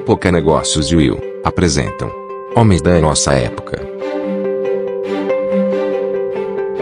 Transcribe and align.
Época 0.00 0.32
Negócios 0.32 0.90
e 0.90 0.96
Will 0.96 1.20
apresentam 1.44 2.10
Homens 2.56 2.80
da 2.80 2.98
Nossa 2.98 3.34
Época. 3.34 3.78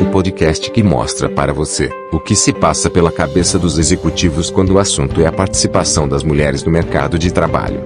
O 0.00 0.10
podcast 0.12 0.70
que 0.70 0.84
mostra 0.84 1.28
para 1.28 1.52
você 1.52 1.90
o 2.12 2.20
que 2.20 2.36
se 2.36 2.52
passa 2.52 2.88
pela 2.88 3.10
cabeça 3.10 3.58
dos 3.58 3.76
executivos 3.76 4.50
quando 4.50 4.74
o 4.74 4.78
assunto 4.78 5.20
é 5.20 5.26
a 5.26 5.32
participação 5.32 6.08
das 6.08 6.22
mulheres 6.22 6.62
no 6.62 6.70
mercado 6.70 7.18
de 7.18 7.32
trabalho. 7.32 7.80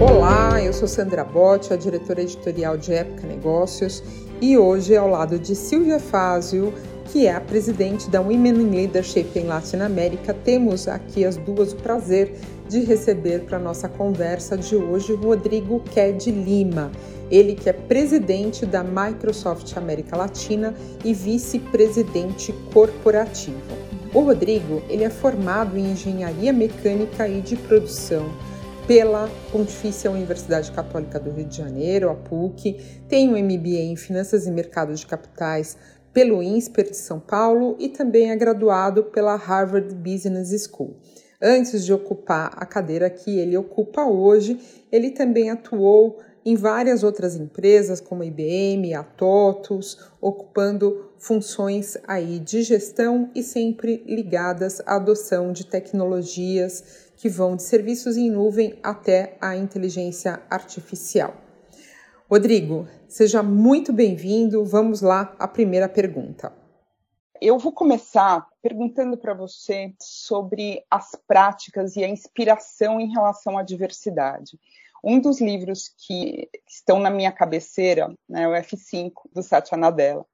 Olá, 0.00 0.60
eu 0.60 0.72
sou 0.72 0.88
Sandra 0.88 1.22
Botti, 1.22 1.72
a 1.72 1.76
diretora 1.76 2.22
editorial 2.22 2.76
de 2.76 2.92
Época 2.92 3.24
Negócios, 3.24 4.02
e 4.40 4.58
hoje, 4.58 4.96
ao 4.96 5.08
lado 5.08 5.38
de 5.38 5.54
Silvia 5.54 6.00
Fázio, 6.00 6.74
que 7.12 7.26
é 7.26 7.34
a 7.34 7.40
presidente 7.40 8.10
da 8.10 8.20
Women 8.20 8.60
in 8.60 8.70
Leadership 8.70 9.30
em 9.34 9.44
Latinoamérica, 9.44 10.34
temos 10.34 10.86
aqui 10.86 11.24
as 11.24 11.36
duas 11.36 11.72
o 11.72 11.76
prazer 11.76 12.34
de 12.68 12.80
receber 12.80 13.44
para 13.44 13.58
nossa 13.58 13.88
conversa 13.88 14.58
de 14.58 14.76
hoje 14.76 15.14
Rodrigo 15.14 15.80
Ked 15.80 16.30
Lima. 16.30 16.92
Ele 17.30 17.54
que 17.54 17.68
é 17.68 17.72
presidente 17.72 18.66
da 18.66 18.84
Microsoft 18.84 19.74
América 19.76 20.16
Latina 20.16 20.74
e 21.02 21.14
vice-presidente 21.14 22.52
corporativo. 22.72 23.56
O 24.12 24.20
Rodrigo, 24.20 24.82
ele 24.88 25.04
é 25.04 25.10
formado 25.10 25.78
em 25.78 25.92
engenharia 25.92 26.52
mecânica 26.52 27.26
e 27.26 27.40
de 27.40 27.56
produção 27.56 28.30
pela 28.86 29.28
Pontifícia 29.52 30.10
Universidade 30.10 30.72
Católica 30.72 31.20
do 31.20 31.30
Rio 31.30 31.44
de 31.44 31.58
Janeiro, 31.58 32.08
a 32.08 32.14
PUC, 32.14 32.80
tem 33.06 33.28
um 33.28 33.36
MBA 33.36 33.80
em 33.80 33.96
Finanças 33.96 34.46
e 34.46 34.50
Mercados 34.50 35.00
de 35.00 35.06
Capitais 35.06 35.76
pelo 36.12 36.42
INSPER 36.42 36.90
de 36.90 36.96
São 36.96 37.20
Paulo 37.20 37.76
e 37.78 37.88
também 37.88 38.30
é 38.30 38.36
graduado 38.36 39.04
pela 39.04 39.36
Harvard 39.36 39.94
Business 39.94 40.68
School. 40.68 40.96
Antes 41.40 41.84
de 41.84 41.92
ocupar 41.92 42.52
a 42.56 42.66
cadeira 42.66 43.08
que 43.08 43.38
ele 43.38 43.56
ocupa 43.56 44.04
hoje, 44.04 44.58
ele 44.90 45.10
também 45.10 45.50
atuou 45.50 46.18
em 46.44 46.56
várias 46.56 47.04
outras 47.04 47.36
empresas, 47.36 48.00
como 48.00 48.22
a 48.22 48.26
IBM, 48.26 48.94
a 48.94 49.04
TOTUS, 49.04 49.98
ocupando 50.20 51.10
funções 51.18 51.96
aí 52.06 52.38
de 52.38 52.62
gestão 52.62 53.30
e 53.34 53.42
sempre 53.42 54.02
ligadas 54.06 54.80
à 54.86 54.96
adoção 54.96 55.52
de 55.52 55.66
tecnologias 55.66 57.10
que 57.16 57.28
vão 57.28 57.54
de 57.54 57.62
serviços 57.62 58.16
em 58.16 58.30
nuvem 58.30 58.78
até 58.82 59.36
a 59.40 59.56
inteligência 59.56 60.40
artificial. 60.48 61.47
Rodrigo, 62.30 62.86
seja 63.08 63.42
muito 63.42 63.90
bem-vindo. 63.90 64.62
Vamos 64.62 65.00
lá, 65.00 65.34
a 65.38 65.48
primeira 65.48 65.88
pergunta. 65.88 66.52
Eu 67.40 67.58
vou 67.58 67.72
começar 67.72 68.46
perguntando 68.60 69.16
para 69.16 69.32
você 69.32 69.94
sobre 69.98 70.84
as 70.90 71.12
práticas 71.26 71.96
e 71.96 72.04
a 72.04 72.08
inspiração 72.08 73.00
em 73.00 73.10
relação 73.10 73.56
à 73.56 73.62
diversidade. 73.62 74.60
Um 75.02 75.18
dos 75.18 75.40
livros 75.40 75.88
que 75.88 76.50
estão 76.68 77.00
na 77.00 77.08
minha 77.08 77.32
cabeceira 77.32 78.14
né, 78.28 78.42
é 78.42 78.48
o 78.48 78.52
F5, 78.52 79.12
do 79.32 79.42
Satya 79.42 79.78
Nadella. 79.78 80.26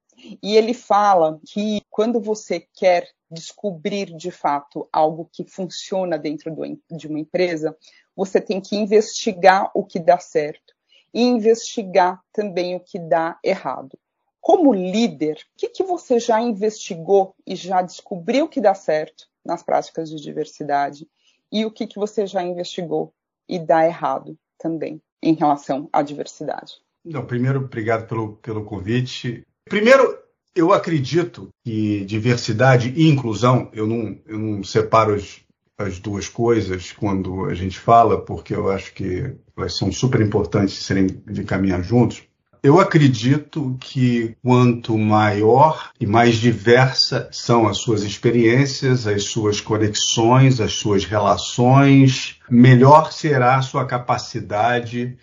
E 0.43 0.57
ele 0.57 0.73
fala 0.73 1.39
que 1.45 1.81
quando 1.89 2.19
você 2.19 2.59
quer 2.59 3.07
descobrir 3.31 4.13
de 4.17 4.31
fato 4.31 4.85
algo 4.91 5.29
que 5.31 5.45
funciona 5.45 6.17
dentro 6.17 6.53
de 6.91 7.07
uma 7.07 7.19
empresa, 7.21 7.73
você 8.13 8.41
tem 8.41 8.59
que 8.59 8.75
investigar 8.75 9.71
o 9.73 9.85
que 9.85 9.97
dá 9.97 10.19
certo 10.19 10.74
e 11.15 11.23
investigar 11.23 12.21
também 12.33 12.75
o 12.75 12.79
que 12.81 12.99
dá 12.99 13.39
errado. 13.41 13.97
Como 14.41 14.73
líder, 14.73 15.37
o 15.37 15.57
que, 15.57 15.69
que 15.69 15.81
você 15.81 16.19
já 16.19 16.41
investigou 16.41 17.33
e 17.47 17.55
já 17.55 17.81
descobriu 17.81 18.49
que 18.49 18.59
dá 18.59 18.75
certo 18.75 19.25
nas 19.43 19.63
práticas 19.63 20.09
de 20.09 20.17
diversidade 20.17 21.07
e 21.49 21.65
o 21.65 21.71
que, 21.71 21.87
que 21.87 21.97
você 21.97 22.27
já 22.27 22.43
investigou 22.43 23.13
e 23.47 23.57
dá 23.57 23.85
errado 23.85 24.37
também 24.59 25.01
em 25.23 25.33
relação 25.33 25.87
à 25.93 26.01
diversidade? 26.01 26.73
Não, 27.03 27.25
primeiro, 27.25 27.59
obrigado 27.59 28.07
pelo, 28.07 28.35
pelo 28.37 28.65
convite. 28.65 29.47
Primeiro, 29.63 30.19
eu 30.53 30.73
acredito 30.73 31.49
que 31.63 32.03
diversidade 32.03 32.93
e 32.95 33.07
inclusão, 33.07 33.69
eu 33.71 33.87
não, 33.87 34.19
eu 34.25 34.37
não 34.37 34.63
separo 34.63 35.13
as, 35.13 35.44
as 35.77 35.99
duas 35.99 36.27
coisas 36.29 36.91
quando 36.91 37.45
a 37.45 37.53
gente 37.53 37.77
fala, 37.77 38.21
porque 38.21 38.53
eu 38.55 38.71
acho 38.71 38.93
que 38.93 39.33
elas 39.57 39.77
são 39.77 39.91
super 39.91 40.21
importantes 40.21 40.75
serem 40.83 41.07
de 41.27 41.43
caminhar 41.43 41.83
juntos. 41.83 42.23
Eu 42.63 42.79
acredito 42.79 43.77
que 43.79 44.35
quanto 44.41 44.97
maior 44.97 45.91
e 45.99 46.07
mais 46.07 46.37
diversa 46.37 47.29
são 47.31 47.67
as 47.67 47.77
suas 47.77 48.01
experiências, 48.01 49.05
as 49.05 49.25
suas 49.25 49.61
conexões, 49.61 50.59
as 50.59 50.73
suas 50.73 51.05
relações, 51.05 52.39
melhor 52.49 53.11
será 53.11 53.57
a 53.57 53.61
sua 53.61 53.85
capacidade 53.85 55.15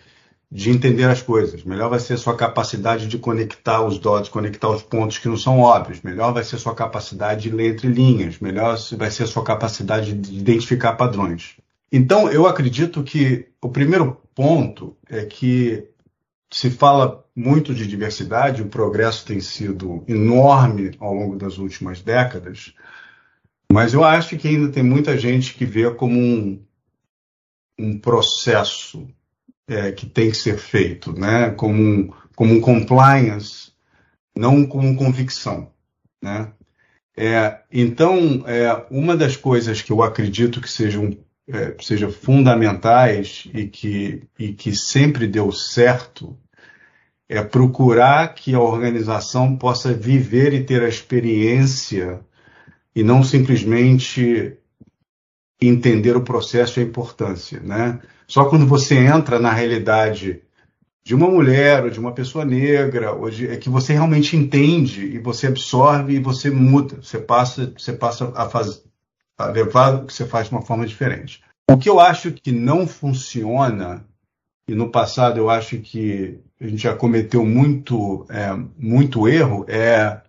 de 0.53 0.69
entender 0.69 1.05
as 1.05 1.19
coisas. 1.19 1.63
Melhor 1.63 1.89
vai 1.89 1.99
ser 1.99 2.15
sua 2.15 2.37
capacidade 2.37 3.07
de 3.07 3.17
conectar 3.17 3.83
os 3.83 3.97
dots, 3.97 4.29
conectar 4.29 4.69
os 4.69 4.83
pontos 4.83 5.17
que 5.17 5.27
não 5.27 5.35
são 5.35 5.59
óbvios. 5.59 6.03
Melhor 6.03 6.31
vai 6.31 6.43
ser 6.43 6.59
sua 6.59 6.75
capacidade 6.75 7.41
de 7.41 7.49
ler 7.49 7.73
entre 7.73 7.87
linhas. 7.87 8.37
Melhor 8.37 8.77
vai 8.95 9.09
ser 9.09 9.25
sua 9.25 9.43
capacidade 9.43 10.13
de 10.13 10.37
identificar 10.37 10.93
padrões. 10.93 11.55
Então, 11.91 12.29
eu 12.31 12.45
acredito 12.45 13.01
que 13.01 13.47
o 13.59 13.67
primeiro 13.67 14.21
ponto 14.35 14.95
é 15.09 15.25
que 15.25 15.87
se 16.51 16.69
fala 16.69 17.25
muito 17.35 17.73
de 17.73 17.87
diversidade, 17.87 18.61
o 18.61 18.67
progresso 18.67 19.25
tem 19.25 19.39
sido 19.39 20.03
enorme 20.07 20.91
ao 20.99 21.15
longo 21.15 21.35
das 21.35 21.57
últimas 21.57 21.99
décadas, 21.99 22.75
mas 23.71 23.91
eu 23.91 24.03
acho 24.03 24.37
que 24.37 24.47
ainda 24.47 24.71
tem 24.71 24.83
muita 24.83 25.17
gente 25.17 25.55
que 25.55 25.65
vê 25.65 25.89
como 25.89 26.15
um, 26.15 26.63
um 27.79 27.97
processo 27.97 29.07
é, 29.67 29.91
que 29.91 30.05
tem 30.05 30.29
que 30.29 30.37
ser 30.37 30.57
feito, 30.57 31.17
né? 31.17 31.51
como, 31.51 31.81
um, 31.81 32.11
como 32.35 32.53
um 32.53 32.61
compliance, 32.61 33.71
não 34.35 34.65
como 34.65 34.95
convicção. 34.95 35.71
Né? 36.21 36.51
É, 37.15 37.59
então, 37.71 38.43
é, 38.47 38.85
uma 38.89 39.15
das 39.15 39.35
coisas 39.35 39.81
que 39.81 39.91
eu 39.91 40.01
acredito 40.01 40.59
que 40.59 40.69
sejam 40.69 41.17
é, 41.47 41.75
fundamentais 42.11 43.47
e 43.53 43.67
que, 43.67 44.23
e 44.37 44.53
que 44.53 44.75
sempre 44.75 45.27
deu 45.27 45.51
certo 45.51 46.37
é 47.29 47.41
procurar 47.43 48.33
que 48.33 48.53
a 48.53 48.59
organização 48.59 49.55
possa 49.55 49.93
viver 49.93 50.53
e 50.53 50.63
ter 50.63 50.83
a 50.83 50.89
experiência 50.89 52.21
e 52.95 53.03
não 53.03 53.23
simplesmente 53.23 54.57
entender 55.67 56.15
o 56.15 56.23
processo 56.23 56.79
e 56.79 56.83
a 56.83 56.85
importância, 56.85 57.59
né? 57.59 57.99
Só 58.27 58.45
quando 58.45 58.65
você 58.65 58.95
entra 58.95 59.39
na 59.39 59.51
realidade 59.51 60.41
de 61.03 61.13
uma 61.13 61.29
mulher 61.29 61.83
ou 61.83 61.89
de 61.89 61.99
uma 61.99 62.13
pessoa 62.13 62.45
negra, 62.45 63.13
ou 63.13 63.29
de, 63.29 63.47
é 63.49 63.57
que 63.57 63.69
você 63.69 63.93
realmente 63.93 64.37
entende 64.37 65.05
e 65.05 65.19
você 65.19 65.47
absorve 65.47 66.13
e 66.13 66.19
você 66.19 66.49
muda, 66.49 67.01
você 67.01 67.19
passa, 67.19 67.73
você 67.77 67.91
passa 67.91 68.31
a, 68.35 68.49
faz, 68.49 68.83
a 69.37 69.47
levar 69.47 69.95
o 69.95 70.05
que 70.05 70.13
você 70.13 70.25
faz 70.25 70.47
de 70.47 70.55
uma 70.55 70.61
forma 70.61 70.85
diferente. 70.85 71.43
O 71.69 71.77
que 71.77 71.89
eu 71.89 71.99
acho 71.99 72.31
que 72.31 72.51
não 72.51 72.87
funciona, 72.87 74.05
e 74.67 74.73
no 74.73 74.89
passado 74.89 75.37
eu 75.37 75.49
acho 75.49 75.77
que 75.79 76.39
a 76.59 76.67
gente 76.67 76.83
já 76.83 76.95
cometeu 76.95 77.45
muito, 77.45 78.25
é, 78.29 78.55
muito 78.77 79.27
erro, 79.27 79.65
é 79.67 80.21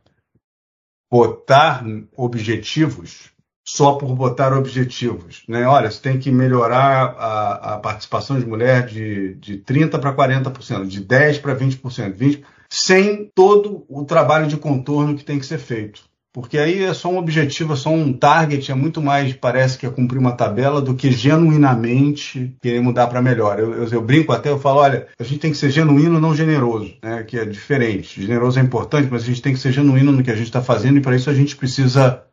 botar 1.10 1.84
objetivos 2.16 3.33
só 3.64 3.94
por 3.94 4.14
botar 4.14 4.52
objetivos. 4.52 5.42
Né? 5.48 5.66
Olha, 5.66 5.90
você 5.90 6.00
tem 6.00 6.18
que 6.18 6.30
melhorar 6.30 7.14
a, 7.18 7.74
a 7.74 7.78
participação 7.78 8.38
de 8.38 8.46
mulher 8.46 8.86
de, 8.86 9.34
de 9.36 9.58
30% 9.58 9.98
para 9.98 10.14
40%, 10.14 10.86
de 10.86 11.02
10% 11.02 11.40
para 11.40 11.56
20%, 11.56 12.14
20%, 12.14 12.42
sem 12.68 13.30
todo 13.34 13.84
o 13.88 14.04
trabalho 14.04 14.46
de 14.46 14.56
contorno 14.56 15.16
que 15.16 15.24
tem 15.24 15.38
que 15.38 15.46
ser 15.46 15.58
feito. 15.58 16.02
Porque 16.34 16.58
aí 16.58 16.82
é 16.82 16.92
só 16.92 17.08
um 17.10 17.16
objetivo, 17.16 17.74
é 17.74 17.76
só 17.76 17.90
um 17.90 18.12
target, 18.12 18.72
é 18.72 18.74
muito 18.74 19.00
mais, 19.00 19.32
parece 19.34 19.78
que 19.78 19.86
é 19.86 19.90
cumprir 19.90 20.18
uma 20.18 20.32
tabela 20.32 20.82
do 20.82 20.92
que 20.92 21.12
genuinamente 21.12 22.56
querer 22.60 22.80
mudar 22.80 23.06
para 23.06 23.22
melhor. 23.22 23.60
Eu, 23.60 23.72
eu, 23.72 23.88
eu, 23.88 24.02
brinco 24.02 24.32
até, 24.32 24.50
eu 24.50 24.58
falo, 24.58 24.80
olha, 24.80 25.06
a 25.16 25.22
gente 25.22 25.38
tem 25.38 25.52
que 25.52 25.56
ser 25.56 25.70
genuíno, 25.70 26.20
não 26.20 26.34
generoso, 26.34 26.92
né? 27.00 27.22
que 27.22 27.38
é 27.38 27.44
diferente. 27.44 28.20
Generoso 28.20 28.58
é 28.58 28.62
importante, 28.62 29.06
mas 29.08 29.22
a 29.22 29.26
gente 29.26 29.40
tem 29.40 29.52
que 29.52 29.60
ser 29.60 29.70
genuíno 29.70 30.10
no 30.10 30.24
que 30.24 30.30
a 30.30 30.34
gente 30.34 30.46
está 30.46 30.60
fazendo 30.60 30.98
e 30.98 31.00
para 31.00 31.14
isso 31.14 31.30
a 31.30 31.34
gente 31.34 31.54
precisa 31.54 32.24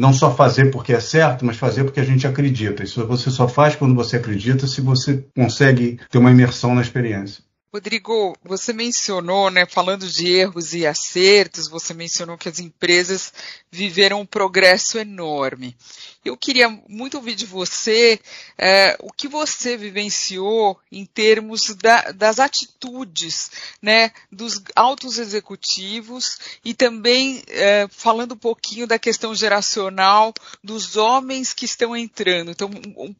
não 0.00 0.14
só 0.14 0.34
fazer 0.34 0.70
porque 0.70 0.94
é 0.94 1.00
certo, 1.00 1.44
mas 1.44 1.58
fazer 1.58 1.84
porque 1.84 2.00
a 2.00 2.04
gente 2.04 2.26
acredita. 2.26 2.82
Isso 2.82 3.06
você 3.06 3.30
só 3.30 3.46
faz 3.46 3.76
quando 3.76 3.94
você 3.94 4.16
acredita 4.16 4.66
se 4.66 4.80
você 4.80 5.24
consegue 5.36 6.00
ter 6.10 6.16
uma 6.16 6.30
imersão 6.30 6.74
na 6.74 6.80
experiência. 6.80 7.44
Rodrigo, 7.72 8.36
você 8.42 8.72
mencionou, 8.72 9.48
né, 9.48 9.64
falando 9.64 10.08
de 10.08 10.26
erros 10.26 10.74
e 10.74 10.84
acertos, 10.84 11.68
você 11.68 11.94
mencionou 11.94 12.36
que 12.36 12.48
as 12.48 12.58
empresas 12.58 13.32
viveram 13.70 14.22
um 14.22 14.26
progresso 14.26 14.98
enorme. 14.98 15.76
Eu 16.22 16.36
queria 16.36 16.68
muito 16.86 17.16
ouvir 17.16 17.34
de 17.34 17.46
você 17.46 18.20
é, 18.58 18.94
o 19.00 19.10
que 19.10 19.26
você 19.26 19.74
vivenciou 19.74 20.78
em 20.92 21.06
termos 21.06 21.74
da, 21.76 22.12
das 22.12 22.38
atitudes 22.38 23.50
né, 23.80 24.12
dos 24.30 24.62
altos 24.76 25.18
executivos 25.18 26.38
e 26.62 26.74
também 26.74 27.42
é, 27.48 27.88
falando 27.90 28.32
um 28.32 28.38
pouquinho 28.38 28.86
da 28.86 28.98
questão 28.98 29.34
geracional 29.34 30.34
dos 30.62 30.96
homens 30.96 31.54
que 31.54 31.64
estão 31.64 31.96
entrando. 31.96 32.50
Então, 32.50 32.70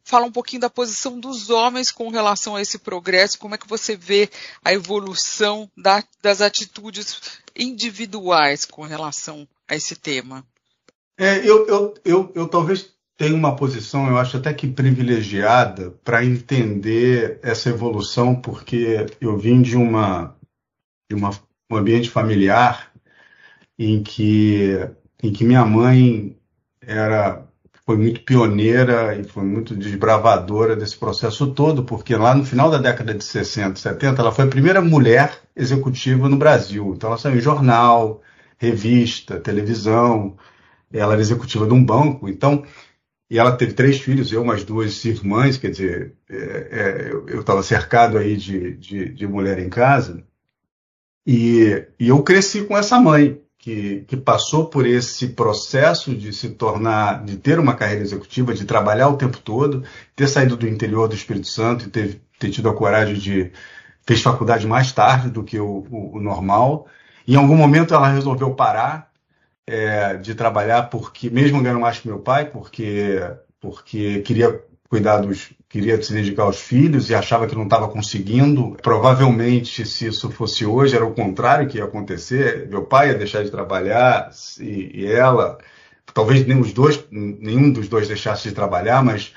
fala 0.03 0.27
um 0.27 0.31
pouquinho 0.31 0.61
da 0.61 0.69
posição 0.69 1.19
dos 1.19 1.49
homens 1.49 1.91
com 1.91 2.09
relação 2.09 2.55
a 2.55 2.61
esse 2.61 2.77
progresso, 2.77 3.39
como 3.39 3.55
é 3.55 3.57
que 3.57 3.67
você 3.67 3.95
vê 3.95 4.29
a 4.63 4.73
evolução 4.73 5.69
da, 5.75 6.03
das 6.21 6.39
atitudes 6.39 7.19
individuais 7.55 8.63
com 8.63 8.83
relação 8.83 9.47
a 9.67 9.75
esse 9.75 9.95
tema. 9.95 10.45
É, 11.21 11.47
eu, 11.47 11.67
eu, 11.67 11.93
eu, 12.03 12.31
eu 12.33 12.47
talvez 12.47 12.95
tenha 13.15 13.35
uma 13.35 13.55
posição, 13.55 14.07
eu 14.07 14.17
acho 14.17 14.37
até 14.37 14.51
que 14.51 14.67
privilegiada, 14.67 15.91
para 16.03 16.25
entender 16.25 17.39
essa 17.43 17.69
evolução, 17.69 18.33
porque 18.33 19.05
eu 19.21 19.37
vim 19.37 19.61
de, 19.61 19.77
uma, 19.77 20.35
de 21.07 21.15
uma, 21.15 21.29
um 21.71 21.75
ambiente 21.75 22.09
familiar 22.09 22.91
em 23.77 24.01
que, 24.01 24.71
em 25.21 25.31
que 25.31 25.43
minha 25.43 25.63
mãe 25.63 26.35
era 26.81 27.47
foi 27.85 27.97
muito 27.97 28.21
pioneira 28.21 29.15
e 29.15 29.23
foi 29.23 29.43
muito 29.43 29.75
desbravadora 29.75 30.75
desse 30.75 30.97
processo 30.97 31.53
todo, 31.53 31.83
porque 31.83 32.15
lá 32.15 32.33
no 32.33 32.43
final 32.43 32.71
da 32.71 32.79
década 32.79 33.13
de 33.13 33.23
60, 33.23 33.75
70, 33.75 34.21
ela 34.21 34.31
foi 34.31 34.45
a 34.45 34.47
primeira 34.47 34.81
mulher 34.81 35.39
executiva 35.55 36.27
no 36.27 36.37
Brasil. 36.37 36.93
Então 36.95 37.09
ela 37.09 37.19
saiu 37.19 37.37
em 37.37 37.41
jornal, 37.41 38.23
revista, 38.57 39.39
televisão, 39.39 40.35
ela 40.93 41.13
era 41.13 41.21
executiva 41.21 41.65
de 41.65 41.73
um 41.73 41.83
banco, 41.83 42.27
então 42.29 42.63
e 43.31 43.39
ela 43.39 43.55
teve 43.55 43.71
três 43.71 43.97
filhos, 43.97 44.33
eu 44.33 44.43
mais 44.43 44.65
duas 44.65 45.05
irmãs, 45.05 45.57
quer 45.57 45.71
dizer, 45.71 46.13
é, 46.29 46.35
é, 46.35 47.11
eu 47.13 47.39
estava 47.39 47.63
cercado 47.63 48.17
aí 48.17 48.35
de, 48.35 48.75
de, 48.75 49.07
de, 49.07 49.25
mulher 49.25 49.57
em 49.57 49.69
casa, 49.69 50.21
e, 51.25 51.87
e 51.97 52.09
eu 52.09 52.21
cresci 52.23 52.65
com 52.65 52.77
essa 52.77 52.99
mãe, 52.99 53.41
que, 53.57 54.03
que, 54.07 54.17
passou 54.17 54.65
por 54.65 54.85
esse 54.85 55.29
processo 55.29 56.13
de 56.13 56.33
se 56.33 56.49
tornar, 56.49 57.23
de 57.23 57.37
ter 57.37 57.57
uma 57.57 57.75
carreira 57.75 58.01
executiva, 58.01 58.53
de 58.53 58.65
trabalhar 58.65 59.07
o 59.07 59.15
tempo 59.15 59.37
todo, 59.37 59.83
ter 60.15 60.27
saído 60.27 60.57
do 60.57 60.67
interior 60.67 61.07
do 61.07 61.15
Espírito 61.15 61.47
Santo 61.47 61.85
e 61.85 61.89
ter, 61.89 62.19
ter 62.39 62.49
tido 62.49 62.67
a 62.67 62.75
coragem 62.75 63.15
de. 63.15 63.51
fez 64.03 64.21
faculdade 64.21 64.65
mais 64.65 64.91
tarde 64.91 65.29
do 65.29 65.43
que 65.43 65.59
o, 65.59 65.85
o, 65.91 66.17
o 66.17 66.19
normal. 66.19 66.87
Em 67.27 67.35
algum 67.35 67.55
momento 67.55 67.93
ela 67.93 68.11
resolveu 68.11 68.55
parar 68.55 69.10
é, 69.67 70.15
de 70.17 70.35
trabalhar 70.35 70.83
porque 70.83 71.29
mesmo 71.29 71.61
ganhando 71.61 71.79
mais 71.79 71.99
que 71.99 72.07
meu 72.07 72.19
pai, 72.19 72.45
porque 72.45 73.19
porque 73.59 74.21
queria 74.21 74.63
cuidar 74.89 75.17
dos 75.19 75.53
queria 75.69 76.01
se 76.01 76.11
dedicar 76.11 76.43
aos 76.43 76.59
filhos 76.59 77.09
e 77.09 77.15
achava 77.15 77.47
que 77.47 77.55
não 77.55 77.63
estava 77.63 77.87
conseguindo. 77.87 78.75
Provavelmente, 78.81 79.85
se 79.85 80.07
isso 80.07 80.29
fosse 80.29 80.65
hoje, 80.65 80.95
era 80.95 81.05
o 81.05 81.13
contrário 81.13 81.67
que 81.67 81.77
ia 81.77 81.85
acontecer. 81.85 82.67
Meu 82.69 82.83
pai 82.83 83.09
ia 83.09 83.17
deixar 83.17 83.43
de 83.43 83.49
trabalhar 83.49 84.29
e, 84.59 85.01
e 85.01 85.05
ela, 85.05 85.57
talvez 86.13 86.45
nem 86.45 86.59
os 86.59 86.73
dois, 86.73 87.01
nenhum 87.09 87.71
dos 87.71 87.87
dois 87.87 88.07
deixasse 88.09 88.49
de 88.49 88.55
trabalhar, 88.55 89.01
mas 89.01 89.33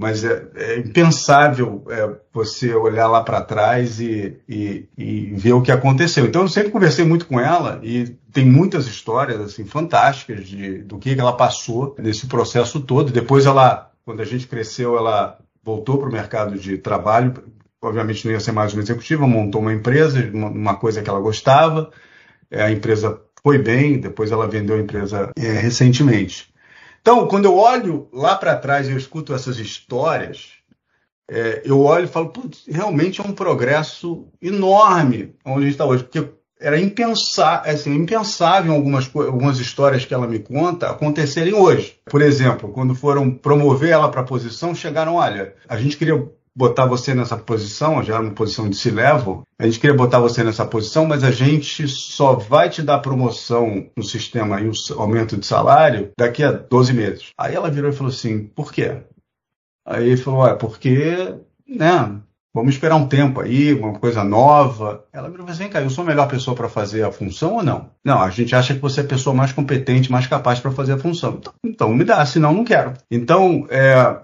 mas 0.00 0.24
é, 0.24 0.48
é 0.56 0.78
impensável 0.78 1.84
é, 1.90 2.10
você 2.32 2.74
olhar 2.74 3.06
lá 3.06 3.22
para 3.22 3.42
trás 3.42 4.00
e, 4.00 4.34
e, 4.48 4.88
e, 4.96 5.26
ver 5.34 5.52
o 5.52 5.60
que 5.60 5.70
aconteceu. 5.70 6.24
Então 6.24 6.40
eu 6.40 6.48
sempre 6.48 6.70
conversei 6.70 7.04
muito 7.04 7.26
com 7.26 7.38
ela 7.38 7.78
e 7.82 8.16
tem 8.32 8.46
muitas 8.46 8.86
histórias 8.86 9.38
assim 9.38 9.66
fantásticas 9.66 10.48
de, 10.48 10.78
do 10.78 10.98
que 10.98 11.10
ela 11.10 11.34
passou 11.34 11.94
nesse 11.98 12.26
processo 12.26 12.80
todo. 12.80 13.12
Depois 13.12 13.44
ela, 13.44 13.90
quando 14.02 14.22
a 14.22 14.24
gente 14.24 14.46
cresceu, 14.46 14.96
ela 14.96 15.38
voltou 15.62 15.98
para 15.98 16.08
o 16.08 16.12
mercado 16.12 16.58
de 16.58 16.78
trabalho. 16.78 17.34
Obviamente 17.82 18.24
não 18.24 18.32
ia 18.32 18.40
ser 18.40 18.52
mais 18.52 18.72
uma 18.72 18.82
executiva, 18.82 19.26
montou 19.26 19.60
uma 19.60 19.74
empresa, 19.74 20.30
uma, 20.32 20.76
coisa 20.76 21.02
que 21.02 21.10
ela 21.10 21.20
gostava. 21.20 21.90
É, 22.50 22.62
a 22.62 22.72
empresa 22.72 23.20
foi 23.42 23.58
bem, 23.58 24.00
depois 24.00 24.32
ela 24.32 24.48
vendeu 24.48 24.76
a 24.76 24.80
empresa 24.80 25.30
é, 25.36 25.52
recentemente. 25.52 26.49
Então, 27.00 27.26
quando 27.26 27.46
eu 27.46 27.56
olho 27.56 28.08
lá 28.12 28.36
para 28.36 28.56
trás 28.56 28.88
e 28.88 28.92
eu 28.92 28.98
escuto 28.98 29.34
essas 29.34 29.58
histórias, 29.58 30.52
é, 31.28 31.62
eu 31.64 31.80
olho 31.80 32.04
e 32.04 32.08
falo, 32.08 32.32
realmente 32.68 33.20
é 33.20 33.24
um 33.24 33.32
progresso 33.32 34.26
enorme 34.42 35.34
onde 35.44 35.60
a 35.60 35.62
gente 35.62 35.72
está 35.72 35.86
hoje, 35.86 36.02
porque 36.02 36.28
era 36.60 36.78
impensável, 36.78 37.72
assim, 37.72 37.94
impensável 37.94 38.74
algumas, 38.74 39.10
algumas 39.14 39.58
histórias 39.58 40.04
que 40.04 40.12
ela 40.12 40.26
me 40.26 40.38
conta 40.38 40.90
acontecerem 40.90 41.54
hoje. 41.54 41.96
Por 42.04 42.20
exemplo, 42.20 42.70
quando 42.70 42.94
foram 42.94 43.30
promover 43.30 43.90
ela 43.90 44.10
para 44.10 44.20
a 44.20 44.24
posição, 44.24 44.74
chegaram, 44.74 45.14
olha, 45.14 45.54
a 45.66 45.76
gente 45.78 45.96
queria 45.96 46.28
botar 46.56 46.86
você 46.86 47.14
nessa 47.14 47.36
posição, 47.36 48.02
já 48.02 48.20
uma 48.20 48.32
posição 48.32 48.68
de 48.68 48.76
C-level, 48.76 49.42
a 49.58 49.64
gente 49.64 49.78
queria 49.78 49.96
botar 49.96 50.18
você 50.18 50.42
nessa 50.42 50.66
posição, 50.66 51.06
mas 51.06 51.22
a 51.22 51.30
gente 51.30 51.86
só 51.86 52.34
vai 52.34 52.68
te 52.68 52.82
dar 52.82 52.98
promoção 52.98 53.86
no 53.96 54.02
sistema 54.02 54.60
e 54.60 54.68
o 54.68 54.72
aumento 54.98 55.36
de 55.36 55.46
salário 55.46 56.10
daqui 56.18 56.42
a 56.42 56.52
12 56.52 56.92
meses. 56.92 57.30
Aí 57.38 57.54
ela 57.54 57.70
virou 57.70 57.90
e 57.90 57.94
falou 57.94 58.12
assim, 58.12 58.44
por 58.44 58.72
quê? 58.72 58.98
Aí 59.86 60.08
ele 60.08 60.16
falou, 60.16 60.46
é 60.46 60.54
porque, 60.54 61.34
né, 61.66 62.20
vamos 62.54 62.74
esperar 62.74 62.96
um 62.96 63.06
tempo 63.06 63.40
aí, 63.40 63.72
uma 63.72 63.98
coisa 63.98 64.24
nova. 64.24 65.04
Ela 65.12 65.28
virou 65.28 65.44
e 65.44 65.48
falou 65.48 65.60
assim, 65.62 65.72
cara, 65.72 65.84
eu 65.84 65.90
sou 65.90 66.04
a 66.04 66.06
melhor 66.06 66.28
pessoa 66.28 66.56
para 66.56 66.68
fazer 66.68 67.04
a 67.04 67.12
função 67.12 67.54
ou 67.54 67.62
não? 67.62 67.90
Não, 68.04 68.20
a 68.20 68.30
gente 68.30 68.54
acha 68.54 68.74
que 68.74 68.80
você 68.80 69.00
é 69.00 69.04
a 69.04 69.08
pessoa 69.08 69.34
mais 69.34 69.52
competente, 69.52 70.10
mais 70.10 70.26
capaz 70.26 70.60
para 70.60 70.70
fazer 70.70 70.94
a 70.94 70.98
função. 70.98 71.38
Então, 71.38 71.52
então 71.64 71.94
me 71.94 72.04
dá, 72.04 72.24
senão 72.26 72.52
não 72.52 72.64
quero. 72.64 72.94
Então, 73.10 73.66
é, 73.70 74.20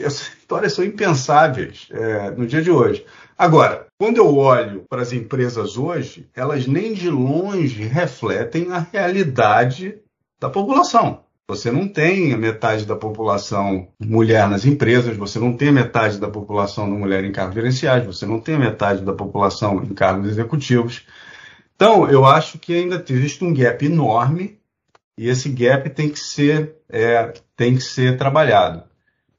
essas 0.00 0.28
histórias 0.38 0.72
são 0.72 0.84
impensáveis 0.84 1.88
é, 1.90 2.30
no 2.30 2.46
dia 2.46 2.62
de 2.62 2.70
hoje. 2.70 3.04
Agora, 3.36 3.86
quando 3.98 4.18
eu 4.18 4.36
olho 4.36 4.84
para 4.88 5.02
as 5.02 5.12
empresas 5.12 5.76
hoje, 5.76 6.28
elas 6.34 6.66
nem 6.66 6.94
de 6.94 7.10
longe 7.10 7.82
refletem 7.82 8.70
a 8.72 8.78
realidade 8.78 9.98
da 10.40 10.48
população. 10.48 11.24
Você 11.46 11.70
não 11.70 11.86
tem 11.86 12.32
a 12.32 12.38
metade 12.38 12.86
da 12.86 12.96
população 12.96 13.88
mulher 14.00 14.48
nas 14.48 14.64
empresas, 14.64 15.16
você 15.16 15.38
não 15.38 15.54
tem 15.54 15.68
a 15.68 15.72
metade 15.72 16.18
da 16.18 16.28
população 16.28 16.88
da 16.88 16.96
mulher 16.96 17.22
em 17.22 17.32
cargos 17.32 17.54
gerenciais, 17.54 18.06
você 18.06 18.24
não 18.24 18.40
tem 18.40 18.54
a 18.54 18.58
metade 18.58 19.02
da 19.02 19.12
população 19.12 19.82
em 19.82 19.92
cargos 19.92 20.30
executivos. 20.30 21.04
Então, 21.76 22.08
eu 22.08 22.24
acho 22.24 22.58
que 22.58 22.74
ainda 22.74 23.04
existe 23.06 23.44
um 23.44 23.52
gap 23.52 23.84
enorme 23.84 24.58
e 25.18 25.28
esse 25.28 25.48
gap 25.50 25.90
tem 25.90 26.08
que 26.08 26.18
ser, 26.18 26.76
é, 26.88 27.34
tem 27.56 27.74
que 27.74 27.82
ser 27.82 28.16
trabalhado. 28.16 28.84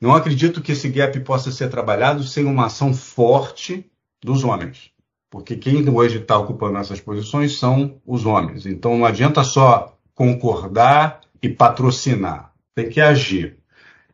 Não 0.06 0.14
acredito 0.14 0.62
que 0.62 0.74
esse 0.74 0.88
gap 0.88 1.20
possa 1.22 1.52
ser 1.52 1.68
trabalhado 1.68 2.24
sem 2.24 2.46
uma 2.46 2.68
ação 2.68 2.94
forte 2.94 3.90
dos 4.24 4.44
homens. 4.44 4.92
Porque 5.32 5.56
quem 5.56 5.90
hoje 5.90 6.20
está 6.20 6.38
ocupando 6.38 6.78
essas 6.78 7.02
posições 7.02 7.58
são 7.58 8.00
os 8.06 8.24
homens. 8.24 8.68
Então 8.68 8.96
não 8.96 9.04
adianta 9.04 9.44
só 9.44 9.98
concordar 10.14 11.22
e 11.42 11.50
patrocinar. 11.50 12.54
Tem 12.76 12.88
que 12.88 13.02
agir. 13.02 13.58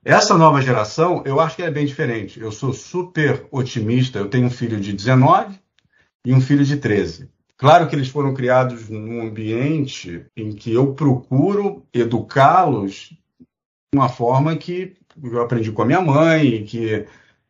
Essa 0.01 0.37
nova 0.37 0.61
geração, 0.61 1.23
eu 1.25 1.41
acho 1.41 1.57
que 1.57 1.63
é 1.63 1.69
bem 1.69 1.85
diferente. 1.85 2.39
Eu 2.39 2.53
sou 2.53 2.71
super 2.71 3.45
otimista. 3.51 4.17
Eu 4.17 4.29
tenho 4.29 4.47
um 4.47 4.49
filho 4.49 4.79
de 4.79 4.93
19 4.93 5.59
e 6.25 6.33
um 6.33 6.39
filho 6.39 6.63
de 6.63 6.77
13. 6.77 7.29
Claro 7.57 7.89
que 7.89 7.95
eles 7.97 8.07
foram 8.07 8.33
criados 8.33 8.87
num 8.87 9.27
ambiente 9.27 10.25
em 10.37 10.53
que 10.53 10.71
eu 10.71 10.93
procuro 10.93 11.85
educá-los 11.93 13.13
de 13.93 13.99
uma 13.99 14.07
forma 14.07 14.55
que 14.55 14.95
eu 15.23 15.41
aprendi 15.41 15.71
com 15.71 15.81
a 15.81 15.85
minha 15.85 16.01
mãe 16.01 16.45
e 16.47 16.63
que, 16.63 17.05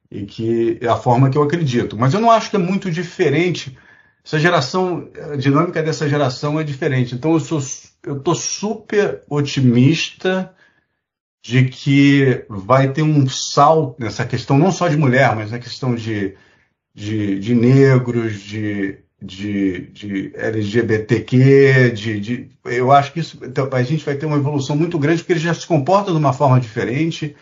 e 0.10 0.26
que 0.26 0.78
é 0.82 0.88
a 0.88 0.96
forma 0.96 1.30
que 1.30 1.38
eu 1.38 1.44
acredito. 1.44 1.98
Mas 1.98 2.14
eu 2.14 2.20
não 2.20 2.32
acho 2.32 2.50
que 2.50 2.56
é 2.56 2.60
muito 2.60 2.90
diferente. 2.92 3.78
Essa 4.24 4.40
geração, 4.40 5.10
a 5.32 5.36
dinâmica 5.36 5.82
dessa 5.82 6.08
geração 6.08 6.60
é 6.60 6.64
diferente. 6.64 7.16
Então 7.16 7.34
eu 7.34 7.40
sou, 7.40 7.60
eu 8.04 8.20
tô 8.20 8.36
super 8.36 9.24
otimista 9.30 10.54
de 11.44 11.66
que 11.66 12.46
vai 12.48 12.92
ter 12.92 13.02
um 13.02 13.28
salto 13.28 14.00
nessa 14.00 14.26
questão, 14.26 14.58
não 14.58 14.72
só 14.72 14.88
de 14.88 14.98
mulher, 14.98 15.36
mas 15.36 15.52
na 15.52 15.58
questão 15.58 15.96
de, 15.96 16.36
de, 16.94 17.40
de 17.40 17.56
negros, 17.56 18.40
de, 18.42 19.00
de, 19.22 19.88
de 19.92 20.34
LGBTQ, 20.36 21.92
de, 21.92 22.20
de, 22.20 22.50
eu 22.66 22.92
acho 22.92 23.14
que 23.14 23.20
isso, 23.20 23.38
então, 23.44 23.70
a 23.72 23.84
gente 23.84 24.04
vai 24.04 24.16
ter 24.16 24.26
uma 24.26 24.38
evolução 24.38 24.76
muito 24.76 24.98
grande 24.98 25.20
porque 25.22 25.34
eles 25.34 25.44
já 25.44 25.54
se 25.54 25.68
comportam 25.68 26.14
de 26.14 26.20
uma 26.20 26.34
forma 26.34 26.60
diferente, 26.60 27.36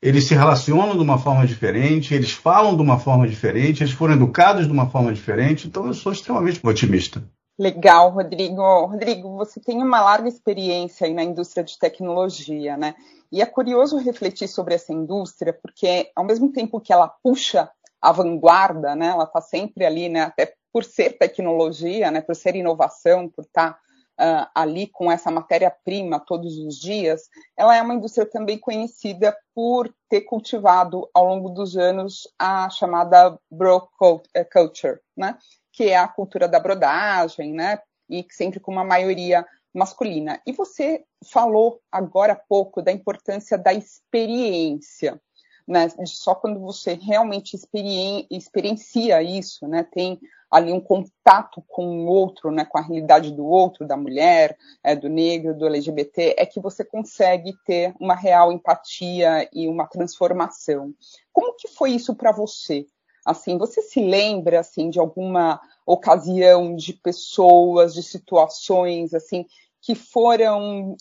eles 0.00 0.24
se 0.24 0.34
relacionam 0.34 0.94
de 0.94 1.02
uma 1.02 1.16
forma 1.18 1.46
diferente, 1.46 2.12
eles 2.12 2.32
falam 2.32 2.76
de 2.76 2.82
uma 2.82 2.98
forma 2.98 3.26
diferente, 3.26 3.82
eles 3.82 3.94
foram 3.94 4.14
educados 4.14 4.66
de 4.66 4.72
uma 4.72 4.90
forma 4.90 5.12
diferente, 5.12 5.66
então 5.66 5.86
eu 5.86 5.94
sou 5.94 6.12
extremamente 6.12 6.60
otimista. 6.62 7.22
Legal, 7.58 8.10
Rodrigo. 8.10 8.86
Rodrigo, 8.86 9.36
você 9.36 9.60
tem 9.60 9.82
uma 9.82 10.00
larga 10.00 10.28
experiência 10.28 11.06
aí 11.06 11.14
na 11.14 11.22
indústria 11.22 11.62
de 11.62 11.78
tecnologia, 11.78 12.76
né? 12.76 12.94
E 13.30 13.40
é 13.40 13.46
curioso 13.46 13.98
refletir 13.98 14.48
sobre 14.48 14.74
essa 14.74 14.92
indústria, 14.92 15.52
porque 15.52 16.10
ao 16.16 16.24
mesmo 16.24 16.50
tempo 16.50 16.80
que 16.80 16.92
ela 16.92 17.08
puxa 17.08 17.70
a 18.00 18.10
vanguarda, 18.10 18.96
né? 18.96 19.08
Ela 19.08 19.24
está 19.24 19.40
sempre 19.40 19.84
ali, 19.84 20.08
né? 20.08 20.22
Até 20.22 20.54
por 20.72 20.84
ser 20.84 21.18
tecnologia, 21.18 22.10
né? 22.10 22.20
Por 22.20 22.34
ser 22.34 22.56
inovação, 22.56 23.28
por 23.28 23.44
estar 23.44 23.74
tá 23.74 23.78
uh, 24.18 24.50
ali 24.54 24.86
com 24.86 25.10
essa 25.10 25.30
matéria-prima 25.30 26.20
todos 26.20 26.56
os 26.58 26.78
dias, 26.78 27.28
ela 27.56 27.76
é 27.76 27.82
uma 27.82 27.94
indústria 27.94 28.26
também 28.26 28.58
conhecida 28.58 29.36
por 29.54 29.92
ter 30.08 30.22
cultivado 30.22 31.08
ao 31.12 31.26
longo 31.26 31.48
dos 31.50 31.76
anos 31.76 32.28
a 32.38 32.70
chamada 32.70 33.38
bro 33.50 33.88
eh, 34.34 34.44
culture, 34.44 35.00
né? 35.16 35.36
que 35.72 35.88
é 35.88 35.96
a 35.96 36.08
cultura 36.08 36.48
da 36.48 36.60
brodagem, 36.60 37.52
né? 37.52 37.78
e 38.08 38.26
sempre 38.30 38.60
com 38.60 38.70
uma 38.70 38.84
maioria 38.84 39.46
masculina. 39.74 40.40
E 40.46 40.52
você 40.52 41.04
falou 41.32 41.80
agora 41.90 42.34
há 42.34 42.40
pouco 42.48 42.82
da 42.82 42.92
importância 42.92 43.56
da 43.56 43.72
experiência 43.72 45.20
né? 45.66 45.88
Só 46.04 46.34
quando 46.34 46.60
você 46.60 46.94
realmente 46.94 47.54
experien 47.54 48.26
experiencia 48.30 49.22
isso, 49.22 49.66
né? 49.66 49.82
Tem 49.82 50.20
ali 50.50 50.72
um 50.72 50.80
contato 50.80 51.62
com 51.66 52.04
o 52.04 52.06
outro, 52.06 52.50
né? 52.50 52.64
Com 52.64 52.78
a 52.78 52.82
realidade 52.82 53.32
do 53.32 53.46
outro, 53.46 53.86
da 53.86 53.96
mulher, 53.96 54.56
é, 54.82 54.94
do 54.94 55.08
negro, 55.08 55.56
do 55.56 55.66
LGBT, 55.66 56.34
é 56.36 56.44
que 56.44 56.60
você 56.60 56.84
consegue 56.84 57.54
ter 57.64 57.94
uma 57.98 58.14
real 58.14 58.52
empatia 58.52 59.48
e 59.52 59.66
uma 59.68 59.86
transformação. 59.86 60.92
Como 61.32 61.54
que 61.56 61.68
foi 61.68 61.92
isso 61.92 62.14
para 62.14 62.32
você? 62.32 62.86
Assim, 63.24 63.56
você 63.56 63.80
se 63.82 64.00
lembra 64.00 64.60
assim 64.60 64.90
de 64.90 64.98
alguma 64.98 65.60
ocasião, 65.86 66.74
de 66.74 66.92
pessoas, 66.92 67.94
de 67.94 68.02
situações 68.02 69.14
assim 69.14 69.46
que 69.82 69.96
foram 69.96 70.96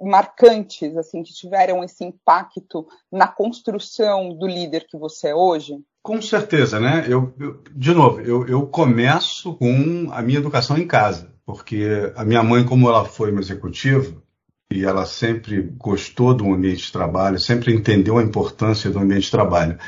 marcantes, 0.00 0.96
assim, 0.96 1.22
que 1.22 1.32
tiveram 1.32 1.84
esse 1.84 2.04
impacto 2.04 2.86
na 3.10 3.28
construção 3.28 4.34
do 4.34 4.46
líder 4.46 4.86
que 4.88 4.98
você 4.98 5.28
é 5.28 5.34
hoje? 5.34 5.78
Com 6.02 6.20
certeza, 6.20 6.80
né? 6.80 7.04
Eu, 7.08 7.32
eu 7.38 7.62
de 7.70 7.94
novo, 7.94 8.20
eu, 8.20 8.46
eu, 8.48 8.66
começo 8.66 9.54
com 9.54 10.08
a 10.10 10.20
minha 10.20 10.38
educação 10.38 10.76
em 10.76 10.86
casa, 10.86 11.32
porque 11.46 12.12
a 12.16 12.24
minha 12.24 12.42
mãe, 12.42 12.64
como 12.64 12.88
ela 12.88 13.04
foi 13.04 13.30
uma 13.30 13.40
executiva 13.40 14.20
e 14.70 14.84
ela 14.84 15.06
sempre 15.06 15.62
gostou 15.76 16.34
do 16.34 16.52
ambiente 16.52 16.86
de 16.86 16.92
trabalho, 16.92 17.38
sempre 17.38 17.72
entendeu 17.72 18.18
a 18.18 18.22
importância 18.22 18.90
do 18.90 18.98
ambiente 18.98 19.24
de 19.24 19.30
trabalho, 19.30 19.78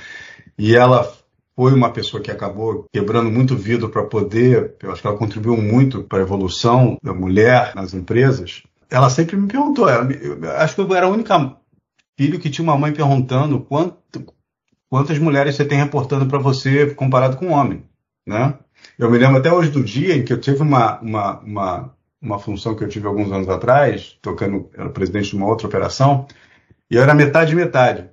e 0.56 0.75
ela 0.75 1.19
foi 1.61 1.75
uma 1.75 1.93
pessoa 1.93 2.23
que 2.23 2.31
acabou 2.31 2.87
quebrando 2.90 3.31
muito 3.31 3.55
vidro 3.55 3.90
para 3.90 4.02
poder, 4.02 4.76
eu 4.83 4.90
acho 4.90 5.02
que 5.02 5.07
ela 5.07 5.19
contribuiu 5.19 5.59
muito 5.59 6.02
para 6.02 6.21
a 6.21 6.23
evolução 6.23 6.97
da 7.02 7.12
mulher 7.12 7.75
nas 7.75 7.93
empresas. 7.93 8.62
Ela 8.88 9.11
sempre 9.11 9.37
me 9.37 9.47
perguntou, 9.47 9.87
eu 9.87 10.50
acho 10.52 10.75
que 10.75 10.81
eu 10.81 10.95
era 10.95 11.05
a 11.05 11.11
única 11.11 11.55
filho 12.17 12.40
que 12.40 12.49
tinha 12.49 12.64
uma 12.64 12.79
mãe 12.79 12.95
perguntando 12.95 13.61
quanto, 13.61 14.25
quantas 14.88 15.19
mulheres 15.19 15.55
você 15.55 15.62
tem 15.67 15.76
reportando 15.76 16.25
para 16.25 16.38
você 16.38 16.95
comparado 16.95 17.37
com 17.37 17.49
um 17.49 17.52
homem, 17.52 17.85
né? 18.26 18.55
Eu 18.99 19.11
me 19.11 19.19
lembro 19.19 19.37
até 19.37 19.52
hoje 19.52 19.69
do 19.69 19.85
dia 19.85 20.17
em 20.17 20.25
que 20.25 20.33
eu 20.33 20.40
tive 20.40 20.62
uma, 20.62 20.99
uma, 21.00 21.40
uma, 21.40 21.95
uma 22.23 22.38
função 22.38 22.75
que 22.75 22.83
eu 22.83 22.88
tive 22.88 23.07
alguns 23.07 23.31
anos 23.31 23.50
atrás, 23.50 24.17
tocando, 24.23 24.71
era 24.73 24.88
presidente 24.88 25.29
de 25.29 25.37
uma 25.37 25.47
outra 25.47 25.67
operação, 25.67 26.26
e 26.90 26.97
eu 26.97 27.02
era 27.02 27.12
metade 27.12 27.55
metade. 27.55 28.09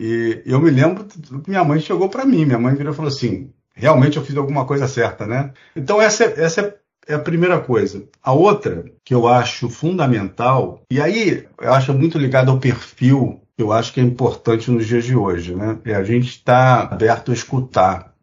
E 0.00 0.42
eu 0.44 0.60
me 0.60 0.70
lembro 0.70 1.04
que 1.04 1.48
minha 1.48 1.64
mãe 1.64 1.80
chegou 1.80 2.08
para 2.08 2.24
mim, 2.24 2.44
minha 2.44 2.58
mãe 2.58 2.74
virou 2.74 2.92
e 2.92 2.96
falou 2.96 3.10
assim: 3.10 3.50
realmente 3.74 4.16
eu 4.16 4.24
fiz 4.24 4.36
alguma 4.36 4.64
coisa 4.64 4.86
certa, 4.86 5.26
né? 5.26 5.52
Então, 5.74 6.00
essa, 6.00 6.24
essa 6.24 6.76
é 7.06 7.14
a 7.14 7.18
primeira 7.18 7.60
coisa. 7.60 8.04
A 8.22 8.32
outra 8.32 8.84
que 9.04 9.14
eu 9.14 9.26
acho 9.26 9.68
fundamental, 9.68 10.82
e 10.90 11.00
aí 11.00 11.46
eu 11.60 11.72
acho 11.72 11.94
muito 11.94 12.18
ligado 12.18 12.50
ao 12.50 12.58
perfil 12.58 13.40
eu 13.58 13.72
acho 13.72 13.92
que 13.92 14.00
é 14.00 14.02
importante 14.02 14.70
nos 14.70 14.86
dias 14.86 15.04
de 15.04 15.16
hoje, 15.16 15.54
né? 15.54 15.78
É 15.84 15.94
a 15.94 16.04
gente 16.04 16.28
estar 16.28 16.88
tá 16.88 16.94
aberto 16.94 17.30
a 17.30 17.34
escutar, 17.34 18.14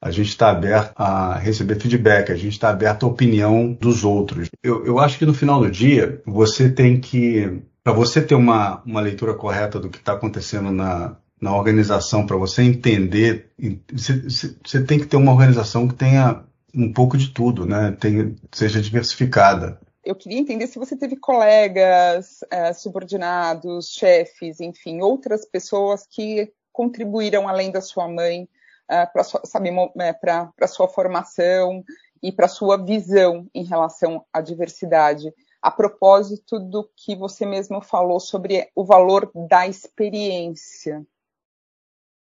a 0.00 0.10
gente 0.10 0.28
está 0.28 0.50
aberto 0.50 0.92
a 0.96 1.38
receber 1.38 1.78
feedback, 1.78 2.32
a 2.32 2.36
gente 2.36 2.52
está 2.52 2.70
aberto 2.70 3.06
à 3.06 3.08
opinião 3.08 3.72
dos 3.80 4.02
outros. 4.02 4.48
Eu, 4.62 4.84
eu 4.84 4.98
acho 4.98 5.18
que 5.18 5.26
no 5.26 5.34
final 5.34 5.60
do 5.60 5.70
dia, 5.70 6.20
você 6.26 6.68
tem 6.68 7.00
que 7.00 7.62
para 7.82 7.92
você 7.92 8.22
ter 8.22 8.34
uma, 8.34 8.82
uma 8.84 9.00
leitura 9.00 9.34
correta 9.34 9.78
do 9.78 9.90
que 9.90 9.98
está 9.98 10.12
acontecendo 10.12 10.70
na, 10.70 11.16
na 11.40 11.56
organização, 11.56 12.24
para 12.24 12.36
você 12.36 12.62
entender, 12.62 13.50
você, 13.92 14.84
tem 14.84 15.00
que 15.00 15.06
ter 15.06 15.16
uma 15.16 15.32
organização 15.32 15.88
que 15.88 15.94
tenha 15.94 16.44
um 16.74 16.92
pouco 16.92 17.18
de 17.18 17.30
tudo, 17.30 17.66
né? 17.66 17.96
Tem, 18.00 18.36
seja 18.52 18.80
diversificada. 18.80 19.80
Eu 20.04 20.14
queria 20.14 20.38
entender 20.38 20.66
se 20.66 20.78
você 20.78 20.96
teve 20.96 21.16
colegas, 21.16 22.38
é, 22.50 22.72
subordinados, 22.72 23.88
chefes, 23.88 24.60
enfim, 24.60 25.00
outras 25.00 25.44
pessoas 25.44 26.06
que 26.08 26.52
contribuíram 26.72 27.48
além 27.48 27.70
da 27.70 27.80
sua 27.80 28.08
mãe 28.08 28.48
é, 28.88 29.06
para 29.06 29.24
para 29.24 30.46
é, 30.60 30.66
sua 30.66 30.88
formação 30.88 31.84
e 32.22 32.32
para 32.32 32.48
sua 32.48 32.82
visão 32.82 33.46
em 33.54 33.64
relação 33.64 34.24
à 34.32 34.40
diversidade 34.40 35.32
a 35.62 35.70
propósito 35.70 36.58
do 36.58 36.90
que 36.96 37.14
você 37.14 37.46
mesmo 37.46 37.80
falou 37.80 38.18
sobre 38.18 38.68
o 38.74 38.84
valor 38.84 39.30
da 39.48 39.68
experiência. 39.68 41.06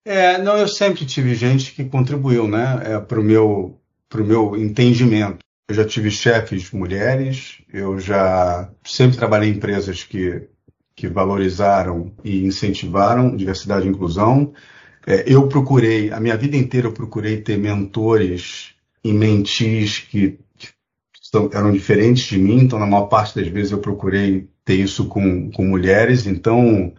É, 0.03 0.37
não, 0.37 0.57
eu 0.57 0.67
sempre 0.67 1.05
tive 1.05 1.35
gente 1.35 1.73
que 1.73 1.85
contribuiu, 1.85 2.47
né, 2.47 2.81
é, 2.83 2.99
para 2.99 3.19
o 3.19 3.23
meu, 3.23 3.79
pro 4.09 4.25
meu 4.25 4.55
entendimento. 4.55 5.39
Eu 5.69 5.75
já 5.75 5.85
tive 5.85 6.09
chefes 6.09 6.71
mulheres, 6.71 7.61
eu 7.71 7.99
já 7.99 8.71
sempre 8.85 9.17
trabalhei 9.17 9.49
em 9.49 9.55
empresas 9.55 10.03
que, 10.03 10.47
que 10.95 11.07
valorizaram 11.07 12.13
e 12.23 12.45
incentivaram 12.45 13.35
diversidade 13.35 13.85
e 13.85 13.89
inclusão. 13.89 14.53
É, 15.05 15.25
eu 15.27 15.47
procurei, 15.47 16.09
a 16.11 16.19
minha 16.19 16.37
vida 16.37 16.55
inteira 16.55 16.87
eu 16.87 16.93
procurei 16.93 17.41
ter 17.41 17.57
mentores 17.57 18.73
e 19.03 19.11
mentis 19.11 19.99
que 19.99 20.39
eram 21.51 21.71
diferentes 21.71 22.25
de 22.25 22.37
mim, 22.37 22.61
então 22.61 22.79
na 22.79 22.85
maior 22.85 23.05
parte 23.05 23.35
das 23.39 23.47
vezes 23.47 23.71
eu 23.71 23.79
procurei 23.79 24.47
ter 24.63 24.75
isso 24.75 25.05
com, 25.07 25.51
com 25.51 25.65
mulheres, 25.65 26.25
então 26.25 26.93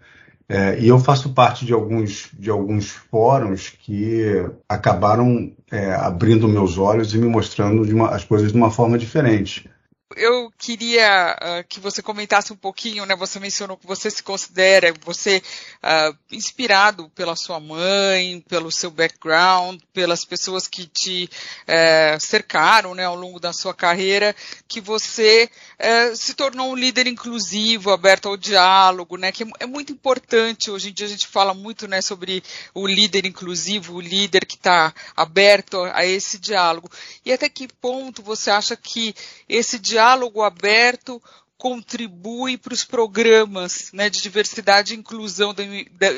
é, 0.49 0.79
e 0.81 0.89
eu 0.89 0.99
faço 0.99 1.35
parte 1.35 1.67
de 1.67 1.73
alguns, 1.73 2.31
de 2.39 2.49
alguns 2.49 2.91
fóruns 2.91 3.71
que 3.71 4.25
acabaram 4.69 5.53
é, 5.71 5.93
abrindo 5.93 6.49
meus 6.49 6.79
olhos 6.79 7.15
e 7.15 7.19
me 7.19 7.29
mostrando 7.29 7.83
uma, 7.83 8.09
as 8.09 8.25
coisas 8.25 8.53
de 8.53 8.57
uma 8.57 8.71
forma 8.71 8.97
diferente 8.97 9.69
eu 10.17 10.51
queria 10.57 11.37
uh, 11.37 11.69
que 11.69 11.79
você 11.81 12.03
comentasse 12.03 12.53
um 12.53 12.57
pouquinho, 12.57 13.05
né? 13.05 13.15
Você 13.17 13.39
mencionou 13.39 13.77
que 13.77 13.87
você 13.87 14.11
se 14.11 14.23
considera, 14.23 14.95
você 15.05 15.43
uh, 15.83 16.17
inspirado 16.33 17.11
pela 17.11 17.37
sua 17.37 17.61
mãe, 17.61 18.41
pelo 18.49 18.73
seu 18.73 18.91
background, 18.91 19.81
pelas 19.93 20.25
pessoas 20.25 20.67
que 20.67 20.87
te 20.87 21.29
uh, 21.65 22.21
cercaram, 22.21 22.95
né, 22.95 23.05
ao 23.05 23.15
longo 23.15 23.39
da 23.39 23.53
sua 23.53 23.75
carreira, 23.75 24.35
que 24.67 24.81
você 24.81 25.51
eh, 25.79 26.15
se 26.15 26.35
tornou 26.35 26.73
um 26.73 26.75
líder 26.75 27.07
inclusivo, 27.07 27.91
aberto 27.91 28.29
ao 28.29 28.37
diálogo, 28.37 29.17
né? 29.17 29.31
Que 29.31 29.45
é 29.61 29.67
muito 29.67 29.93
importante. 29.93 30.71
Hoje 30.71 30.91
em 30.91 30.93
dia 30.93 31.07
a 31.07 31.11
gente 31.11 31.27
fala 31.27 31.55
muito, 31.55 31.87
né, 31.87 32.01
sobre 32.01 32.43
o 32.75 32.87
líder 32.87 33.27
inclusivo, 33.27 33.95
o 33.95 34.01
líder 34.01 34.45
que 34.45 34.57
está 34.57 34.93
aberto 35.17 35.83
a 35.93 36.05
esse 36.05 36.39
diálogo. 36.39 36.91
E 37.25 37.33
até 37.33 37.49
que 37.49 37.69
ponto 37.69 38.23
você 38.23 38.51
acha 38.51 38.77
que 38.77 39.15
esse 39.49 39.79
diálogo 39.79 39.98
diálogo 39.99 40.43
aberto 40.43 41.21
contribui 41.57 42.57
para 42.57 42.73
os 42.73 42.85
programas 42.85 43.91
né, 43.93 44.09
de 44.09 44.23
diversidade 44.23 44.95
e 44.95 44.97
inclusão 44.97 45.53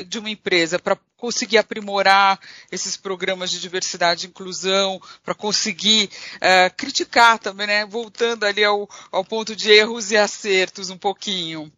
de 0.07 0.19
uma 0.19 0.29
empresa, 0.29 0.77
para 0.77 0.95
conseguir 1.17 1.57
aprimorar 1.57 2.39
esses 2.71 2.95
programas 2.95 3.49
de 3.49 3.59
diversidade 3.59 4.27
e 4.27 4.29
inclusão, 4.29 5.01
para 5.25 5.33
conseguir 5.33 6.11
uh, 6.35 6.75
criticar 6.77 7.39
também, 7.39 7.65
né, 7.65 7.85
voltando 7.87 8.43
ali 8.43 8.63
ao, 8.63 8.87
ao 9.11 9.25
ponto 9.25 9.55
de 9.55 9.71
erros 9.71 10.11
e 10.11 10.17
acertos 10.17 10.91
um 10.91 10.97
pouquinho. 10.97 11.71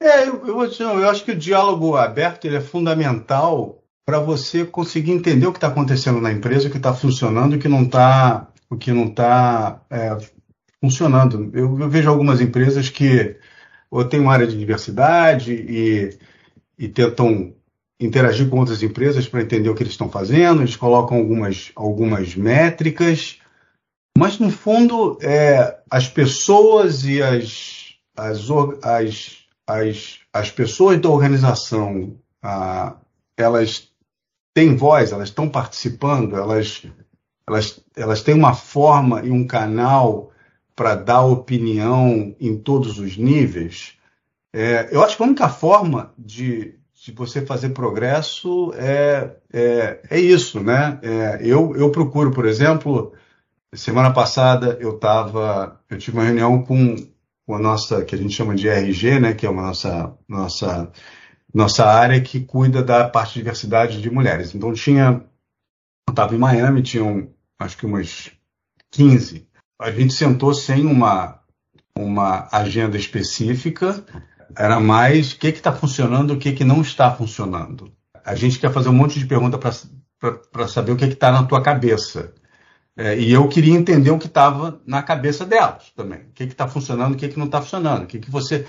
É, 0.00 0.28
eu, 0.28 0.46
eu, 0.46 0.60
eu 0.60 1.08
acho 1.08 1.24
que 1.24 1.32
o 1.32 1.38
diálogo 1.38 1.96
aberto 1.96 2.46
é 2.46 2.60
fundamental 2.60 3.82
para 4.04 4.18
você 4.20 4.66
conseguir 4.66 5.12
entender 5.12 5.46
o 5.46 5.52
que 5.52 5.58
está 5.58 5.68
acontecendo 5.68 6.20
na 6.20 6.30
empresa, 6.30 6.68
o 6.68 6.70
que 6.70 6.76
está 6.76 6.92
funcionando 6.92 7.56
o 7.56 7.58
que 7.58 7.66
não 7.66 7.84
está 7.84 8.46
o 8.70 8.76
que 8.76 8.92
não 8.92 9.06
está 9.06 9.80
é, 9.90 10.16
funcionando. 10.80 11.50
Eu, 11.54 11.78
eu, 11.78 11.88
vejo 11.88 12.08
algumas 12.08 12.40
empresas 12.40 12.88
que 12.88 13.36
ou 13.90 14.04
têm 14.04 14.20
uma 14.20 14.32
área 14.32 14.46
de 14.46 14.58
diversidade 14.58 15.52
e, 15.52 16.18
e 16.78 16.88
tentam 16.88 17.54
interagir 18.00 18.48
com 18.48 18.58
outras 18.58 18.82
empresas 18.82 19.26
para 19.26 19.42
entender 19.42 19.68
o 19.68 19.74
que 19.74 19.82
eles 19.82 19.94
estão 19.94 20.10
fazendo, 20.10 20.62
eles 20.62 20.76
colocam 20.76 21.16
algumas, 21.16 21.72
algumas 21.74 22.36
métricas, 22.36 23.40
mas 24.16 24.38
no 24.38 24.50
fundo 24.50 25.18
é, 25.20 25.78
as 25.90 26.06
pessoas 26.06 27.04
e 27.04 27.20
as, 27.22 27.94
as, 28.16 28.46
as, 28.82 29.36
as, 29.66 30.18
as 30.32 30.50
pessoas 30.50 31.00
da 31.00 31.08
organização 31.08 32.16
ah, 32.42 32.96
elas 33.36 33.88
têm 34.54 34.76
voz, 34.76 35.12
elas 35.12 35.28
estão 35.28 35.48
participando, 35.48 36.36
elas, 36.36 36.82
elas, 37.46 37.80
elas 37.96 38.22
têm 38.22 38.34
uma 38.34 38.54
forma 38.54 39.24
e 39.24 39.30
um 39.30 39.46
canal 39.46 40.27
para 40.78 40.94
dar 40.94 41.22
opinião 41.22 42.36
em 42.40 42.56
todos 42.56 43.00
os 43.00 43.16
níveis, 43.16 43.94
é, 44.52 44.88
eu 44.92 45.02
acho 45.02 45.16
que 45.16 45.22
a 45.24 45.26
única 45.26 45.48
forma 45.48 46.14
de, 46.16 46.76
de 46.94 47.10
você 47.12 47.44
fazer 47.44 47.70
progresso 47.70 48.72
é, 48.76 49.36
é, 49.52 50.00
é 50.08 50.20
isso, 50.20 50.60
né? 50.60 51.00
É, 51.02 51.40
eu, 51.42 51.74
eu 51.76 51.90
procuro, 51.90 52.30
por 52.30 52.46
exemplo, 52.46 53.12
Semana 53.74 54.12
passada 54.14 54.78
eu 54.80 54.98
tava, 54.98 55.78
eu 55.90 55.98
tive 55.98 56.16
uma 56.16 56.24
reunião 56.24 56.62
com, 56.62 56.96
a 57.50 57.58
nossa, 57.58 58.02
que 58.02 58.14
a 58.14 58.18
gente 58.18 58.32
chama 58.32 58.54
de 58.54 58.66
RG, 58.66 59.20
né, 59.20 59.34
que 59.34 59.44
é 59.44 59.50
uma 59.50 59.62
nossa, 59.62 60.16
nossa, 60.26 60.92
nossa 61.52 61.84
área 61.84 62.20
que 62.22 62.40
cuida 62.40 62.82
da 62.82 63.06
parte 63.06 63.34
de 63.34 63.40
diversidade 63.40 64.00
de 64.00 64.10
mulheres. 64.10 64.54
Então 64.54 64.72
tinha, 64.72 65.22
eu 66.08 66.12
estava 66.12 66.34
em 66.34 66.38
Miami, 66.38 66.82
tinham 66.82 67.28
acho 67.58 67.76
que 67.76 67.84
umas 67.84 68.30
15. 68.90 69.47
A 69.78 69.90
gente 69.90 70.12
sentou 70.12 70.52
sem 70.52 70.84
uma, 70.84 71.40
uma 71.96 72.48
agenda 72.50 72.96
específica, 72.96 74.04
era 74.56 74.80
mais 74.80 75.32
o 75.32 75.38
que 75.38 75.48
está 75.48 75.72
funcionando, 75.72 76.32
o 76.32 76.38
que, 76.38 76.52
que 76.52 76.64
não 76.64 76.80
está 76.80 77.14
funcionando. 77.14 77.92
A 78.24 78.34
gente 78.34 78.58
quer 78.58 78.72
fazer 78.72 78.88
um 78.88 78.94
monte 78.94 79.18
de 79.18 79.26
pergunta 79.26 79.58
para 79.58 80.68
saber 80.68 80.92
o 80.92 80.96
que 80.96 81.04
está 81.04 81.30
na 81.30 81.44
tua 81.44 81.62
cabeça. 81.62 82.34
É, 82.96 83.16
e 83.16 83.32
eu 83.32 83.48
queria 83.48 83.74
entender 83.74 84.10
o 84.10 84.18
que 84.18 84.26
estava 84.26 84.82
na 84.84 85.00
cabeça 85.02 85.46
delas 85.46 85.92
também. 85.94 86.22
O 86.22 86.32
que 86.34 86.42
está 86.42 86.66
funcionando, 86.66 87.14
o 87.14 87.16
que, 87.16 87.28
que 87.28 87.38
não 87.38 87.46
está 87.46 87.62
funcionando. 87.62 88.02
O 88.02 88.06
que, 88.06 88.18
que 88.18 88.30
você. 88.30 88.66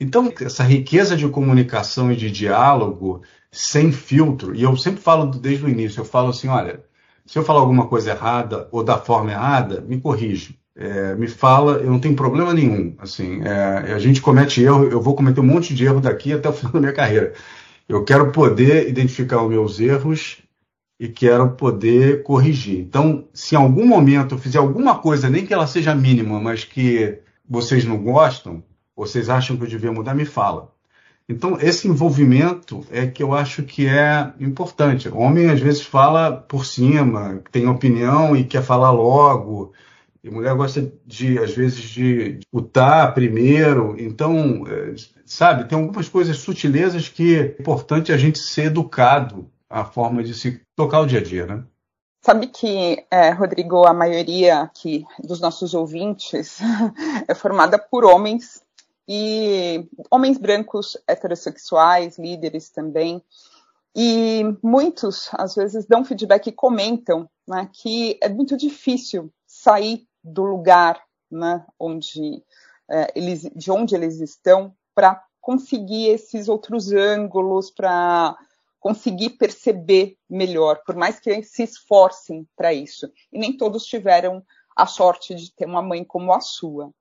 Então, 0.00 0.32
essa 0.40 0.64
riqueza 0.64 1.16
de 1.16 1.28
comunicação 1.28 2.10
e 2.10 2.16
de 2.16 2.30
diálogo 2.30 3.22
sem 3.52 3.92
filtro, 3.92 4.54
e 4.54 4.62
eu 4.62 4.76
sempre 4.76 5.00
falo 5.00 5.26
desde 5.26 5.64
o 5.64 5.68
início, 5.68 6.00
eu 6.00 6.04
falo 6.04 6.30
assim, 6.30 6.48
olha, 6.48 6.84
se 7.26 7.38
eu 7.38 7.44
falar 7.44 7.60
alguma 7.60 7.86
coisa 7.88 8.10
errada 8.10 8.68
ou 8.70 8.82
da 8.82 8.98
forma 8.98 9.32
errada, 9.32 9.80
me 9.80 10.00
corrige. 10.00 10.58
É, 10.78 11.14
me 11.14 11.26
fala, 11.26 11.78
eu 11.78 11.90
não 11.90 11.98
tenho 11.98 12.14
problema 12.14 12.52
nenhum. 12.52 12.94
Assim, 12.98 13.42
é, 13.42 13.92
a 13.94 13.98
gente 13.98 14.20
comete 14.20 14.62
erro, 14.62 14.84
eu 14.84 15.00
vou 15.00 15.14
cometer 15.14 15.40
um 15.40 15.46
monte 15.46 15.74
de 15.74 15.84
erro 15.84 16.00
daqui 16.00 16.32
até 16.32 16.48
o 16.48 16.52
final 16.54 16.72
da 16.72 16.80
minha 16.80 16.92
carreira. 16.92 17.34
Eu 17.88 18.04
quero 18.04 18.30
poder 18.30 18.88
identificar 18.88 19.42
os 19.42 19.48
meus 19.48 19.80
erros 19.80 20.42
e 21.00 21.08
quero 21.08 21.50
poder 21.52 22.22
corrigir. 22.22 22.78
Então, 22.80 23.28
se 23.32 23.54
em 23.54 23.58
algum 23.58 23.86
momento 23.86 24.34
eu 24.34 24.38
fizer 24.38 24.58
alguma 24.58 24.98
coisa, 24.98 25.28
nem 25.28 25.46
que 25.46 25.52
ela 25.52 25.66
seja 25.66 25.94
mínima, 25.94 26.40
mas 26.40 26.64
que 26.64 27.18
vocês 27.48 27.84
não 27.84 28.02
gostam, 28.02 28.62
vocês 28.94 29.28
acham 29.28 29.56
que 29.56 29.64
eu 29.64 29.68
devia 29.68 29.92
mudar, 29.92 30.14
me 30.14 30.24
fala. 30.24 30.72
Então, 31.28 31.58
esse 31.60 31.88
envolvimento 31.88 32.86
é 32.90 33.04
que 33.06 33.20
eu 33.20 33.34
acho 33.34 33.64
que 33.64 33.86
é 33.86 34.32
importante. 34.38 35.08
O 35.08 35.18
homem, 35.18 35.50
às 35.50 35.60
vezes, 35.60 35.82
fala 35.82 36.30
por 36.32 36.64
cima, 36.64 37.42
tem 37.50 37.66
opinião 37.66 38.36
e 38.36 38.44
quer 38.44 38.62
falar 38.62 38.92
logo. 38.92 39.72
E 40.22 40.28
a 40.28 40.30
mulher 40.30 40.54
gosta, 40.54 40.92
de, 41.04 41.36
às 41.38 41.52
vezes, 41.52 41.82
de 41.82 42.38
lutar 42.52 43.12
primeiro. 43.12 43.96
Então, 43.98 44.64
é, 44.68 44.94
sabe, 45.24 45.68
tem 45.68 45.76
algumas 45.76 46.08
coisas, 46.08 46.38
sutilezas 46.38 47.08
que 47.08 47.36
é 47.36 47.56
importante 47.60 48.12
a 48.12 48.16
gente 48.16 48.38
ser 48.38 48.66
educado 48.66 49.50
a 49.68 49.84
forma 49.84 50.22
de 50.22 50.32
se 50.32 50.60
tocar 50.76 51.00
o 51.00 51.06
dia 51.06 51.18
a 51.18 51.22
dia, 51.22 51.44
né? 51.44 51.64
Sabe 52.24 52.48
que, 52.48 53.04
é, 53.10 53.30
Rodrigo, 53.30 53.84
a 53.84 53.92
maioria 53.92 54.60
aqui 54.60 55.04
dos 55.22 55.40
nossos 55.40 55.74
ouvintes 55.74 56.58
é 57.26 57.34
formada 57.34 57.78
por 57.78 58.04
homens 58.04 58.65
e 59.08 59.88
homens 60.10 60.38
brancos 60.38 60.96
heterossexuais, 61.06 62.18
líderes 62.18 62.70
também. 62.70 63.22
E 63.94 64.42
muitos, 64.62 65.28
às 65.32 65.54
vezes, 65.54 65.86
dão 65.86 66.04
feedback 66.04 66.48
e 66.48 66.52
comentam 66.52 67.28
né, 67.46 67.70
que 67.72 68.18
é 68.20 68.28
muito 68.28 68.56
difícil 68.56 69.32
sair 69.46 70.06
do 70.22 70.42
lugar 70.42 71.00
né, 71.30 71.64
onde, 71.78 72.42
é, 72.90 73.12
eles, 73.14 73.48
de 73.54 73.70
onde 73.70 73.94
eles 73.94 74.20
estão 74.20 74.74
para 74.94 75.22
conseguir 75.40 76.08
esses 76.08 76.48
outros 76.48 76.92
ângulos, 76.92 77.70
para 77.70 78.36
conseguir 78.80 79.30
perceber 79.30 80.16
melhor, 80.28 80.82
por 80.84 80.94
mais 80.94 81.18
que 81.18 81.42
se 81.42 81.62
esforcem 81.62 82.46
para 82.56 82.74
isso. 82.74 83.10
E 83.32 83.38
nem 83.38 83.56
todos 83.56 83.86
tiveram 83.86 84.44
a 84.76 84.86
sorte 84.86 85.34
de 85.34 85.52
ter 85.52 85.64
uma 85.64 85.82
mãe 85.82 86.04
como 86.04 86.32
a 86.32 86.40
sua. 86.40 86.92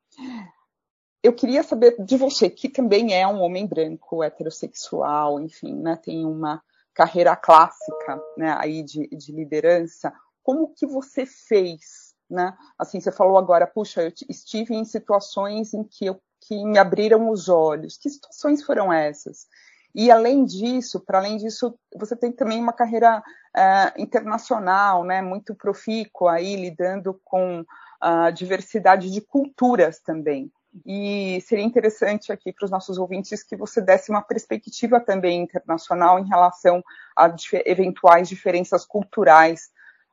Eu 1.25 1.33
queria 1.33 1.63
saber 1.63 1.95
de 1.97 2.17
você, 2.17 2.51
que 2.51 2.69
também 2.69 3.19
é 3.19 3.27
um 3.27 3.41
homem 3.41 3.65
branco, 3.65 4.23
heterossexual, 4.23 5.39
enfim, 5.39 5.73
né, 5.73 5.95
tem 5.95 6.23
uma 6.23 6.61
carreira 6.93 7.35
clássica 7.35 8.21
né, 8.37 8.55
aí 8.59 8.83
de, 8.83 9.07
de 9.07 9.31
liderança, 9.31 10.13
como 10.43 10.71
que 10.75 10.85
você 10.85 11.25
fez? 11.25 12.13
Né? 12.29 12.55
Assim, 12.77 12.99
você 12.99 13.11
falou 13.11 13.39
agora, 13.39 13.65
puxa, 13.65 14.03
eu 14.03 14.13
estive 14.29 14.75
em 14.75 14.85
situações 14.85 15.73
em 15.73 15.83
que, 15.83 16.05
eu, 16.05 16.21
que 16.41 16.63
me 16.63 16.77
abriram 16.77 17.31
os 17.31 17.49
olhos. 17.49 17.97
Que 17.97 18.07
situações 18.07 18.63
foram 18.63 18.93
essas? 18.93 19.47
E 19.95 20.11
além 20.11 20.45
disso, 20.45 20.99
para 20.99 21.17
além 21.17 21.37
disso, 21.37 21.75
você 21.95 22.15
tem 22.15 22.31
também 22.31 22.61
uma 22.61 22.73
carreira 22.73 23.17
uh, 23.19 24.01
internacional, 24.01 25.03
né, 25.03 25.23
muito 25.23 25.55
profícua 25.55 26.33
aí, 26.33 26.55
lidando 26.55 27.19
com 27.23 27.65
a 27.99 28.29
diversidade 28.29 29.09
de 29.09 29.21
culturas 29.21 29.99
também. 29.99 30.51
E 30.85 31.39
seria 31.41 31.63
interessante 31.63 32.31
aqui 32.31 32.51
para 32.51 32.65
os 32.65 32.71
nossos 32.71 32.97
ouvintes 32.97 33.43
que 33.43 33.55
você 33.55 33.79
desse 33.81 34.09
uma 34.09 34.21
perspectiva 34.21 34.99
também 34.99 35.43
internacional 35.43 36.19
em 36.19 36.27
relação 36.27 36.83
a 37.15 37.33
eventuais 37.65 38.27
diferenças 38.27 38.85
culturais 38.85 39.69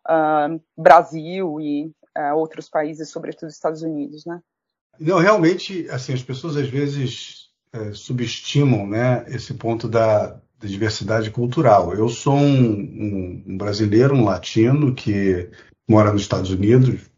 uh, 0.09 0.61
Brasil 0.77 1.61
e 1.61 1.87
uh, 2.17 2.37
outros 2.37 2.69
países, 2.69 3.11
sobretudo 3.11 3.49
Estados 3.49 3.83
Unidos, 3.83 4.25
né? 4.25 4.41
Não, 5.01 5.19
realmente, 5.19 5.89
assim, 5.91 6.13
as 6.13 6.23
pessoas 6.23 6.57
às 6.57 6.69
vezes 6.69 7.51
é, 7.73 7.93
subestimam 7.93 8.87
né, 8.87 9.25
esse 9.29 9.55
ponto 9.55 9.89
da, 9.89 10.27
da, 10.59 10.69
diversidade 10.69 11.31
cultural. 11.31 11.95
Eu 11.95 12.09
sou 12.09 12.35
um, 12.35 12.75
um, 12.75 13.45
um, 13.47 13.57
brasileiro, 13.57 14.15
um 14.15 14.25
latino 14.25 14.95
que 14.95 15.51
mora 15.89 16.13
nos 16.13 16.23
Estados 16.23 16.51
Unidos, 16.51 17.11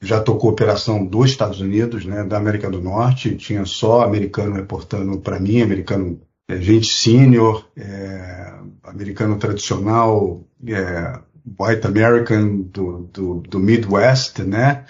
já 0.00 0.20
tocou 0.20 0.50
operação 0.50 1.04
dos 1.04 1.30
Estados 1.30 1.60
Unidos, 1.60 2.04
né, 2.04 2.24
da 2.24 2.36
América 2.36 2.70
do 2.70 2.80
Norte, 2.80 3.36
tinha 3.36 3.64
só 3.64 4.02
americano 4.02 4.54
reportando 4.54 5.18
para 5.20 5.40
mim, 5.40 5.60
americano 5.60 6.20
é, 6.48 6.56
gente 6.60 6.86
sênior, 6.86 7.68
é, 7.76 8.54
americano 8.84 9.36
tradicional, 9.38 10.44
é, 10.66 11.18
white 11.58 11.86
American 11.86 12.62
do, 12.62 13.10
do, 13.12 13.34
do 13.40 13.58
Midwest, 13.58 14.38
né? 14.40 14.84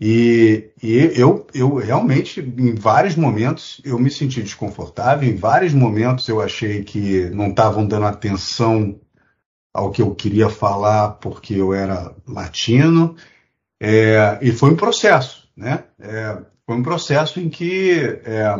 E, 0.00 0.70
e 0.82 1.12
eu, 1.16 1.46
eu 1.54 1.76
realmente, 1.76 2.40
em 2.40 2.74
vários 2.74 3.16
momentos, 3.16 3.80
eu 3.84 3.98
me 3.98 4.10
senti 4.10 4.42
desconfortável, 4.42 5.28
em 5.28 5.36
vários 5.36 5.72
momentos 5.72 6.28
eu 6.28 6.40
achei 6.40 6.82
que 6.82 7.30
não 7.30 7.48
estavam 7.48 7.86
dando 7.86 8.06
atenção 8.06 9.00
ao 9.72 9.90
que 9.90 10.02
eu 10.02 10.14
queria 10.14 10.48
falar 10.50 11.12
porque 11.12 11.54
eu 11.54 11.72
era 11.72 12.14
latino, 12.26 13.16
é, 13.84 14.38
e 14.40 14.52
foi 14.52 14.70
um 14.70 14.76
processo, 14.76 15.48
né? 15.56 15.84
É, 15.98 16.38
foi 16.66 16.76
um 16.76 16.82
processo 16.82 17.40
em 17.40 17.48
que 17.48 18.20
é, 18.24 18.56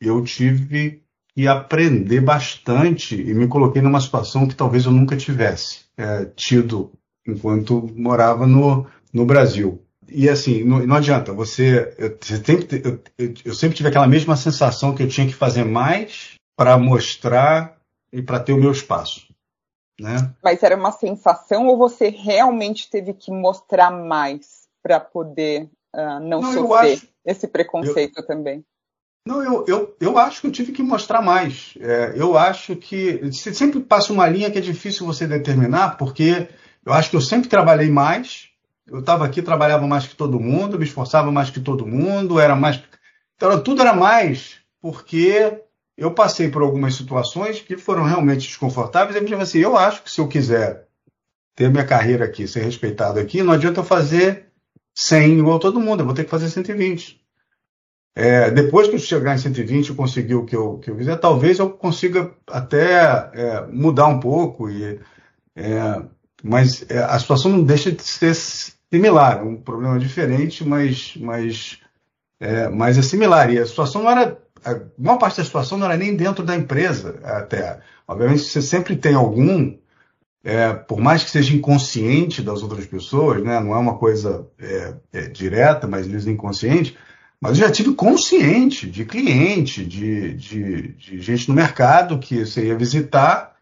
eu 0.00 0.22
tive 0.22 1.02
que 1.34 1.46
aprender 1.46 2.20
bastante 2.20 3.14
e 3.14 3.34
me 3.34 3.46
coloquei 3.48 3.80
numa 3.82 4.00
situação 4.00 4.46
que 4.46 4.54
talvez 4.54 4.84
eu 4.84 4.92
nunca 4.92 5.16
tivesse 5.16 5.80
é, 5.96 6.26
tido 6.36 6.92
enquanto 7.26 7.90
morava 7.94 8.46
no, 8.46 8.86
no 9.12 9.24
Brasil 9.24 9.82
e 10.14 10.28
assim, 10.28 10.62
não, 10.62 10.86
não 10.86 10.96
adianta, 10.96 11.32
você. 11.32 11.94
Eu, 11.98 12.16
você 12.20 12.36
sempre, 12.36 12.82
eu, 12.84 13.00
eu, 13.44 13.54
sempre 13.54 13.76
tive 13.76 13.88
aquela 13.88 14.06
mesma 14.06 14.36
sensação 14.36 14.94
que 14.94 15.02
eu 15.02 15.08
tinha 15.08 15.26
que 15.26 15.34
fazer 15.34 15.64
mais 15.64 16.34
para 16.56 16.76
mostrar 16.76 17.78
e 18.12 18.20
para 18.20 18.38
ter 18.38 18.52
o 18.52 18.58
meu 18.58 18.70
espaço. 18.70 19.31
Né? 20.02 20.30
Mas 20.42 20.62
era 20.62 20.76
uma 20.76 20.92
sensação 20.92 21.68
ou 21.68 21.76
você 21.76 22.08
realmente 22.08 22.90
teve 22.90 23.14
que 23.14 23.30
mostrar 23.30 23.90
mais 23.90 24.68
para 24.82 24.98
poder 24.98 25.70
uh, 25.94 26.20
não, 26.20 26.40
não, 26.40 26.52
sofrer 26.52 26.94
acho, 26.94 27.08
esse 27.24 27.46
preconceito 27.46 28.18
eu, 28.18 28.26
também? 28.26 28.64
Não, 29.26 29.42
eu, 29.42 29.64
eu, 29.68 29.96
eu 30.00 30.18
acho 30.18 30.40
que 30.40 30.48
eu 30.48 30.52
tive 30.52 30.72
que 30.72 30.82
mostrar 30.82 31.22
mais. 31.22 31.74
É, 31.80 32.12
eu 32.16 32.36
acho 32.36 32.74
que. 32.74 33.18
Você 33.18 33.54
sempre 33.54 33.80
passa 33.80 34.12
uma 34.12 34.28
linha 34.28 34.50
que 34.50 34.58
é 34.58 34.60
difícil 34.60 35.06
você 35.06 35.26
determinar, 35.26 35.96
porque 35.96 36.48
eu 36.84 36.92
acho 36.92 37.08
que 37.08 37.16
eu 37.16 37.20
sempre 37.20 37.48
trabalhei 37.48 37.88
mais 37.88 38.52
eu 38.86 39.00
estava 39.00 39.24
aqui, 39.24 39.40
trabalhava 39.40 39.86
mais 39.86 40.06
que 40.06 40.14
todo 40.14 40.40
mundo, 40.40 40.78
me 40.78 40.84
esforçava 40.84 41.30
mais 41.30 41.50
que 41.50 41.60
todo 41.60 41.86
mundo, 41.86 42.40
era 42.40 42.54
mais. 42.54 42.82
Então, 43.36 43.62
tudo 43.62 43.80
era 43.80 43.94
mais, 43.94 44.58
porque 44.80 45.61
eu 45.96 46.12
passei 46.12 46.48
por 46.48 46.62
algumas 46.62 46.94
situações 46.94 47.60
que 47.60 47.76
foram 47.76 48.04
realmente 48.04 48.46
desconfortáveis. 48.46 49.16
Eu 49.16 49.40
assim, 49.40 49.58
eu 49.58 49.76
acho 49.76 50.02
que 50.02 50.10
se 50.10 50.20
eu 50.20 50.28
quiser 50.28 50.86
ter 51.54 51.70
minha 51.70 51.84
carreira 51.84 52.24
aqui, 52.24 52.48
ser 52.48 52.64
respeitado 52.64 53.18
aqui, 53.18 53.42
não 53.42 53.52
adianta 53.52 53.80
eu 53.80 53.84
fazer 53.84 54.46
100 54.94 55.38
igual 55.38 55.58
todo 55.58 55.80
mundo, 55.80 56.00
eu 56.00 56.06
vou 56.06 56.14
ter 56.14 56.24
que 56.24 56.30
fazer 56.30 56.48
120. 56.48 57.20
É, 58.14 58.50
depois 58.50 58.88
que 58.88 58.94
eu 58.94 58.98
chegar 58.98 59.34
em 59.34 59.38
120 59.38 59.88
e 59.88 59.94
conseguir 59.94 60.34
o 60.34 60.44
que 60.44 60.54
eu, 60.54 60.78
que 60.78 60.90
eu 60.90 60.96
quiser, 60.96 61.16
talvez 61.18 61.58
eu 61.58 61.70
consiga 61.70 62.34
até 62.46 62.94
é, 63.32 63.66
mudar 63.68 64.06
um 64.06 64.20
pouco 64.20 64.68
e 64.68 65.00
é, 65.56 66.02
mas 66.42 66.84
é, 66.90 66.98
a 66.98 67.18
situação 67.18 67.50
não 67.50 67.62
deixa 67.62 67.92
de 67.92 68.02
ser 68.02 68.34
similar, 68.34 69.46
um 69.46 69.56
problema 69.56 69.98
diferente, 69.98 70.64
mas, 70.66 71.14
mas, 71.16 71.78
é, 72.42 72.68
mas 72.68 72.98
é 72.98 73.02
similar. 73.02 73.52
E 73.52 73.58
a 73.58 73.66
situação 73.66 74.02
não 74.02 74.10
era. 74.10 74.36
A 74.64 74.78
maior 74.98 75.18
parte 75.18 75.38
da 75.38 75.44
situação 75.44 75.78
não 75.78 75.86
era 75.86 75.96
nem 75.96 76.14
dentro 76.14 76.44
da 76.44 76.56
empresa, 76.56 77.18
até. 77.22 77.80
Obviamente, 78.06 78.42
você 78.42 78.60
sempre 78.60 78.96
tem 78.96 79.14
algum 79.14 79.76
é, 80.44 80.72
por 80.72 81.00
mais 81.00 81.22
que 81.22 81.30
seja 81.30 81.54
inconsciente 81.54 82.42
das 82.42 82.62
outras 82.62 82.84
pessoas, 82.86 83.42
né, 83.42 83.60
não 83.60 83.74
é 83.74 83.78
uma 83.78 83.96
coisa 83.96 84.48
é, 84.58 84.94
é, 85.12 85.20
direta, 85.28 85.86
mas 85.86 86.06
vezes 86.06 86.26
inconsciente, 86.26 86.98
mas 87.40 87.58
eu 87.58 87.66
já 87.66 87.72
tive 87.72 87.94
consciente 87.94 88.90
de 88.90 89.04
cliente, 89.04 89.84
de, 89.84 90.34
de, 90.34 90.88
de 90.88 91.20
gente 91.20 91.48
no 91.48 91.54
mercado 91.54 92.18
que 92.18 92.44
você 92.44 92.66
ia 92.66 92.76
visitar 92.76 93.56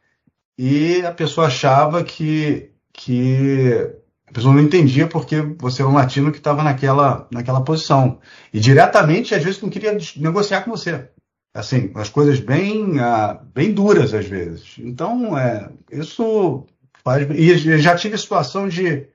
e 0.58 1.02
a 1.04 1.12
pessoa 1.12 1.46
achava 1.48 2.02
que, 2.02 2.70
que 2.92 3.90
a 4.30 4.32
pessoa 4.32 4.54
não 4.54 4.62
entendia 4.62 5.08
porque 5.08 5.40
você 5.58 5.82
era 5.82 5.90
um 5.90 5.94
latino 5.94 6.30
que 6.30 6.38
estava 6.38 6.62
naquela, 6.62 7.26
naquela 7.32 7.62
posição. 7.62 8.20
E 8.52 8.60
diretamente, 8.60 9.34
às 9.34 9.42
vezes, 9.42 9.60
não 9.60 9.68
queria 9.68 9.98
negociar 10.16 10.62
com 10.62 10.70
você. 10.70 11.08
Assim, 11.52 11.90
as 11.96 12.08
coisas 12.08 12.38
bem, 12.38 13.00
uh, 13.00 13.44
bem 13.52 13.72
duras, 13.72 14.14
às 14.14 14.26
vezes. 14.26 14.76
Então, 14.78 15.36
é, 15.36 15.68
isso 15.90 16.64
faz. 17.02 17.28
E 17.30 17.78
já 17.78 17.96
tive 17.96 18.16
situação 18.16 18.68
de 18.68 19.08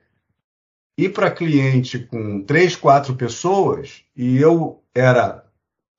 ir 0.98 1.08
para 1.14 1.30
cliente 1.30 1.98
com 1.98 2.42
três, 2.42 2.76
quatro 2.76 3.14
pessoas 3.14 4.02
e 4.14 4.36
eu 4.36 4.82
era 4.94 5.44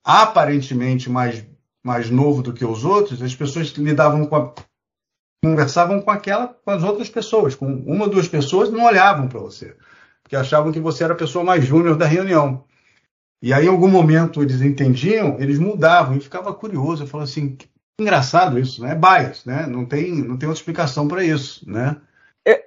aparentemente 0.04 1.10
mais, 1.10 1.44
mais 1.84 2.08
novo 2.10 2.42
do 2.42 2.52
que 2.52 2.64
os 2.64 2.84
outros, 2.84 3.22
as 3.22 3.34
pessoas 3.34 3.68
lidavam 3.68 4.26
com 4.26 4.36
a, 4.36 4.54
conversavam 5.44 6.00
com 6.00 6.10
aquela 6.10 6.48
com 6.48 6.70
as 6.70 6.82
outras 6.82 7.08
pessoas, 7.08 7.54
com 7.54 7.66
uma 7.66 8.04
ou 8.04 8.10
duas 8.10 8.28
pessoas 8.28 8.70
não 8.70 8.84
olhavam 8.84 9.28
para 9.28 9.40
você, 9.40 9.76
porque 10.22 10.36
achavam 10.36 10.72
que 10.72 10.80
você 10.80 11.04
era 11.04 11.14
a 11.14 11.16
pessoa 11.16 11.44
mais 11.44 11.64
júnior 11.64 11.96
da 11.96 12.06
reunião. 12.06 12.64
E 13.40 13.52
aí, 13.52 13.66
em 13.66 13.68
algum 13.68 13.88
momento, 13.88 14.42
eles 14.42 14.60
entendiam, 14.60 15.36
eles 15.38 15.60
mudavam 15.60 16.16
e 16.16 16.20
ficava 16.20 16.52
curioso. 16.52 17.04
Eu 17.04 17.06
falava 17.06 17.30
assim, 17.30 17.54
que 17.54 17.68
engraçado 18.00 18.58
isso, 18.58 18.82
né? 18.82 18.92
É 18.92 18.94
bias, 18.96 19.44
né? 19.44 19.64
Não 19.64 19.86
tem, 19.86 20.10
não 20.10 20.36
tem 20.36 20.48
outra 20.48 20.60
explicação 20.60 21.06
para 21.06 21.22
isso, 21.22 21.68
né? 21.70 21.96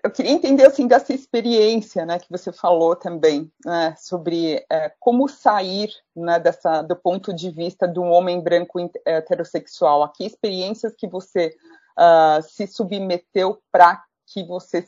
eu 0.03 0.11
queria 0.11 0.31
entender 0.31 0.65
assim 0.65 0.87
dessa 0.87 1.13
experiência, 1.13 2.05
né, 2.05 2.19
que 2.19 2.29
você 2.29 2.51
falou 2.51 2.95
também, 2.95 3.51
né, 3.65 3.95
sobre 3.97 4.63
é, 4.69 4.91
como 4.99 5.27
sair 5.27 5.89
né, 6.15 6.39
dessa 6.39 6.81
do 6.81 6.95
ponto 6.95 7.33
de 7.33 7.49
vista 7.49 7.87
de 7.87 7.99
um 7.99 8.11
homem 8.11 8.39
branco 8.41 8.79
heterossexual. 9.05 10.03
Aqui 10.03 10.25
experiências 10.25 10.95
que 10.95 11.07
você 11.07 11.55
uh, 11.97 12.41
se 12.41 12.67
submeteu 12.67 13.61
para 13.71 14.03
que 14.27 14.43
você 14.43 14.85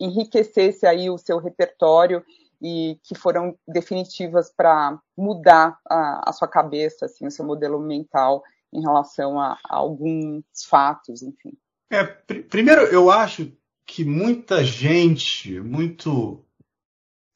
enriquecesse 0.00 0.86
aí 0.86 1.10
o 1.10 1.18
seu 1.18 1.38
repertório 1.38 2.24
e 2.60 2.98
que 3.02 3.14
foram 3.14 3.58
definitivas 3.66 4.52
para 4.54 4.98
mudar 5.16 5.78
a, 5.88 6.30
a, 6.30 6.32
sua 6.32 6.48
cabeça, 6.48 7.06
assim, 7.06 7.26
o 7.26 7.30
seu 7.30 7.44
modelo 7.44 7.78
mental 7.80 8.42
em 8.72 8.80
relação 8.80 9.38
a, 9.38 9.58
a 9.68 9.76
alguns 9.76 10.44
fatos, 10.68 11.22
enfim. 11.22 11.52
É, 11.90 12.04
pr 12.04 12.42
primeiro, 12.48 12.82
eu 12.82 13.10
acho 13.10 13.52
que 13.84 14.04
muita 14.04 14.64
gente, 14.64 15.60
muito 15.60 16.42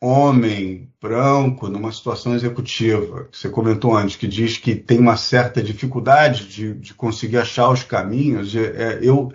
homem 0.00 0.90
branco 1.00 1.68
numa 1.68 1.92
situação 1.92 2.34
executiva, 2.34 3.24
que 3.24 3.38
você 3.38 3.48
comentou 3.48 3.96
antes, 3.96 4.16
que 4.16 4.26
diz 4.26 4.58
que 4.58 4.74
tem 4.74 4.98
uma 4.98 5.16
certa 5.16 5.62
dificuldade 5.62 6.46
de, 6.48 6.74
de 6.74 6.94
conseguir 6.94 7.38
achar 7.38 7.70
os 7.70 7.82
caminhos, 7.82 8.54
é, 8.54 8.60
é, 8.60 8.98
eu, 9.02 9.32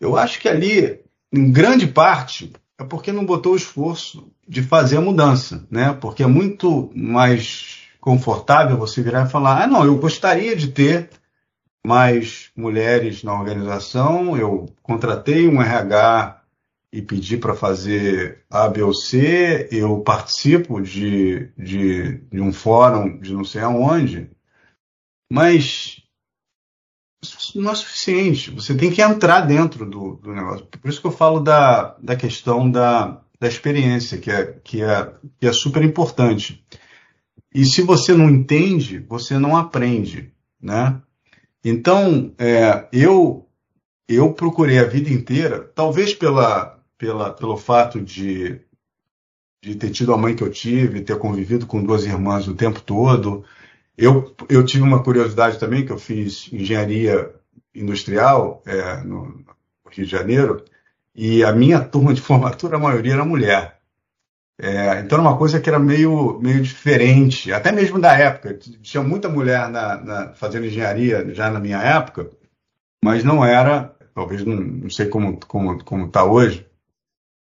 eu 0.00 0.16
acho 0.16 0.38
que 0.40 0.48
ali, 0.48 1.00
em 1.32 1.50
grande 1.50 1.86
parte, 1.86 2.52
é 2.78 2.84
porque 2.84 3.10
não 3.12 3.24
botou 3.24 3.54
o 3.54 3.56
esforço 3.56 4.30
de 4.46 4.62
fazer 4.62 4.98
a 4.98 5.00
mudança, 5.00 5.66
né? 5.70 5.92
Porque 5.94 6.22
é 6.22 6.26
muito 6.26 6.90
mais 6.94 7.78
confortável 8.00 8.76
você 8.76 9.02
virar 9.02 9.26
e 9.26 9.30
falar: 9.30 9.62
ah, 9.62 9.66
não, 9.66 9.84
eu 9.84 9.96
gostaria 9.96 10.54
de 10.54 10.68
ter 10.68 11.10
mais 11.84 12.50
mulheres 12.54 13.22
na 13.22 13.32
organização. 13.32 14.36
Eu 14.36 14.66
contratei 14.82 15.48
um 15.48 15.62
RH 15.62 16.35
e 16.96 17.02
pedi 17.02 17.36
para 17.36 17.54
fazer 17.54 18.42
A, 18.48 18.66
B 18.68 18.80
ou 18.80 18.94
C. 18.94 19.68
Eu 19.70 20.00
participo 20.00 20.80
de, 20.80 21.52
de, 21.54 22.22
de 22.32 22.40
um 22.40 22.50
fórum 22.50 23.20
de 23.20 23.34
não 23.34 23.44
sei 23.44 23.60
aonde. 23.60 24.30
Mas 25.30 26.02
não 27.54 27.70
é 27.70 27.74
suficiente. 27.74 28.50
Você 28.50 28.74
tem 28.74 28.90
que 28.90 29.02
entrar 29.02 29.42
dentro 29.42 29.84
do, 29.84 30.14
do 30.16 30.32
negócio. 30.32 30.64
Por 30.64 30.88
isso 30.88 30.98
que 30.98 31.06
eu 31.06 31.12
falo 31.12 31.40
da, 31.40 31.98
da 32.02 32.16
questão 32.16 32.70
da, 32.70 33.20
da 33.38 33.46
experiência, 33.46 34.16
que 34.16 34.30
é, 34.30 34.58
que, 34.64 34.82
é, 34.82 35.12
que 35.38 35.46
é 35.46 35.52
super 35.52 35.82
importante. 35.82 36.64
E 37.54 37.66
se 37.66 37.82
você 37.82 38.14
não 38.14 38.30
entende, 38.30 39.00
você 39.06 39.38
não 39.38 39.54
aprende, 39.54 40.32
né? 40.58 40.98
Então, 41.62 42.32
é, 42.38 42.88
eu 42.90 43.42
eu 44.08 44.32
procurei 44.32 44.78
a 44.78 44.84
vida 44.84 45.10
inteira, 45.10 45.60
talvez 45.74 46.14
pela, 46.14 46.75
pela, 46.98 47.32
pelo 47.32 47.56
fato 47.56 48.00
de, 48.00 48.60
de 49.62 49.74
ter 49.74 49.90
tido 49.90 50.12
a 50.12 50.18
mãe 50.18 50.34
que 50.34 50.42
eu 50.42 50.50
tive, 50.50 51.02
ter 51.02 51.18
convivido 51.18 51.66
com 51.66 51.82
duas 51.82 52.04
irmãs 52.04 52.48
o 52.48 52.54
tempo 52.54 52.80
todo. 52.80 53.44
Eu, 53.96 54.34
eu 54.48 54.64
tive 54.64 54.82
uma 54.82 55.02
curiosidade 55.02 55.58
também, 55.58 55.84
que 55.84 55.92
eu 55.92 55.98
fiz 55.98 56.52
engenharia 56.52 57.34
industrial 57.74 58.62
é, 58.66 58.98
no 59.02 59.44
Rio 59.90 60.04
de 60.04 60.10
Janeiro, 60.10 60.64
e 61.14 61.42
a 61.42 61.52
minha 61.52 61.80
turma 61.80 62.12
de 62.12 62.20
formatura, 62.20 62.76
a 62.76 62.80
maioria 62.80 63.14
era 63.14 63.24
mulher. 63.24 63.76
É, 64.58 65.00
então 65.00 65.18
era 65.18 65.28
uma 65.28 65.36
coisa 65.36 65.60
que 65.60 65.68
era 65.68 65.78
meio, 65.78 66.38
meio 66.40 66.62
diferente, 66.62 67.52
até 67.52 67.70
mesmo 67.70 67.98
da 67.98 68.16
época. 68.16 68.54
Tinha 68.54 69.02
muita 69.02 69.28
mulher 69.28 69.68
na, 69.68 69.96
na, 69.98 70.32
fazendo 70.34 70.66
engenharia 70.66 71.34
já 71.34 71.50
na 71.50 71.60
minha 71.60 71.78
época, 71.78 72.30
mas 73.04 73.22
não 73.22 73.44
era, 73.44 73.94
talvez 74.14 74.44
não, 74.44 74.56
não 74.56 74.90
sei 74.90 75.06
como 75.06 75.38
como 75.46 75.82
como 75.84 76.06
está 76.06 76.24
hoje, 76.24 76.66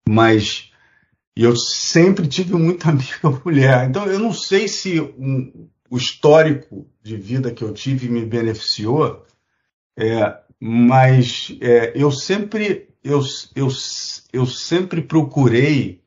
mas 0.10 0.72
eu 1.36 1.56
sempre 1.56 2.28
tive 2.28 2.56
muita 2.56 2.90
amiga 2.90 3.30
mulher. 3.46 3.88
Então 3.88 4.08
eu 4.08 4.20
não 4.20 4.34
sei 4.34 4.68
se 4.68 5.00
um, 5.00 5.70
o 5.90 5.98
histórico 5.98 6.90
de 7.04 7.16
vida 7.16 7.52
que 7.52 7.64
eu 7.64 7.72
tive 7.74 8.10
me 8.10 8.26
beneficiou, 8.26 9.24
é, 9.96 10.36
mas 10.60 11.56
é, 11.62 11.94
eu 11.96 12.12
sempre 12.12 12.90
eu, 13.04 13.22
eu, 13.56 13.68
eu 14.34 14.46
sempre 14.48 15.02
procurei 15.02 16.02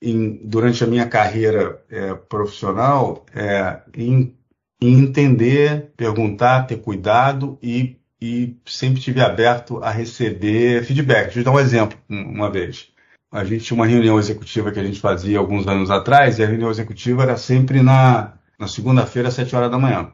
em, 0.00 0.40
durante 0.42 0.82
a 0.82 0.86
minha 0.86 1.06
carreira 1.06 1.84
é, 1.90 2.14
profissional 2.14 3.26
é, 3.34 3.82
em, 3.94 4.34
em, 4.80 5.00
entender, 5.00 5.92
perguntar, 5.94 6.66
ter 6.66 6.78
cuidado 6.78 7.58
e, 7.62 7.96
e 8.20 8.56
sempre 8.64 9.00
tive 9.00 9.20
aberto 9.20 9.82
a 9.84 9.90
receber 9.90 10.84
feedback. 10.84 11.26
Deixa 11.26 11.40
eu 11.40 11.44
dar 11.44 11.52
um 11.52 11.60
exemplo 11.60 11.98
uma 12.08 12.50
vez. 12.50 12.93
A 13.34 13.42
gente 13.42 13.64
tinha 13.64 13.74
uma 13.74 13.84
reunião 13.84 14.16
executiva 14.16 14.70
que 14.70 14.78
a 14.78 14.84
gente 14.84 15.00
fazia 15.00 15.40
alguns 15.40 15.66
anos 15.66 15.90
atrás 15.90 16.38
e 16.38 16.44
a 16.44 16.46
reunião 16.46 16.70
executiva 16.70 17.24
era 17.24 17.36
sempre 17.36 17.82
na, 17.82 18.34
na 18.56 18.68
segunda-feira, 18.68 19.26
às 19.26 19.34
sete 19.34 19.56
horas 19.56 19.72
da 19.72 19.76
manhã. 19.76 20.12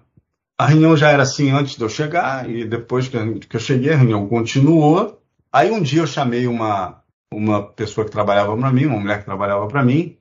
A 0.59 0.65
reunião 0.65 0.97
já 0.97 1.11
era 1.11 1.23
assim 1.23 1.51
antes 1.51 1.77
de 1.77 1.83
eu 1.83 1.89
chegar 1.91 2.49
e 2.49 2.65
depois 2.65 3.09
que 3.09 3.19
eu 3.19 3.61
cheguei 3.61 3.93
a 3.93 3.97
reunião 3.99 4.27
continuou. 4.27 5.23
Aí 5.53 5.71
um 5.71 5.83
dia 5.83 6.01
eu 6.01 6.07
chamei 6.07 6.47
uma, 6.47 7.03
uma 7.31 7.63
pessoa 7.63 8.07
que 8.07 8.11
trabalhava 8.11 8.57
para 8.57 8.73
mim, 8.73 8.87
uma 8.87 8.99
mulher 8.99 9.19
que 9.19 9.27
trabalhava 9.27 9.69
para 9.69 9.85
mim. 9.85 10.17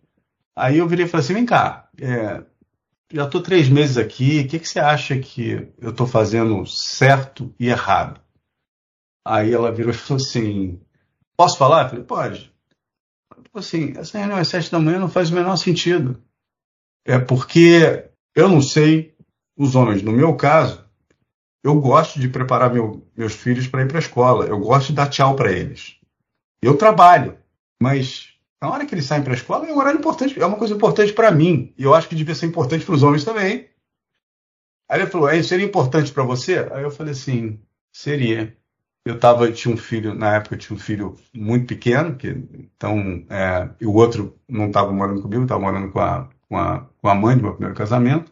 Aí 0.53 0.79
eu 0.79 0.88
virei 0.88 1.05
e 1.05 1.07
falei 1.07 1.23
assim: 1.23 1.35
vem 1.35 1.45
cá, 1.45 1.88
é, 2.01 2.43
já 3.13 3.23
estou 3.23 3.41
três 3.41 3.69
meses 3.69 3.97
aqui, 3.97 4.41
o 4.41 4.47
que, 4.49 4.59
que 4.59 4.67
você 4.67 4.81
acha 4.81 5.17
que 5.17 5.69
eu 5.79 5.91
estou 5.91 6.05
fazendo 6.05 6.65
certo 6.65 7.55
e 7.57 7.69
errado? 7.69 8.19
Aí 9.25 9.53
ela 9.53 9.71
virou 9.71 9.93
e 9.93 9.95
falou 9.95 10.21
assim: 10.21 10.81
posso 11.38 11.57
falar? 11.57 11.83
Eu 11.83 11.89
falei: 11.91 12.03
pode. 12.03 12.58
Assim, 13.53 13.93
essa 13.97 14.17
reunião 14.17 14.38
às 14.38 14.47
sete 14.47 14.71
da 14.71 14.79
manhã 14.79 14.99
não 14.99 15.09
faz 15.09 15.29
o 15.29 15.33
menor 15.33 15.55
sentido. 15.57 16.21
É 17.05 17.17
porque 17.17 18.09
eu 18.35 18.47
não 18.47 18.62
sei, 18.62 19.15
os 19.57 19.75
homens, 19.75 20.01
no 20.01 20.12
meu 20.12 20.35
caso, 20.35 20.85
eu 21.63 21.79
gosto 21.79 22.19
de 22.19 22.29
preparar 22.29 22.71
meu, 22.71 23.05
meus 23.15 23.33
filhos 23.33 23.67
para 23.67 23.81
ir 23.81 23.88
para 23.88 23.97
a 23.97 24.01
escola, 24.01 24.45
eu 24.45 24.59
gosto 24.59 24.88
de 24.88 24.93
dar 24.93 25.09
tchau 25.09 25.35
para 25.35 25.51
eles. 25.51 25.97
Eu 26.62 26.77
trabalho, 26.77 27.38
mas 27.81 28.33
na 28.62 28.69
hora 28.69 28.85
que 28.85 28.93
eles 28.93 29.05
saem 29.05 29.23
para 29.23 29.33
a 29.33 29.35
escola 29.35 29.67
é 29.67 29.73
um 29.73 29.77
horário 29.77 29.99
importante, 29.99 30.39
é 30.39 30.45
uma 30.45 30.57
coisa 30.57 30.73
importante 30.73 31.13
para 31.13 31.31
mim. 31.31 31.73
E 31.77 31.83
eu 31.83 31.93
acho 31.93 32.07
que 32.07 32.15
devia 32.15 32.35
ser 32.35 32.45
importante 32.45 32.85
para 32.85 32.95
os 32.95 33.03
homens 33.03 33.23
também. 33.23 33.69
Aí 34.89 35.01
ele 35.01 35.09
falou: 35.09 35.29
é, 35.29 35.41
seria 35.41 35.65
importante 35.65 36.12
para 36.12 36.23
você? 36.23 36.59
Aí 36.71 36.83
eu 36.83 36.91
falei 36.91 37.13
assim: 37.13 37.62
seria. 37.91 38.57
Eu 39.09 39.19
tava, 39.19 39.51
tinha 39.51 39.73
um 39.73 39.77
filho, 39.77 40.13
na 40.13 40.35
época 40.35 40.55
eu 40.55 40.59
tinha 40.59 40.75
um 40.75 40.79
filho 40.79 41.15
muito 41.33 41.65
pequeno, 41.65 42.15
que, 42.15 42.27
então, 42.27 43.23
é, 43.29 43.69
e 43.79 43.85
o 43.85 43.93
outro 43.93 44.35
não 44.47 44.67
estava 44.67 44.91
morando 44.91 45.21
comigo, 45.21 45.43
estava 45.43 45.61
morando 45.61 45.91
com 45.91 45.99
a, 45.99 46.29
com, 46.47 46.57
a, 46.57 46.85
com 47.01 47.07
a 47.07 47.15
mãe 47.15 47.35
do 47.35 47.43
meu 47.43 47.53
primeiro 47.53 47.75
casamento. 47.75 48.31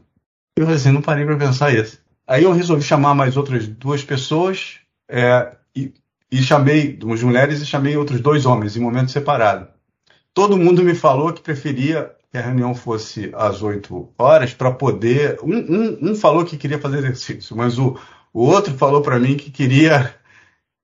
Eu 0.58 0.70
assim, 0.70 0.92
não 0.92 1.02
parei 1.02 1.26
para 1.26 1.38
pensar 1.38 1.74
isso. 1.74 2.00
Aí 2.26 2.44
eu 2.44 2.52
resolvi 2.52 2.84
chamar 2.84 3.16
mais 3.16 3.38
outras 3.38 3.68
duas 3.68 4.04
pessoas, 4.04 4.80
é, 5.10 5.56
e 5.76 5.94
e 6.32 6.42
chamei 6.42 6.92
duas 6.92 7.24
mulheres 7.24 7.62
e 7.62 7.66
chamei 7.66 7.96
outros 7.96 8.20
dois 8.20 8.46
homens 8.46 8.76
em 8.76 8.82
momento 8.82 9.12
separado. 9.12 9.68
Todo 10.34 10.58
mundo 10.58 10.84
me 10.84 10.94
falou 10.94 11.34
que 11.34 11.42
preferia 11.42 12.12
que 12.30 12.38
a 12.38 12.42
reunião 12.42 12.76
fosse 12.76 13.32
às 13.34 13.62
8 13.62 14.10
horas 14.18 14.54
para 14.54 14.72
poder. 14.72 15.40
Um, 15.42 15.56
um, 15.56 15.98
um, 16.12 16.16
falou 16.16 16.46
que 16.46 16.58
queria 16.58 16.80
fazer 16.80 17.00
exercício, 17.00 17.56
mas 17.56 17.80
o, 17.80 17.98
o 18.34 18.44
outro 18.44 18.74
falou 18.74 19.02
para 19.02 19.20
mim 19.20 19.38
que 19.38 19.50
queria 19.50 20.14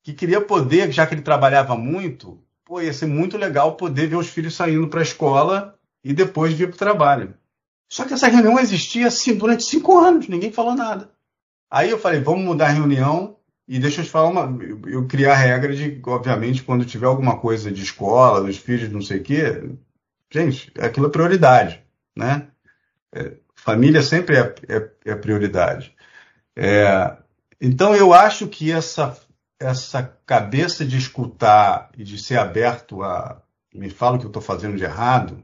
que 0.04 0.14
queria 0.14 0.42
poder, 0.42 0.92
já 0.92 1.08
que 1.08 1.16
ele 1.16 1.22
trabalhava 1.22 1.78
muito, 1.78 2.44
pô, 2.66 2.82
ia 2.82 2.94
ser 2.94 3.06
muito 3.06 3.38
legal 3.38 3.76
poder 3.76 4.08
ver 4.08 4.18
os 4.18 4.28
filhos 4.28 4.54
saindo 4.54 4.88
para 4.90 5.00
a 5.00 5.04
escola 5.04 5.80
e 6.04 6.14
depois 6.14 6.54
vir 6.54 6.68
para 6.68 6.76
o 6.76 6.80
trabalho. 6.80 7.34
Só 7.88 8.06
que 8.06 8.14
essa 8.14 8.28
reunião 8.28 8.60
existia 8.60 9.08
assim, 9.08 9.36
durante 9.36 9.64
cinco 9.64 9.98
anos, 9.98 10.28
ninguém 10.28 10.52
falou 10.52 10.76
nada. 10.76 11.10
Aí 11.72 11.90
eu 11.90 11.98
falei, 11.98 12.20
vamos 12.20 12.44
mudar 12.44 12.68
a 12.68 12.72
reunião 12.72 13.38
e 13.68 13.80
deixa 13.80 14.02
eu 14.02 14.06
te 14.06 14.12
falar 14.12 14.30
uma. 14.30 14.64
Eu, 14.64 15.08
eu 15.08 15.32
a 15.32 15.36
regra 15.36 15.74
de, 15.74 16.02
obviamente, 16.06 16.64
quando 16.64 16.86
tiver 16.86 17.06
alguma 17.06 17.40
coisa 17.40 17.72
de 17.72 17.82
escola, 17.82 18.44
dos 18.44 18.58
filhos, 18.58 18.92
não 18.92 19.02
sei 19.02 19.20
o 19.20 19.24
quê, 19.24 19.70
gente, 20.30 20.72
aquilo 20.80 21.08
é 21.08 21.10
prioridade, 21.10 21.82
né? 22.16 22.48
É, 23.14 23.34
família 23.56 24.02
sempre 24.02 24.36
é, 24.36 24.56
é, 24.68 24.90
é 25.06 25.16
prioridade. 25.16 25.96
É, 26.56 27.16
então 27.62 27.96
eu 27.96 28.14
acho 28.14 28.48
que 28.48 28.72
essa 28.72 29.18
essa 29.60 30.04
cabeça 30.26 30.86
de 30.86 30.98
escutar 30.98 31.90
e 31.98 32.04
de 32.04 32.18
ser 32.18 32.38
aberto 32.38 33.04
a 33.04 33.42
me 33.74 33.90
fala 33.90 34.16
o 34.16 34.20
que 34.20 34.26
eu 34.26 34.30
estou 34.30 34.42
fazendo 34.42 34.78
de 34.78 34.84
errado, 34.84 35.44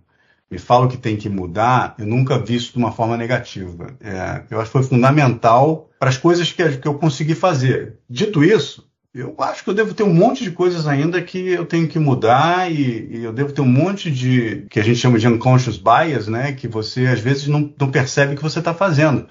me 0.50 0.58
fala 0.58 0.86
o 0.86 0.90
que 0.90 0.98
tem 0.98 1.16
que 1.16 1.30
mudar, 1.30 1.96
eu 1.98 2.06
nunca 2.06 2.38
vi 2.38 2.56
isso 2.56 2.72
de 2.72 2.78
uma 2.78 2.92
forma 2.92 3.18
negativa. 3.18 3.96
É, 4.00 4.44
eu 4.50 4.60
acho 4.60 4.70
que 4.70 4.78
foi 4.78 4.84
fundamental 4.84 5.90
para 6.00 6.10
as 6.10 6.18
coisas 6.18 6.52
que, 6.52 6.78
que 6.78 6.88
eu 6.88 6.96
consegui 6.96 7.36
fazer. 7.36 7.98
Dito 8.10 8.44
isso, 8.44 8.90
eu 9.14 9.36
acho 9.40 9.64
que 9.64 9.70
eu 9.70 9.74
devo 9.74 9.94
ter 9.94 10.04
um 10.04 10.14
monte 10.14 10.44
de 10.44 10.52
coisas 10.52 10.88
ainda 10.88 11.22
que 11.22 11.50
eu 11.50 11.66
tenho 11.66 11.88
que 11.88 11.98
mudar 11.98 12.72
e, 12.72 13.08
e, 13.12 13.24
eu 13.24 13.34
devo 13.34 13.52
ter 13.52 13.62
um 13.62 13.68
monte 13.68 14.12
de 14.12 14.66
que 14.70 14.80
a 14.80 14.84
gente 14.84 15.00
chama 15.00 15.18
de 15.18 15.28
unconscious 15.28 15.78
bias, 15.78 16.28
né? 16.28 16.54
Que 16.54 16.68
você 16.68 17.08
às 17.08 17.20
vezes 17.20 17.48
não, 17.48 17.74
não 17.80 17.90
percebe 17.90 18.36
que 18.36 18.42
você 18.42 18.60
está 18.60 18.74
fazendo. 18.74 19.28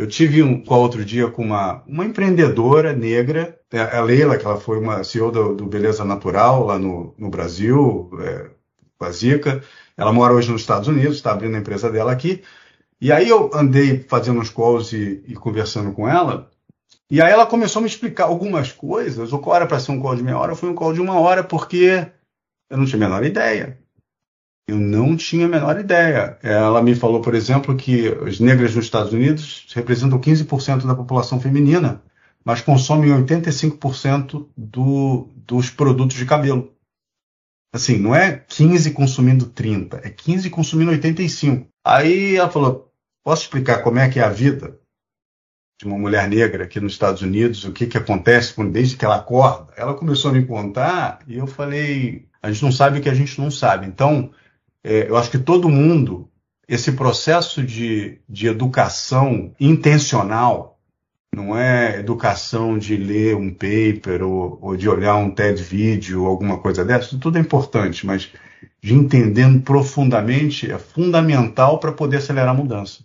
Eu 0.00 0.06
tive 0.06 0.42
um 0.42 0.64
qual 0.64 0.80
outro 0.80 1.04
dia 1.04 1.28
com 1.28 1.42
uma, 1.44 1.82
uma 1.86 2.06
empreendedora 2.06 2.94
negra, 2.94 3.60
é, 3.70 3.80
a 3.80 4.00
Leila, 4.00 4.38
que 4.38 4.46
ela 4.46 4.58
foi 4.58 4.78
uma 4.78 5.04
CEO 5.04 5.30
do, 5.30 5.54
do 5.54 5.66
Beleza 5.66 6.06
Natural 6.06 6.64
lá 6.64 6.78
no, 6.78 7.14
no 7.18 7.28
Brasil, 7.28 8.10
é, 8.18 8.48
com 8.96 9.04
a 9.04 9.12
Zica. 9.12 9.62
Ela 9.98 10.10
mora 10.10 10.32
hoje 10.32 10.50
nos 10.50 10.62
Estados 10.62 10.88
Unidos, 10.88 11.16
está 11.16 11.32
abrindo 11.32 11.54
a 11.54 11.58
empresa 11.58 11.90
dela 11.90 12.12
aqui. 12.12 12.42
E 12.98 13.12
aí 13.12 13.28
eu 13.28 13.50
andei 13.52 14.02
fazendo 14.08 14.40
uns 14.40 14.48
calls 14.48 14.90
e, 14.94 15.22
e, 15.28 15.34
conversando 15.34 15.92
com 15.92 16.08
ela. 16.08 16.50
E 17.10 17.20
aí 17.20 17.30
ela 17.30 17.44
começou 17.44 17.80
a 17.80 17.82
me 17.82 17.88
explicar 17.88 18.24
algumas 18.24 18.72
coisas. 18.72 19.34
O 19.34 19.38
qual 19.38 19.56
era 19.56 19.66
para 19.66 19.80
ser 19.80 19.92
um 19.92 20.00
call 20.00 20.16
de 20.16 20.22
meia 20.22 20.38
hora, 20.38 20.56
foi 20.56 20.70
um 20.70 20.74
call 20.74 20.94
de 20.94 21.00
uma 21.02 21.20
hora, 21.20 21.44
porque 21.44 22.06
eu 22.70 22.78
não 22.78 22.86
tinha 22.86 22.96
a 22.96 23.06
menor 23.06 23.22
ideia. 23.22 23.78
Eu 24.68 24.76
não 24.76 25.16
tinha 25.16 25.46
a 25.46 25.48
menor 25.48 25.78
ideia. 25.80 26.38
Ela 26.42 26.82
me 26.82 26.94
falou, 26.94 27.20
por 27.20 27.34
exemplo, 27.34 27.76
que 27.76 28.08
as 28.26 28.38
negras 28.38 28.74
nos 28.74 28.84
Estados 28.84 29.12
Unidos 29.12 29.66
representam 29.74 30.20
15% 30.20 30.86
da 30.86 30.94
população 30.94 31.40
feminina, 31.40 32.02
mas 32.44 32.60
consomem 32.60 33.10
85% 33.10 34.48
do, 34.56 35.28
dos 35.34 35.70
produtos 35.70 36.16
de 36.16 36.24
cabelo. 36.24 36.72
Assim, 37.72 37.98
não 37.98 38.14
é 38.14 38.44
15 38.48 38.92
consumindo 38.92 39.46
30, 39.46 40.00
é 40.04 40.10
15 40.10 40.50
consumindo 40.50 40.90
85. 40.90 41.68
Aí 41.84 42.36
ela 42.36 42.50
falou: 42.50 42.92
posso 43.24 43.42
explicar 43.42 43.82
como 43.82 43.98
é 43.98 44.08
que 44.08 44.18
é 44.18 44.22
a 44.22 44.30
vida 44.30 44.80
de 45.80 45.86
uma 45.86 45.98
mulher 45.98 46.28
negra 46.28 46.64
aqui 46.64 46.78
nos 46.78 46.92
Estados 46.92 47.22
Unidos, 47.22 47.64
o 47.64 47.72
que, 47.72 47.86
que 47.86 47.96
acontece 47.96 48.54
desde 48.64 48.96
que 48.96 49.04
ela 49.04 49.16
acorda? 49.16 49.72
Ela 49.78 49.94
começou 49.94 50.30
a 50.30 50.34
me 50.34 50.44
contar 50.44 51.20
e 51.26 51.38
eu 51.38 51.46
falei: 51.46 52.28
a 52.42 52.52
gente 52.52 52.62
não 52.62 52.70
sabe 52.70 52.98
o 52.98 53.02
que 53.02 53.08
a 53.08 53.14
gente 53.14 53.40
não 53.40 53.50
sabe. 53.50 53.86
Então, 53.86 54.30
é, 54.84 55.08
eu 55.08 55.16
acho 55.16 55.30
que 55.30 55.38
todo 55.38 55.68
mundo, 55.68 56.30
esse 56.68 56.92
processo 56.92 57.62
de, 57.62 58.20
de 58.28 58.46
educação 58.46 59.54
intencional, 59.60 60.78
não 61.34 61.56
é 61.56 61.98
educação 61.98 62.76
de 62.76 62.96
ler 62.96 63.36
um 63.36 63.50
paper 63.52 64.22
ou, 64.22 64.58
ou 64.60 64.76
de 64.76 64.88
olhar 64.88 65.16
um 65.16 65.30
TED 65.30 65.62
vídeo 65.62 66.22
ou 66.22 66.28
alguma 66.28 66.58
coisa 66.58 66.84
dessa, 66.84 67.18
tudo 67.18 67.38
é 67.38 67.40
importante, 67.40 68.04
mas 68.04 68.32
de 68.82 68.94
entendendo 68.94 69.62
profundamente 69.62 70.70
é 70.70 70.78
fundamental 70.78 71.78
para 71.78 71.92
poder 71.92 72.16
acelerar 72.16 72.50
a 72.50 72.54
mudança. 72.54 73.04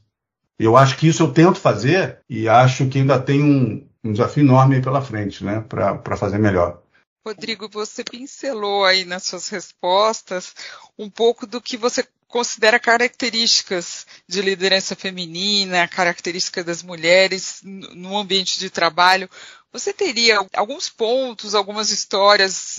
Eu 0.57 0.77
acho 0.77 0.97
que 0.97 1.07
isso 1.07 1.21
eu 1.21 1.31
tento 1.31 1.59
fazer 1.59 2.19
e 2.29 2.47
acho 2.47 2.87
que 2.87 2.99
ainda 2.99 3.19
tem 3.19 3.43
um, 3.43 3.87
um 4.03 4.11
desafio 4.11 4.43
enorme 4.43 4.81
pela 4.81 5.01
frente, 5.01 5.43
né, 5.43 5.63
para 5.67 6.17
fazer 6.17 6.37
melhor. 6.37 6.81
Rodrigo, 7.27 7.67
você 7.67 8.03
pincelou 8.03 8.85
aí 8.85 9.03
nas 9.03 9.23
suas 9.23 9.49
respostas 9.49 10.53
um 10.97 11.09
pouco 11.09 11.45
do 11.45 11.61
que 11.61 11.77
você 11.77 12.05
considera 12.27 12.79
características 12.79 14.05
de 14.27 14.41
liderança 14.41 14.95
feminina, 14.95 15.87
características 15.87 16.65
das 16.65 16.83
mulheres 16.83 17.61
no 17.63 18.17
ambiente 18.17 18.59
de 18.59 18.69
trabalho. 18.69 19.29
Você 19.71 19.93
teria 19.93 20.45
alguns 20.53 20.89
pontos, 20.89 21.53
algumas 21.53 21.91
histórias, 21.91 22.77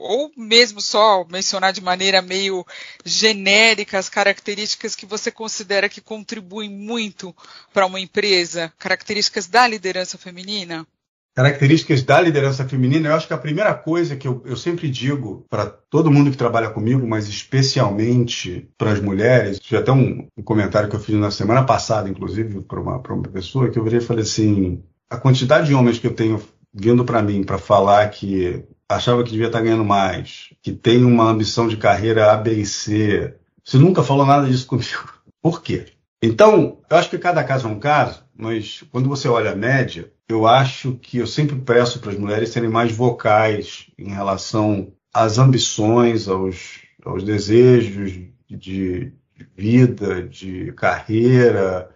ou 0.00 0.32
mesmo 0.36 0.80
só 0.80 1.24
mencionar 1.24 1.72
de 1.72 1.80
maneira 1.80 2.20
meio 2.20 2.66
genérica 3.04 3.98
as 3.98 4.08
características 4.08 4.94
que 4.96 5.06
você 5.06 5.30
considera 5.30 5.88
que 5.88 6.00
contribuem 6.00 6.68
muito 6.68 7.34
para 7.72 7.86
uma 7.86 8.00
empresa, 8.00 8.72
características 8.78 9.46
da 9.46 9.66
liderança 9.66 10.18
feminina? 10.18 10.86
Características 11.34 12.02
da 12.02 12.20
liderança 12.20 12.64
feminina, 12.64 13.08
eu 13.08 13.14
acho 13.14 13.26
que 13.26 13.34
a 13.34 13.38
primeira 13.38 13.74
coisa 13.74 14.14
que 14.14 14.26
eu, 14.26 14.40
eu 14.46 14.56
sempre 14.56 14.88
digo 14.88 15.44
para 15.50 15.66
todo 15.66 16.10
mundo 16.10 16.30
que 16.30 16.36
trabalha 16.36 16.70
comigo, 16.70 17.06
mas 17.06 17.28
especialmente 17.28 18.68
para 18.78 18.92
as 18.92 19.00
mulheres, 19.00 19.58
tinha 19.58 19.80
até 19.80 19.90
um, 19.90 20.28
um, 20.36 20.42
comentário 20.42 20.88
que 20.88 20.94
eu 20.94 21.00
fiz 21.00 21.16
na 21.16 21.32
semana 21.32 21.64
passada, 21.64 22.08
inclusive, 22.08 22.60
para 22.62 22.80
uma, 22.80 22.98
uma 22.98 23.22
pessoa, 23.24 23.68
que 23.68 23.78
eu 23.78 23.82
virei 23.82 23.98
e 23.98 24.04
falei 24.04 24.22
assim: 24.22 24.82
a 25.10 25.16
quantidade 25.16 25.66
de 25.66 25.74
homens 25.74 25.98
que 25.98 26.06
eu 26.06 26.14
tenho 26.14 26.40
vindo 26.72 27.04
para 27.04 27.22
mim 27.22 27.42
para 27.42 27.58
falar 27.58 28.08
que 28.10 28.64
achava 28.88 29.24
que 29.24 29.30
devia 29.30 29.46
estar 29.46 29.58
tá 29.58 29.64
ganhando 29.64 29.84
mais, 29.84 30.50
que 30.62 30.72
tem 30.72 31.04
uma 31.04 31.30
ambição 31.30 31.66
de 31.66 31.76
carreira 31.76 32.32
A, 32.32 32.36
B 32.36 32.52
e 32.52 32.66
C, 32.66 33.34
você 33.64 33.78
nunca 33.78 34.02
falou 34.02 34.26
nada 34.26 34.46
disso 34.46 34.66
comigo. 34.66 35.12
Por 35.42 35.62
quê? 35.62 35.86
Então, 36.24 36.78
eu 36.88 36.96
acho 36.96 37.10
que 37.10 37.18
cada 37.18 37.44
caso 37.44 37.68
é 37.68 37.70
um 37.70 37.78
caso, 37.78 38.24
mas 38.34 38.82
quando 38.90 39.10
você 39.10 39.28
olha 39.28 39.52
a 39.52 39.54
média, 39.54 40.10
eu 40.26 40.46
acho 40.46 40.94
que 40.94 41.18
eu 41.18 41.26
sempre 41.26 41.54
peço 41.56 42.00
para 42.00 42.12
as 42.12 42.18
mulheres 42.18 42.48
serem 42.48 42.70
mais 42.70 42.90
vocais 42.90 43.90
em 43.98 44.08
relação 44.08 44.90
às 45.12 45.36
ambições, 45.36 46.26
aos, 46.26 46.80
aos 47.04 47.22
desejos 47.22 48.12
de, 48.48 49.12
vida, 49.54 50.26
de 50.26 50.72
carreira, 50.72 51.90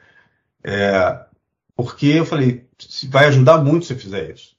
é, 0.62 1.24
porque 1.74 2.08
eu 2.08 2.26
falei, 2.26 2.68
vai 3.08 3.28
ajudar 3.28 3.64
muito 3.64 3.86
se 3.86 3.94
fizer 3.94 4.30
isso. 4.34 4.54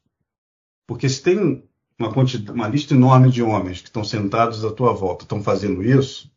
Porque 0.88 1.08
se 1.08 1.21
tem 1.21 1.63
uma, 1.99 2.10
uma 2.51 2.67
lista 2.67 2.95
enorme 2.95 3.29
de 3.29 3.43
homens 3.43 3.82
que 3.82 3.89
estão 3.89 4.03
sentados 4.03 4.65
à 4.65 4.71
tua 4.71 4.93
volta, 4.93 5.25
estão 5.25 5.43
fazendo 5.43 5.84
isso, 5.84 6.32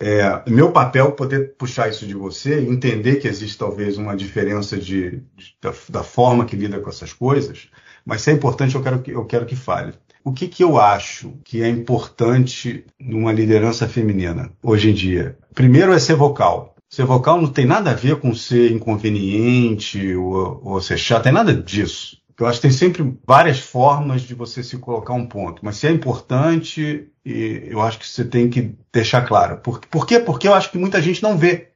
é, 0.00 0.42
meu 0.46 0.72
papel 0.72 1.12
poder 1.12 1.54
puxar 1.56 1.88
isso 1.88 2.06
de 2.06 2.14
você, 2.14 2.60
entender 2.60 3.16
que 3.16 3.28
existe 3.28 3.56
talvez 3.56 3.96
uma 3.96 4.14
diferença 4.14 4.76
de, 4.76 5.22
de 5.34 5.56
da, 5.60 5.72
da, 5.88 6.02
forma 6.02 6.44
que 6.44 6.54
lida 6.54 6.78
com 6.80 6.90
essas 6.90 7.12
coisas, 7.12 7.68
mas 8.04 8.20
se 8.20 8.30
é 8.30 8.34
importante, 8.34 8.74
eu 8.74 8.82
quero 8.82 9.00
que, 9.00 9.10
eu 9.10 9.24
quero 9.24 9.46
que 9.46 9.56
fale. 9.56 9.94
O 10.22 10.32
que, 10.32 10.48
que 10.48 10.62
eu 10.62 10.78
acho 10.78 11.34
que 11.44 11.62
é 11.62 11.68
importante 11.68 12.84
numa 13.00 13.32
liderança 13.32 13.88
feminina 13.88 14.52
hoje 14.62 14.90
em 14.90 14.94
dia? 14.94 15.38
Primeiro 15.54 15.92
é 15.92 15.98
ser 15.98 16.14
vocal. 16.14 16.74
Ser 16.88 17.04
vocal 17.04 17.40
não 17.40 17.48
tem 17.48 17.64
nada 17.64 17.90
a 17.90 17.94
ver 17.94 18.16
com 18.16 18.34
ser 18.34 18.70
inconveniente 18.72 20.14
ou, 20.14 20.60
ou 20.62 20.80
ser 20.80 20.98
chato, 20.98 21.24
tem 21.24 21.32
nada 21.32 21.54
disso. 21.54 22.18
Eu 22.38 22.46
acho 22.46 22.58
que 22.58 22.68
tem 22.68 22.76
sempre 22.76 23.18
várias 23.26 23.58
formas 23.58 24.22
de 24.22 24.34
você 24.34 24.62
se 24.62 24.76
colocar 24.78 25.14
um 25.14 25.26
ponto, 25.26 25.64
mas 25.64 25.76
se 25.76 25.86
é 25.86 25.90
importante, 25.90 27.10
eu 27.24 27.80
acho 27.80 27.98
que 27.98 28.06
você 28.06 28.24
tem 28.24 28.50
que 28.50 28.74
deixar 28.92 29.26
claro. 29.26 29.58
Por, 29.58 29.80
por 29.86 30.06
quê? 30.06 30.20
Porque 30.20 30.46
eu 30.46 30.54
acho 30.54 30.70
que 30.70 30.78
muita 30.78 31.00
gente 31.00 31.22
não 31.22 31.38
vê, 31.38 31.72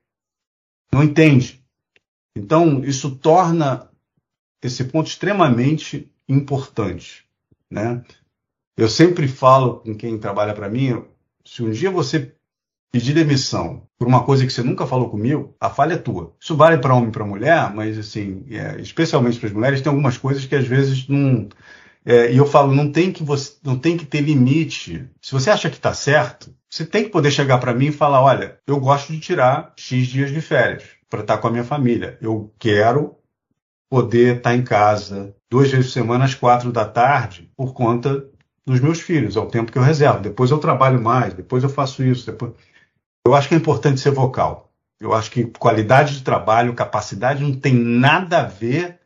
não 0.92 1.02
entende. 1.02 1.64
Então, 2.36 2.84
isso 2.84 3.16
torna 3.16 3.88
esse 4.62 4.84
ponto 4.84 5.08
extremamente 5.08 6.12
importante. 6.28 7.26
Né? 7.70 8.02
Eu 8.76 8.88
sempre 8.88 9.26
falo 9.26 9.80
com 9.80 9.94
quem 9.94 10.18
trabalha 10.18 10.52
para 10.52 10.68
mim, 10.68 11.04
se 11.44 11.62
um 11.62 11.70
dia 11.70 11.90
você 11.90 12.34
pedir 12.90 13.14
demissão 13.14 13.82
por 13.98 14.08
uma 14.08 14.24
coisa 14.24 14.44
que 14.44 14.52
você 14.52 14.62
nunca 14.62 14.86
falou 14.86 15.10
comigo, 15.10 15.54
a 15.60 15.70
falha 15.70 15.94
é 15.94 15.98
tua. 15.98 16.34
Isso 16.40 16.56
vale 16.56 16.78
para 16.78 16.94
homem 16.94 17.10
e 17.10 17.12
para 17.12 17.24
mulher, 17.24 17.72
mas 17.74 17.98
assim, 17.98 18.44
é, 18.50 18.80
especialmente 18.80 19.38
para 19.38 19.48
as 19.48 19.54
mulheres, 19.54 19.80
tem 19.80 19.90
algumas 19.90 20.18
coisas 20.18 20.44
que 20.44 20.54
às 20.54 20.66
vezes 20.66 21.06
não. 21.08 21.48
É, 22.04 22.32
e 22.32 22.36
eu 22.36 22.46
falo, 22.46 22.74
não 22.74 22.90
tem 22.90 23.12
que 23.12 23.22
você, 23.22 23.52
não 23.62 23.78
tem 23.78 23.96
que 23.96 24.06
ter 24.06 24.22
limite. 24.22 25.08
Se 25.20 25.32
você 25.32 25.50
acha 25.50 25.68
que 25.68 25.76
está 25.76 25.92
certo, 25.92 26.52
você 26.68 26.84
tem 26.86 27.04
que 27.04 27.10
poder 27.10 27.30
chegar 27.30 27.58
para 27.58 27.74
mim 27.74 27.86
e 27.86 27.92
falar, 27.92 28.22
olha, 28.22 28.58
eu 28.66 28.80
gosto 28.80 29.12
de 29.12 29.20
tirar 29.20 29.72
x 29.76 30.06
dias 30.06 30.30
de 30.30 30.40
férias 30.40 30.84
para 31.08 31.20
estar 31.20 31.36
tá 31.36 31.42
com 31.42 31.48
a 31.48 31.50
minha 31.50 31.64
família. 31.64 32.16
Eu 32.22 32.52
quero 32.58 33.16
poder 33.88 34.36
estar 34.38 34.50
tá 34.50 34.56
em 34.56 34.62
casa 34.62 35.34
duas 35.50 35.70
vezes 35.70 35.86
por 35.86 35.92
semana 35.92 36.24
às 36.24 36.34
quatro 36.34 36.72
da 36.72 36.84
tarde 36.84 37.50
por 37.56 37.74
conta 37.74 38.24
dos 38.64 38.80
meus 38.80 39.00
filhos. 39.00 39.36
É 39.36 39.40
o 39.40 39.46
tempo 39.46 39.70
que 39.72 39.76
eu 39.76 39.82
reservo. 39.82 40.20
Depois 40.20 40.50
eu 40.50 40.58
trabalho 40.58 41.02
mais, 41.02 41.34
depois 41.34 41.62
eu 41.62 41.68
faço 41.68 42.02
isso. 42.02 42.24
Depois... 42.26 42.52
Eu 43.26 43.34
acho 43.34 43.48
que 43.48 43.54
é 43.54 43.58
importante 43.58 44.00
ser 44.00 44.10
vocal. 44.10 44.70
Eu 44.98 45.14
acho 45.14 45.30
que 45.30 45.44
qualidade 45.44 46.18
de 46.18 46.22
trabalho, 46.22 46.74
capacidade 46.74 47.42
não 47.42 47.52
tem 47.52 47.74
nada 47.74 48.40
a 48.40 48.44
ver 48.44 48.98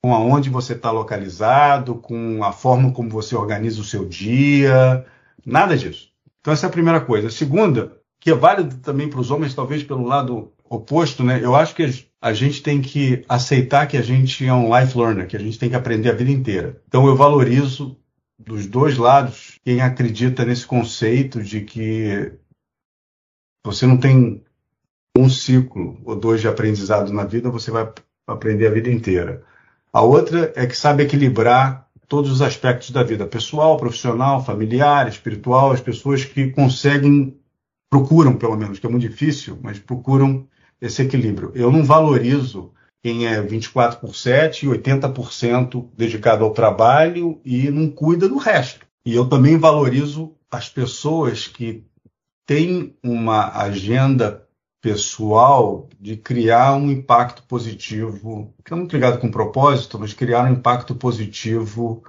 com 0.00 0.14
aonde 0.14 0.50
você 0.50 0.72
está 0.72 0.90
localizado, 0.90 1.96
com 1.96 2.42
a 2.42 2.52
forma 2.52 2.92
como 2.92 3.08
você 3.08 3.36
organiza 3.36 3.80
o 3.80 3.84
seu 3.84 4.04
dia, 4.04 5.04
nada 5.44 5.76
disso. 5.76 6.10
Então 6.40 6.52
essa 6.52 6.66
é 6.66 6.68
a 6.68 6.72
primeira 6.72 7.00
coisa. 7.00 7.28
A 7.28 7.30
segunda, 7.30 7.96
que 8.18 8.30
é 8.30 8.34
válido 8.34 8.76
também 8.76 9.08
para 9.08 9.20
os 9.20 9.30
homens, 9.30 9.54
talvez 9.54 9.82
pelo 9.82 10.04
lado 10.04 10.52
oposto, 10.68 11.22
né? 11.22 11.40
Eu 11.42 11.54
acho 11.54 11.74
que 11.74 11.88
a 12.20 12.32
gente 12.32 12.62
tem 12.62 12.80
que 12.80 13.24
aceitar 13.28 13.86
que 13.86 13.96
a 13.96 14.02
gente 14.02 14.44
é 14.46 14.52
um 14.52 14.76
life 14.76 14.96
learner, 14.96 15.26
que 15.26 15.36
a 15.36 15.40
gente 15.40 15.58
tem 15.58 15.68
que 15.68 15.76
aprender 15.76 16.10
a 16.10 16.14
vida 16.14 16.30
inteira. 16.30 16.80
Então 16.88 17.06
eu 17.06 17.14
valorizo 17.14 17.96
dos 18.38 18.66
dois 18.66 18.96
lados 18.96 19.58
quem 19.64 19.80
acredita 19.80 20.44
nesse 20.44 20.66
conceito 20.66 21.42
de 21.42 21.60
que 21.60 22.32
você 23.64 23.86
não 23.86 23.96
tem 23.96 24.42
um 25.16 25.28
ciclo 25.28 26.00
ou 26.04 26.16
dois 26.16 26.40
de 26.40 26.48
aprendizado 26.48 27.12
na 27.12 27.24
vida, 27.24 27.50
você 27.50 27.70
vai 27.70 27.90
aprender 28.26 28.66
a 28.66 28.70
vida 28.70 28.90
inteira. 28.90 29.42
A 29.92 30.00
outra 30.00 30.52
é 30.56 30.66
que 30.66 30.76
sabe 30.76 31.02
equilibrar 31.02 31.86
todos 32.08 32.30
os 32.30 32.42
aspectos 32.42 32.90
da 32.90 33.02
vida, 33.02 33.26
pessoal, 33.26 33.76
profissional, 33.76 34.44
familiar, 34.44 35.08
espiritual, 35.08 35.72
as 35.72 35.80
pessoas 35.80 36.24
que 36.24 36.50
conseguem, 36.50 37.38
procuram 37.90 38.36
pelo 38.36 38.56
menos, 38.56 38.78
que 38.78 38.86
é 38.86 38.90
muito 38.90 39.08
difícil, 39.08 39.58
mas 39.62 39.78
procuram 39.78 40.46
esse 40.80 41.02
equilíbrio. 41.02 41.52
Eu 41.54 41.70
não 41.70 41.84
valorizo 41.84 42.72
quem 43.02 43.26
é 43.26 43.40
24 43.40 44.00
por 44.00 44.14
7 44.14 44.66
e 44.66 44.68
80% 44.68 45.88
dedicado 45.96 46.44
ao 46.44 46.52
trabalho 46.52 47.40
e 47.44 47.70
não 47.70 47.88
cuida 47.88 48.28
do 48.28 48.36
resto. 48.36 48.86
E 49.04 49.14
eu 49.14 49.28
também 49.28 49.58
valorizo 49.58 50.34
as 50.50 50.68
pessoas 50.68 51.48
que 51.48 51.84
têm 52.46 52.96
uma 53.02 53.56
agenda 53.56 54.46
pessoal 54.82 55.88
de 56.00 56.16
criar 56.16 56.74
um 56.74 56.90
impacto 56.90 57.44
positivo, 57.44 58.52
que 58.64 58.72
é 58.72 58.76
muito 58.76 58.92
ligado 58.92 59.20
com 59.20 59.30
propósito, 59.30 59.98
mas 59.98 60.12
criar 60.12 60.44
um 60.44 60.52
impacto 60.52 60.94
positivo 60.94 62.02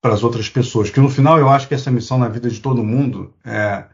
para 0.00 0.12
as 0.12 0.22
outras 0.22 0.48
pessoas. 0.48 0.90
Que 0.90 1.00
no 1.00 1.08
final 1.08 1.38
eu 1.38 1.48
acho 1.48 1.66
que 1.66 1.74
essa 1.74 1.90
missão 1.90 2.18
na 2.18 2.28
vida 2.28 2.50
de 2.50 2.60
todo 2.60 2.84
mundo 2.84 3.34
é, 3.42 3.86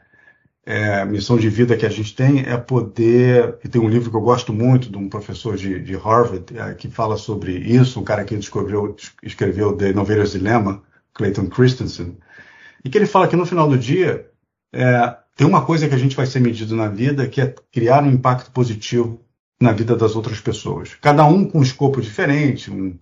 é 0.66 1.00
a 1.00 1.06
missão 1.06 1.38
de 1.38 1.48
vida 1.48 1.76
que 1.76 1.86
a 1.86 1.88
gente 1.88 2.14
tem 2.14 2.40
é 2.40 2.56
poder. 2.56 3.56
E 3.64 3.68
tem 3.68 3.80
um 3.80 3.88
livro 3.88 4.10
que 4.10 4.16
eu 4.16 4.20
gosto 4.20 4.52
muito 4.52 4.90
de 4.90 4.98
um 4.98 5.08
professor 5.08 5.56
de, 5.56 5.80
de 5.80 5.94
Harvard 5.94 6.44
é, 6.58 6.74
que 6.74 6.90
fala 6.90 7.16
sobre 7.16 7.52
isso, 7.52 8.00
um 8.00 8.04
cara 8.04 8.24
que 8.24 8.36
descobriu, 8.36 8.96
escreveu 9.22 9.76
The 9.76 9.90
Innovator's 9.90 10.32
Dilemma, 10.32 10.82
Clayton 11.14 11.46
Christensen, 11.46 12.18
e 12.84 12.90
que 12.90 12.98
ele 12.98 13.06
fala 13.06 13.28
que 13.28 13.36
no 13.36 13.46
final 13.46 13.68
do 13.68 13.78
dia 13.78 14.28
é, 14.72 15.21
tem 15.36 15.46
uma 15.46 15.64
coisa 15.64 15.88
que 15.88 15.94
a 15.94 15.98
gente 15.98 16.16
vai 16.16 16.26
ser 16.26 16.40
medido 16.40 16.76
na 16.76 16.88
vida, 16.88 17.26
que 17.26 17.40
é 17.40 17.54
criar 17.70 18.02
um 18.02 18.10
impacto 18.10 18.50
positivo 18.50 19.20
na 19.60 19.72
vida 19.72 19.96
das 19.96 20.14
outras 20.14 20.40
pessoas. 20.40 20.94
Cada 21.00 21.24
um 21.24 21.44
com 21.44 21.60
um 21.60 21.62
escopo 21.62 22.00
diferente. 22.00 22.70
Um, 22.70 22.98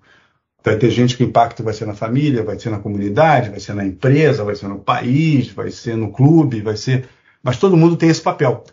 vai 0.63 0.77
ter 0.77 0.91
gente 0.91 1.17
que 1.17 1.25
o 1.25 1.27
impacto 1.27 1.63
vai 1.63 1.73
ser 1.73 1.87
na 1.87 1.95
família, 1.95 2.45
vai 2.45 2.59
ser 2.59 2.71
na 2.71 2.79
comunidade, 2.79 3.51
vai 3.51 3.61
ser 3.61 3.75
na 3.75 3.85
empresa, 3.85 4.45
vai 4.45 4.55
ser 4.55 4.69
no 4.69 4.79
país, 4.79 5.49
vai 5.49 5.71
ser 5.71 5.97
no 5.97 6.13
clube, 6.13 6.61
vai 6.61 6.77
ser. 6.77 7.09
Mas 7.43 7.59
todo 7.59 7.77
mundo 7.77 7.97
tem 7.97 8.11
esse 8.11 8.23
papel. 8.23 8.65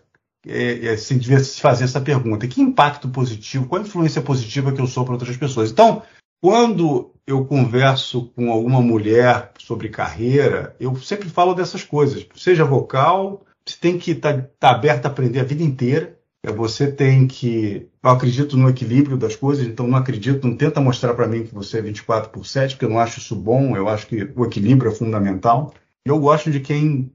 É, 0.46 0.88
é, 0.88 0.90
assim, 0.92 1.18
devia 1.18 1.40
se 1.40 1.60
fazer 1.60 1.86
essa 1.86 2.02
pergunta: 2.02 2.48
que 2.48 2.62
impacto 2.62 3.10
positivo, 3.10 3.66
qual 3.68 3.82
influência 3.82 4.22
positiva 4.22 4.72
que 4.72 4.82
eu 4.82 4.88
sou 4.88 5.04
para 5.04 5.14
outras 5.14 5.36
pessoas? 5.36 5.72
Então, 5.72 6.04
quando 6.42 7.14
eu 7.26 7.46
converso 7.46 8.32
com 8.36 8.52
alguma 8.52 8.82
mulher 8.82 9.52
sobre 9.60 9.90
carreira, 9.90 10.76
eu 10.80 10.96
sempre 10.96 11.30
falo 11.30 11.54
dessas 11.54 11.84
coisas. 11.84 12.26
Seja 12.36 12.64
vocal, 12.64 13.46
você 13.66 13.78
tem 13.80 13.98
que 13.98 14.12
estar 14.12 14.34
tá, 14.34 14.50
tá 14.60 14.72
aberto 14.72 15.06
a 15.06 15.10
aprender 15.10 15.42
a 15.42 15.44
vida 15.44 15.62
inteira. 15.62 16.18
É, 16.44 16.52
você 16.52 16.90
tem 16.90 17.28
que. 17.28 17.90
Eu 18.02 18.10
acredito 18.10 18.56
no 18.56 18.70
equilíbrio 18.70 19.18
das 19.18 19.36
coisas, 19.36 19.68
então 19.68 19.88
não 19.88 19.98
acredito, 19.98 20.48
não 20.48 20.56
tenta 20.56 20.80
mostrar 20.80 21.14
para 21.14 21.28
mim 21.28 21.44
que 21.44 21.54
você 21.54 21.80
é 21.80 21.82
24 21.82 22.30
por 22.30 22.46
7, 22.46 22.76
porque 22.76 22.86
eu 22.86 22.90
não 22.90 23.00
acho 23.00 23.20
isso 23.20 23.36
bom. 23.36 23.76
Eu 23.76 23.90
acho 23.90 24.08
que 24.08 24.32
o 24.36 24.46
equilíbrio 24.46 24.92
é 24.92 24.96
fundamental. 24.96 25.74
Eu 26.06 26.18
gosto 26.20 26.50
de 26.50 26.62
quem, 26.62 27.12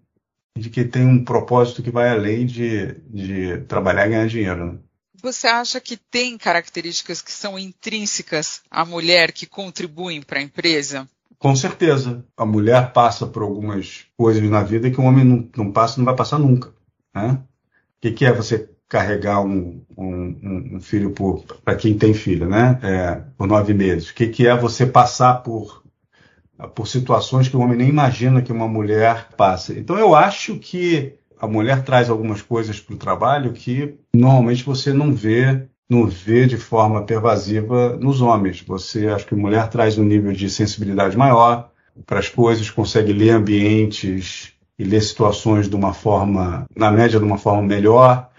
de 0.58 0.68
quem 0.68 0.87
tem 0.87 1.06
um 1.06 1.24
propósito 1.24 1.82
que 1.82 1.90
vai 1.90 2.11
além 2.11 2.44
de, 2.44 2.94
de 3.08 3.58
trabalhar 3.62 4.06
e 4.06 4.11
ganhar 4.11 4.26
dinheiro. 4.26 4.72
Né? 4.72 4.78
Você 5.22 5.46
acha 5.46 5.80
que 5.80 5.96
tem 5.96 6.37
características 6.37 7.22
que 7.22 7.30
são 7.30 7.56
intrínsecas 7.56 8.61
à 8.68 8.85
mulher 8.85 9.30
que 9.30 9.46
contribuem 9.46 10.20
para 10.20 10.40
a 10.40 10.42
empresa? 10.42 11.08
Com 11.38 11.54
certeza. 11.54 12.24
A 12.37 12.44
mulher 12.44 12.92
passa 12.92 13.24
por 13.24 13.42
algumas 13.42 14.06
coisas 14.16 14.42
na 14.50 14.64
vida 14.64 14.90
que 14.90 15.00
o 15.00 15.04
homem 15.04 15.24
não, 15.24 15.48
não 15.56 15.72
passa 15.72 15.98
não 15.98 16.04
vai 16.04 16.16
passar 16.16 16.40
nunca. 16.40 16.72
Né? 17.14 17.32
O 17.32 18.00
que, 18.00 18.11
que 18.11 18.24
é 18.24 18.32
você 18.32 18.68
carregar 18.88 19.40
um, 19.40 19.85
um, 19.96 20.74
um 20.74 20.80
filho 20.80 21.14
para 21.64 21.76
quem 21.76 21.96
tem 21.96 22.12
filho, 22.12 22.48
né? 22.48 22.78
É, 22.82 23.14
por 23.38 23.46
nove 23.46 23.72
meses? 23.72 24.11
O 24.11 24.14
que, 24.14 24.26
que 24.26 24.46
é 24.46 24.56
você 24.56 24.85
passar 24.85 25.42
por, 25.42 25.82
por 26.74 26.87
situações 26.87 27.48
que 27.48 27.56
o 27.56 27.61
homem 27.61 27.78
nem 27.78 27.88
imagina 27.88 28.42
que 28.42 28.52
uma 28.52 28.68
mulher 28.68 29.28
passe? 29.37 29.78
Então 29.78 29.96
eu 29.96 30.14
acho 30.14 30.58
que 30.58 31.16
a 31.42 31.48
mulher 31.48 31.83
traz 31.83 32.09
algumas 32.09 32.40
coisas 32.40 32.78
para 32.78 32.94
o 32.94 32.98
trabalho 32.98 33.52
que 33.52 33.96
normalmente 34.14 34.62
você 34.62 34.92
não 34.92 35.12
vê 35.12 35.66
não 35.90 36.07
vê 36.07 36.46
de 36.46 36.57
forma 36.57 37.05
pervasiva 37.05 37.96
nos 37.96 38.22
homens. 38.22 38.62
Você 38.62 39.09
acho 39.09 39.26
que 39.26 39.35
a 39.35 39.37
mulher 39.37 39.68
traz 39.68 39.98
um 39.98 40.05
nível 40.05 40.33
de 40.33 40.48
sensibilidade 40.48 41.18
maior 41.18 41.70
para 42.07 42.20
as 42.20 42.31
coisas, 42.31 42.70
consegue 42.70 43.12
ler 43.12 43.31
ambientes 43.31 44.55
e 44.78 44.85
ler 44.85 45.02
situações 45.02 45.68
de 45.68 45.76
uma 45.76 45.92
forma, 45.92 46.64
na 46.74 46.90
média, 46.90 47.18
de 47.18 47.24
uma 47.24 47.37
forma 47.37 47.62
melhor. 47.62 48.31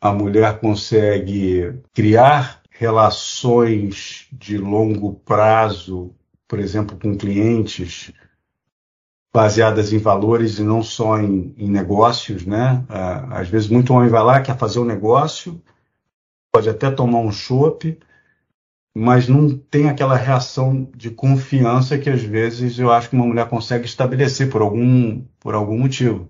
A 0.00 0.12
mulher 0.12 0.58
consegue 0.58 1.72
criar 1.92 2.62
relações 2.70 4.26
de 4.32 4.58
longo 4.58 5.14
prazo, 5.24 6.12
por 6.48 6.58
exemplo, 6.58 6.98
com 7.00 7.16
clientes, 7.16 8.12
baseadas 9.32 9.92
em 9.92 9.98
valores 9.98 10.58
e 10.58 10.62
não 10.62 10.82
só 10.82 11.18
em, 11.18 11.54
em 11.56 11.70
negócios, 11.70 12.44
né? 12.44 12.84
Ah, 12.88 13.40
às 13.40 13.48
vezes 13.48 13.68
muito 13.68 13.92
homem 13.94 14.10
vai 14.10 14.22
lá 14.22 14.40
quer 14.40 14.56
fazer 14.58 14.78
um 14.78 14.84
negócio 14.84 15.60
pode 16.52 16.68
até 16.68 16.90
tomar 16.90 17.20
um 17.20 17.32
chope, 17.32 17.98
mas 18.94 19.26
não 19.26 19.56
tem 19.56 19.88
aquela 19.88 20.14
reação 20.14 20.84
de 20.94 21.10
confiança 21.10 21.98
que 21.98 22.10
às 22.10 22.22
vezes 22.22 22.78
eu 22.78 22.92
acho 22.92 23.08
que 23.08 23.16
uma 23.16 23.26
mulher 23.26 23.48
consegue 23.48 23.86
estabelecer 23.86 24.50
por 24.50 24.60
algum, 24.60 25.24
por 25.40 25.54
algum 25.54 25.78
motivo. 25.78 26.28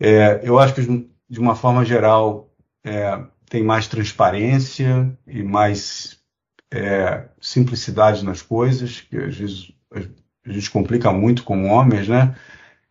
É, 0.00 0.40
eu 0.42 0.58
acho 0.58 0.74
que 0.74 1.10
de 1.28 1.38
uma 1.38 1.54
forma 1.54 1.84
geral 1.84 2.50
é, 2.82 3.22
tem 3.50 3.62
mais 3.62 3.86
transparência 3.86 5.14
e 5.26 5.42
mais 5.42 6.18
é, 6.72 7.28
simplicidade 7.38 8.24
nas 8.24 8.40
coisas, 8.40 9.02
que 9.02 9.16
às 9.18 9.36
vezes 9.36 9.72
a 10.46 10.52
gente 10.52 10.70
complica 10.70 11.12
muito 11.12 11.42
como 11.44 11.66
homens, 11.68 12.08
né? 12.08 12.34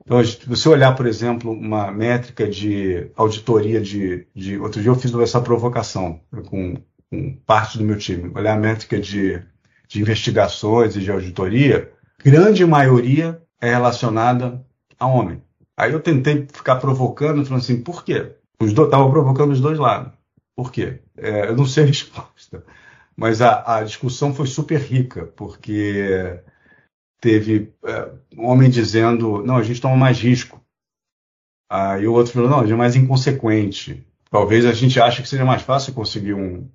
Então, 0.06 0.24
se 0.24 0.46
você 0.46 0.68
olhar, 0.68 0.96
por 0.96 1.06
exemplo, 1.06 1.52
uma 1.52 1.92
métrica 1.92 2.48
de 2.48 3.10
auditoria 3.16 3.80
de, 3.80 4.28
de 4.36 4.60
outro 4.60 4.82
dia 4.82 4.92
eu 4.92 4.96
fiz 4.96 5.14
essa 5.16 5.40
provocação 5.40 6.20
com, 6.48 6.76
com, 7.10 7.38
parte 7.46 7.78
do 7.78 7.86
meu 7.86 7.98
time, 7.98 8.32
olhar 8.36 8.54
a 8.54 8.60
métrica 8.60 9.00
de, 9.00 9.42
de 9.88 10.02
investigações 10.02 10.96
e 10.96 11.00
de 11.00 11.10
auditoria, 11.10 11.90
grande 12.24 12.66
maioria 12.66 13.42
é 13.62 13.70
relacionada 13.70 14.66
a 15.00 15.08
homem. 15.08 15.42
Aí 15.78 15.94
eu 15.94 16.02
tentei 16.02 16.48
ficar 16.52 16.76
provocando, 16.78 17.46
falando 17.46 17.62
assim, 17.62 17.82
por 17.82 18.04
quê? 18.04 18.34
Estavam 18.62 19.10
provocando 19.10 19.52
os 19.52 19.62
dois 19.62 19.80
lados. 19.80 20.14
Por 20.56 20.72
quê? 20.72 21.00
É, 21.18 21.48
eu 21.48 21.56
não 21.56 21.66
sei 21.66 21.84
a 21.84 21.88
resposta, 21.88 22.64
mas 23.16 23.42
a, 23.42 23.78
a 23.78 23.84
discussão 23.84 24.34
foi 24.34 24.48
super 24.48 24.80
rica, 24.80 25.26
porque 25.36 26.40
teve 27.24 27.74
é, 27.86 28.12
um 28.38 28.48
homem 28.48 28.70
dizendo, 28.70 29.42
não, 29.44 29.56
a 29.56 29.64
gente 29.64 29.80
toma 29.80 29.96
mais 29.96 30.20
risco. 30.20 30.62
Aí 31.72 32.06
o 32.06 32.12
outro 32.12 32.34
falou, 32.34 32.50
não, 32.50 32.60
a 32.60 32.64
gente 32.64 32.74
é 32.74 32.76
mais 32.76 32.98
inconsequente. 32.98 34.06
Talvez 34.30 34.66
a 34.66 34.74
gente 34.74 35.00
ache 35.00 35.22
que 35.22 35.30
seja 35.30 35.46
mais 35.46 35.62
fácil 35.62 35.94
conseguir 35.94 36.34
um, 36.34 36.68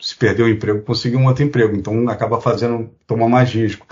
se 0.00 0.16
perder 0.16 0.44
o 0.44 0.48
emprego, 0.48 0.82
conseguir 0.82 1.16
um 1.16 1.26
outro 1.26 1.44
emprego. 1.44 1.76
Então 1.76 2.08
acaba 2.08 2.40
fazendo 2.40 2.90
tomar 3.06 3.28
mais 3.28 3.50
risco. 3.50 3.86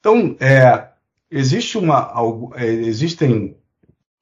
Então 0.00 0.36
é, 0.38 0.90
existe 1.30 1.78
uma, 1.78 2.12
é, 2.56 2.66
existem, 2.66 3.56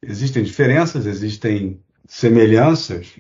existem 0.01 0.45
diferenças, 0.45 1.07
existem 1.07 1.83
semelhanças, 2.07 3.19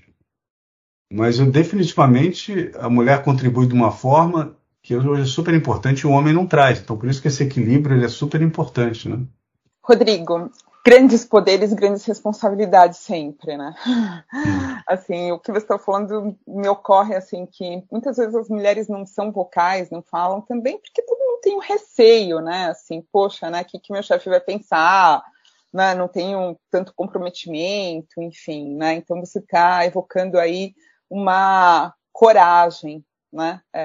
mas 1.13 1.41
eu, 1.41 1.51
definitivamente 1.51 2.71
a 2.77 2.89
mulher 2.89 3.25
contribui 3.25 3.67
de 3.67 3.75
uma 3.75 3.91
forma 3.91 4.57
que 4.83 4.97
hoje 4.97 5.23
é 5.23 5.27
super 5.27 5.55
importante 5.55 6.01
e 6.01 6.07
o 6.07 6.11
homem 6.11 6.33
não 6.33 6.47
traz. 6.47 6.81
Então, 6.81 6.97
por 6.97 7.09
isso 7.09 7.21
que 7.21 7.29
esse 7.29 7.43
equilíbrio 7.43 8.03
é 8.05 8.09
super 8.09 8.41
importante, 8.41 9.09
né? 9.09 9.25
Rodrigo, 9.83 10.51
grandes 10.89 11.23
poderes, 11.25 11.73
grandes 11.75 12.05
responsabilidades 12.07 12.99
sempre, 12.99 13.57
né? 13.57 13.75
Assim, 14.87 15.31
o 15.33 15.39
que 15.39 15.53
você 15.53 15.59
está 15.59 15.79
falando 15.79 16.35
me 16.47 16.67
ocorre 16.67 17.15
assim 17.15 17.45
que 17.45 17.85
muitas 17.93 18.17
vezes 18.17 18.35
as 18.35 18.49
mulheres 18.49 18.89
não 18.89 19.05
são 19.05 19.31
vocais, 19.31 19.91
não 19.91 20.03
falam 20.03 20.41
também 20.41 20.79
porque 20.79 21.03
todo 21.03 21.19
mundo 21.19 21.41
tem 21.43 21.55
um 21.55 21.61
receio, 21.61 22.41
né? 22.41 22.71
Assim, 22.71 23.05
poxa, 23.13 23.51
né? 23.51 23.61
O 23.61 23.65
que, 23.67 23.79
que 23.79 23.93
meu 23.93 24.03
chefe 24.03 24.31
vai 24.31 24.41
pensar? 24.41 25.23
Né? 25.71 25.95
Não 25.95 26.09
tenho 26.09 26.59
tanto 26.71 26.95
comprometimento, 26.95 28.23
enfim, 28.23 28.75
né? 28.77 28.95
Então 28.95 29.21
você 29.21 29.41
está 29.41 29.85
evocando 29.85 30.39
aí 30.39 30.73
uma 31.11 31.95
coragem, 32.11 33.05
né? 33.31 33.61
É, 33.75 33.85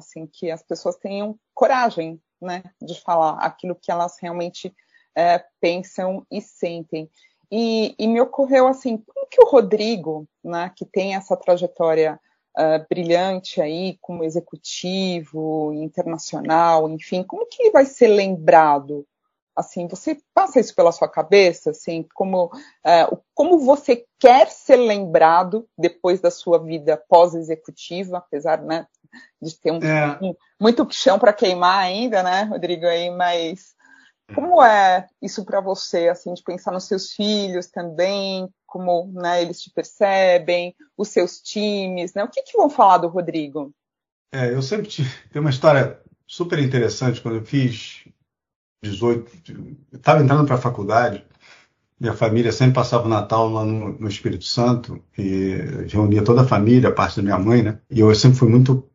assim, 0.00 0.26
que 0.26 0.50
as 0.50 0.62
pessoas 0.62 0.96
tenham 0.96 1.38
coragem, 1.54 2.20
né, 2.40 2.62
de 2.82 3.00
falar 3.00 3.38
aquilo 3.38 3.74
que 3.74 3.90
elas 3.90 4.16
realmente 4.20 4.74
é, 5.14 5.42
pensam 5.60 6.26
e 6.30 6.40
sentem. 6.40 7.08
E, 7.50 7.94
e, 7.98 8.06
me 8.06 8.20
ocorreu 8.20 8.66
assim, 8.66 8.96
como 8.96 9.26
que 9.26 9.42
o 9.42 9.48
Rodrigo, 9.48 10.26
né, 10.42 10.72
que 10.76 10.84
tem 10.84 11.16
essa 11.16 11.36
trajetória 11.36 12.18
uh, 12.56 12.86
brilhante 12.88 13.60
aí 13.60 13.98
como 14.00 14.22
executivo 14.22 15.72
internacional, 15.72 16.88
enfim, 16.88 17.24
como 17.24 17.46
que 17.46 17.62
ele 17.62 17.72
vai 17.72 17.84
ser 17.84 18.08
lembrado? 18.08 19.04
Assim, 19.54 19.88
você 19.88 20.16
passa 20.32 20.60
isso 20.60 20.74
pela 20.74 20.92
sua 20.92 21.08
cabeça, 21.08 21.70
assim, 21.70 22.06
como 22.14 22.46
uh, 22.46 23.20
como 23.34 23.58
você 23.58 24.06
quer 24.18 24.48
ser 24.48 24.76
lembrado 24.76 25.68
depois 25.76 26.20
da 26.20 26.30
sua 26.30 26.58
vida 26.58 26.96
pós-executiva, 27.08 28.18
apesar, 28.18 28.62
né, 28.62 28.86
de 29.40 29.58
ter 29.58 29.72
um, 29.72 29.78
é. 29.78 30.18
um 30.22 30.34
muito 30.60 30.86
chão 30.90 31.18
para 31.18 31.32
queimar 31.32 31.78
ainda, 31.78 32.22
né, 32.22 32.42
Rodrigo 32.44 32.86
aí, 32.86 33.10
mas 33.10 33.74
como 34.34 34.62
é 34.62 35.08
isso 35.20 35.44
para 35.44 35.60
você, 35.60 36.08
assim, 36.08 36.32
de 36.34 36.42
pensar 36.42 36.72
nos 36.72 36.84
seus 36.84 37.12
filhos 37.12 37.66
também, 37.66 38.48
como 38.66 39.10
né, 39.12 39.42
eles 39.42 39.60
te 39.60 39.70
percebem, 39.70 40.74
os 40.96 41.08
seus 41.08 41.40
times, 41.40 42.14
né? 42.14 42.22
O 42.22 42.28
que, 42.28 42.42
que 42.42 42.56
vão 42.56 42.70
falar 42.70 42.98
do 42.98 43.08
Rodrigo? 43.08 43.74
É, 44.32 44.52
eu 44.52 44.62
sempre 44.62 44.86
tive, 44.86 45.10
tem 45.32 45.40
uma 45.40 45.50
história 45.50 46.00
super 46.26 46.58
interessante 46.58 47.20
quando 47.20 47.38
eu 47.38 47.44
fiz 47.44 48.04
18, 48.82 49.30
estava 49.92 50.22
entrando 50.22 50.46
para 50.46 50.54
a 50.54 50.60
faculdade, 50.60 51.24
minha 51.98 52.14
família 52.14 52.50
sempre 52.50 52.74
passava 52.74 53.04
o 53.04 53.10
Natal 53.10 53.50
lá 53.50 53.64
no, 53.64 53.98
no, 53.98 54.08
Espírito 54.08 54.44
Santo 54.44 55.02
e 55.18 55.56
reunia 55.86 56.24
toda 56.24 56.42
a 56.42 56.46
família, 56.46 56.88
a 56.88 56.92
parte 56.92 57.16
da 57.16 57.22
minha 57.22 57.38
mãe, 57.38 57.62
né? 57.62 57.78
E 57.90 58.00
eu 58.00 58.14
sempre 58.14 58.38
fui 58.38 58.48
muito 58.48 58.89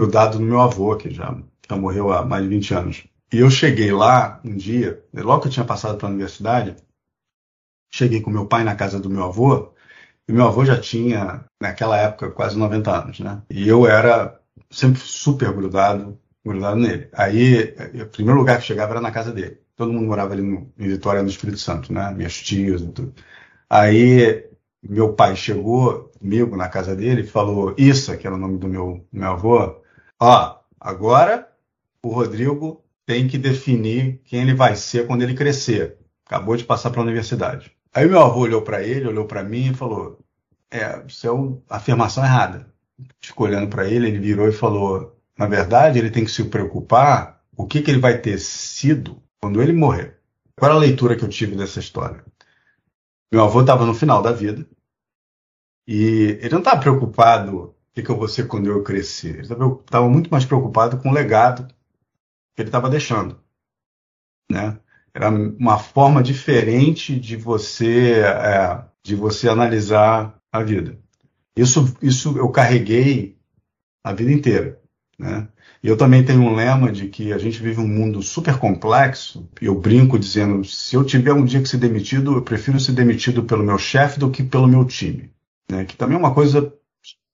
grudado 0.00 0.40
no 0.40 0.46
meu 0.46 0.60
avô, 0.60 0.96
que 0.96 1.10
já, 1.10 1.36
já 1.68 1.76
morreu 1.76 2.10
há 2.10 2.24
mais 2.24 2.42
de 2.42 2.48
20 2.48 2.74
anos. 2.74 3.06
E 3.30 3.38
eu 3.38 3.50
cheguei 3.50 3.92
lá 3.92 4.40
um 4.42 4.56
dia, 4.56 5.04
logo 5.14 5.42
que 5.42 5.48
eu 5.48 5.52
tinha 5.52 5.64
passado 5.64 5.98
para 5.98 6.08
a 6.08 6.10
universidade, 6.10 6.74
cheguei 7.92 8.22
com 8.22 8.30
meu 8.30 8.46
pai 8.46 8.64
na 8.64 8.74
casa 8.74 8.98
do 8.98 9.10
meu 9.10 9.24
avô, 9.24 9.72
e 10.26 10.32
meu 10.32 10.46
avô 10.46 10.64
já 10.64 10.80
tinha, 10.80 11.44
naquela 11.60 11.98
época, 11.98 12.30
quase 12.30 12.56
90 12.56 12.90
anos, 12.90 13.20
né? 13.20 13.42
E 13.50 13.68
eu 13.68 13.86
era 13.86 14.40
sempre 14.70 15.00
super 15.00 15.52
grudado, 15.52 16.18
grudado 16.44 16.76
nele. 16.76 17.08
Aí, 17.12 17.74
o 18.02 18.06
primeiro 18.06 18.38
lugar 18.38 18.58
que 18.58 18.66
chegava 18.66 18.92
era 18.92 19.00
na 19.00 19.10
casa 19.10 19.32
dele. 19.32 19.60
Todo 19.76 19.92
mundo 19.92 20.06
morava 20.06 20.32
ali 20.32 20.42
no, 20.42 20.72
em 20.78 20.88
Vitória, 20.88 21.22
no 21.22 21.28
Espírito 21.28 21.58
Santo, 21.58 21.92
né? 21.92 22.10
Minhas 22.12 22.34
tias 22.34 22.80
e 22.80 22.88
tudo. 22.88 23.14
Aí, 23.68 24.46
meu 24.82 25.12
pai 25.12 25.36
chegou 25.36 26.10
comigo 26.18 26.56
na 26.56 26.68
casa 26.68 26.96
dele 26.96 27.22
e 27.22 27.26
falou, 27.26 27.74
Issa, 27.76 28.16
que 28.16 28.26
era 28.26 28.36
o 28.36 28.38
nome 28.38 28.58
do 28.58 28.68
meu, 28.68 29.06
meu 29.12 29.30
avô, 29.30 29.79
ó, 30.20 30.58
agora 30.78 31.50
o 32.02 32.08
Rodrigo 32.08 32.84
tem 33.06 33.26
que 33.26 33.38
definir 33.38 34.20
quem 34.24 34.42
ele 34.42 34.54
vai 34.54 34.76
ser 34.76 35.06
quando 35.06 35.22
ele 35.22 35.34
crescer. 35.34 35.98
Acabou 36.24 36.56
de 36.56 36.64
passar 36.64 36.90
para 36.90 37.00
a 37.00 37.04
universidade. 37.04 37.72
Aí 37.92 38.06
meu 38.06 38.20
avô 38.20 38.40
olhou 38.40 38.62
para 38.62 38.82
ele, 38.82 39.08
olhou 39.08 39.24
para 39.24 39.42
mim 39.42 39.70
e 39.70 39.74
falou: 39.74 40.20
É, 40.70 41.04
isso 41.06 41.26
é 41.26 41.30
uma 41.30 41.60
afirmação 41.68 42.24
errada. 42.24 42.72
Ficou 43.20 43.46
olhando 43.46 43.68
para 43.68 43.88
ele, 43.88 44.08
ele 44.08 44.18
virou 44.20 44.48
e 44.48 44.52
falou: 44.52 45.18
Na 45.36 45.46
verdade, 45.46 45.98
ele 45.98 46.10
tem 46.10 46.24
que 46.24 46.30
se 46.30 46.44
preocupar 46.44 47.42
o 47.56 47.66
que, 47.66 47.82
que 47.82 47.90
ele 47.90 47.98
vai 47.98 48.18
ter 48.18 48.38
sido 48.38 49.20
quando 49.40 49.60
ele 49.60 49.72
morrer. 49.72 50.18
Qual 50.56 50.70
a 50.70 50.76
leitura 50.76 51.16
que 51.16 51.24
eu 51.24 51.28
tive 51.28 51.56
dessa 51.56 51.80
história? 51.80 52.24
Meu 53.32 53.42
avô 53.42 53.60
estava 53.60 53.84
no 53.84 53.94
final 53.94 54.22
da 54.22 54.32
vida 54.32 54.66
e 55.86 56.38
ele 56.40 56.50
não 56.50 56.58
estava 56.58 56.80
preocupado 56.80 57.74
que, 57.94 58.02
que 58.02 58.10
eu 58.10 58.16
vou 58.16 58.28
ser 58.28 58.46
quando 58.46 58.68
eu 58.68 58.82
crescer. 58.82 59.40
Ele 59.40 59.52
estava 59.52 60.08
muito 60.08 60.30
mais 60.30 60.44
preocupado 60.44 60.98
com 60.98 61.10
o 61.10 61.12
legado 61.12 61.66
que 62.54 62.62
ele 62.62 62.68
estava 62.68 62.90
deixando, 62.90 63.40
né? 64.50 64.78
Era 65.12 65.28
uma 65.28 65.78
forma 65.78 66.22
diferente 66.22 67.18
de 67.18 67.36
você 67.36 68.20
é, 68.20 68.84
de 69.02 69.16
você 69.16 69.48
analisar 69.48 70.38
a 70.52 70.62
vida. 70.62 70.98
Isso 71.56 71.96
isso 72.00 72.38
eu 72.38 72.48
carreguei 72.50 73.36
a 74.04 74.12
vida 74.12 74.32
inteira, 74.32 74.80
né? 75.18 75.48
E 75.82 75.88
eu 75.88 75.96
também 75.96 76.22
tenho 76.22 76.42
um 76.42 76.54
lema 76.54 76.92
de 76.92 77.08
que 77.08 77.32
a 77.32 77.38
gente 77.38 77.62
vive 77.62 77.80
um 77.80 77.88
mundo 77.88 78.22
super 78.22 78.58
complexo, 78.58 79.48
e 79.60 79.64
eu 79.64 79.74
brinco 79.74 80.18
dizendo, 80.18 80.62
se 80.62 80.94
eu 80.94 81.02
tiver 81.02 81.32
um 81.32 81.44
dia 81.44 81.62
que 81.62 81.68
ser 81.68 81.78
demitido, 81.78 82.34
eu 82.34 82.42
prefiro 82.42 82.78
ser 82.78 82.92
demitido 82.92 83.44
pelo 83.44 83.64
meu 83.64 83.78
chefe 83.78 84.20
do 84.20 84.30
que 84.30 84.42
pelo 84.42 84.68
meu 84.68 84.84
time. 84.84 85.32
Né? 85.70 85.86
Que 85.86 85.96
também 85.96 86.16
é 86.16 86.18
uma 86.18 86.34
coisa 86.34 86.70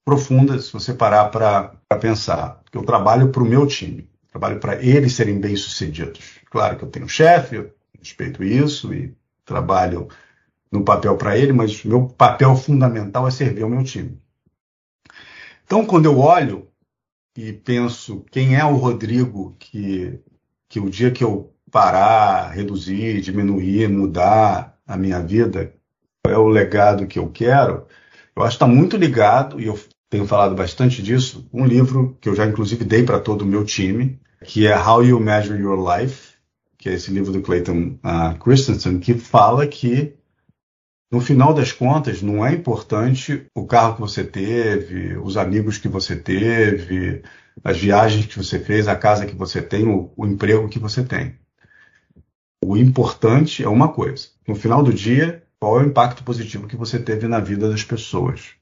profunda 0.07 0.59
se 0.59 0.73
você 0.73 0.95
parar 0.95 1.27
para 1.27 1.99
pensar. 2.01 2.63
Eu 2.73 2.83
trabalho 2.83 3.29
para 3.31 3.43
o 3.43 3.47
meu 3.47 3.67
time 3.67 4.09
trabalho 4.37 4.61
para 4.61 4.83
eles 4.83 5.15
serem 5.15 5.41
bem-sucedidos. 5.41 6.41
Claro 6.51 6.77
que 6.77 6.85
eu 6.85 6.91
tenho 6.91 7.07
um 7.07 7.09
chefe, 7.09 7.71
respeito 7.99 8.45
isso 8.45 8.93
e 8.93 9.17
trabalho 9.45 10.09
no 10.71 10.85
papel 10.85 11.17
para 11.17 11.39
ele, 11.39 11.53
mas 11.53 11.83
meu 11.85 12.07
papel 12.07 12.55
fundamental 12.55 13.27
é 13.27 13.31
servir 13.31 13.63
ao 13.63 13.71
meu 13.71 13.83
time. 13.83 14.21
Então, 15.65 15.85
quando 15.87 16.05
eu 16.05 16.19
olho 16.19 16.69
e 17.37 17.53
penso 17.53 18.25
quem 18.31 18.57
é 18.57 18.65
o 18.65 18.77
Rodrigo 18.77 19.57
que, 19.59 20.21
que 20.69 20.79
o 20.79 20.91
dia 20.91 21.11
que 21.11 21.25
eu 21.25 21.53
parar, 21.71 22.51
reduzir, 22.51 23.21
diminuir, 23.21 23.89
mudar 23.89 24.79
a 24.87 24.97
minha 24.97 25.21
vida, 25.21 25.75
é 26.27 26.37
o 26.37 26.49
legado 26.49 27.07
que 27.07 27.19
eu 27.19 27.31
quero, 27.31 27.87
eu 28.35 28.43
acho 28.43 28.59
que 28.59 28.65
está 28.65 28.67
muito 28.67 28.97
ligado, 28.97 29.61
e 29.61 29.67
eu 29.67 29.79
tenho 30.09 30.27
falado 30.27 30.55
bastante 30.55 31.03
disso, 31.03 31.49
um 31.53 31.67
livro 31.67 32.17
que 32.21 32.29
eu 32.29 32.35
já 32.35 32.47
inclusive 32.47 32.85
dei 32.85 33.03
para 33.03 33.21
todo 33.21 33.43
o 33.43 33.47
meu 33.47 33.65
time, 33.65 34.21
que 34.45 34.67
é 34.67 34.79
How 34.79 35.05
You 35.05 35.21
Measure 35.21 35.61
Your 35.61 35.79
Life, 35.79 36.35
que 36.79 36.89
é 36.89 36.95
esse 36.95 37.11
livro 37.11 37.33
do 37.33 37.43
Clayton 37.43 37.99
uh, 38.05 38.39
Christensen, 38.39 39.01
que 39.01 39.15
fala 39.15 39.67
que 39.67 40.15
no 41.11 41.21
final 41.21 41.55
das 41.55 41.71
contas, 41.73 42.21
não 42.21 42.45
é 42.45 42.53
importante 42.53 43.47
o 43.55 43.65
carro 43.65 43.95
que 43.95 44.01
você 44.01 44.25
teve, 44.25 45.17
os 45.17 45.37
amigos 45.37 45.79
que 45.79 45.89
você 45.89 46.17
teve, 46.17 47.23
as 47.63 47.79
viagens 47.79 48.27
que 48.27 48.37
você 48.37 48.59
fez, 48.59 48.89
a 48.89 48.97
casa 48.97 49.25
que 49.25 49.35
você 49.35 49.63
tem, 49.63 49.87
o, 49.87 50.13
o 50.17 50.27
emprego 50.27 50.69
que 50.69 50.79
você 50.79 51.05
tem. 51.05 51.39
O 52.65 52.77
importante 52.77 53.63
é 53.63 53.69
uma 53.69 53.93
coisa: 53.93 54.29
no 54.47 54.57
final 54.57 54.83
do 54.83 54.93
dia, 54.93 55.45
qual 55.61 55.81
é 55.81 55.85
o 55.85 55.87
impacto 55.87 56.25
positivo 56.25 56.67
que 56.67 56.77
você 56.77 56.99
teve 56.99 57.29
na 57.29 57.39
vida 57.39 57.71
das 57.71 57.85
pessoas? 57.85 58.57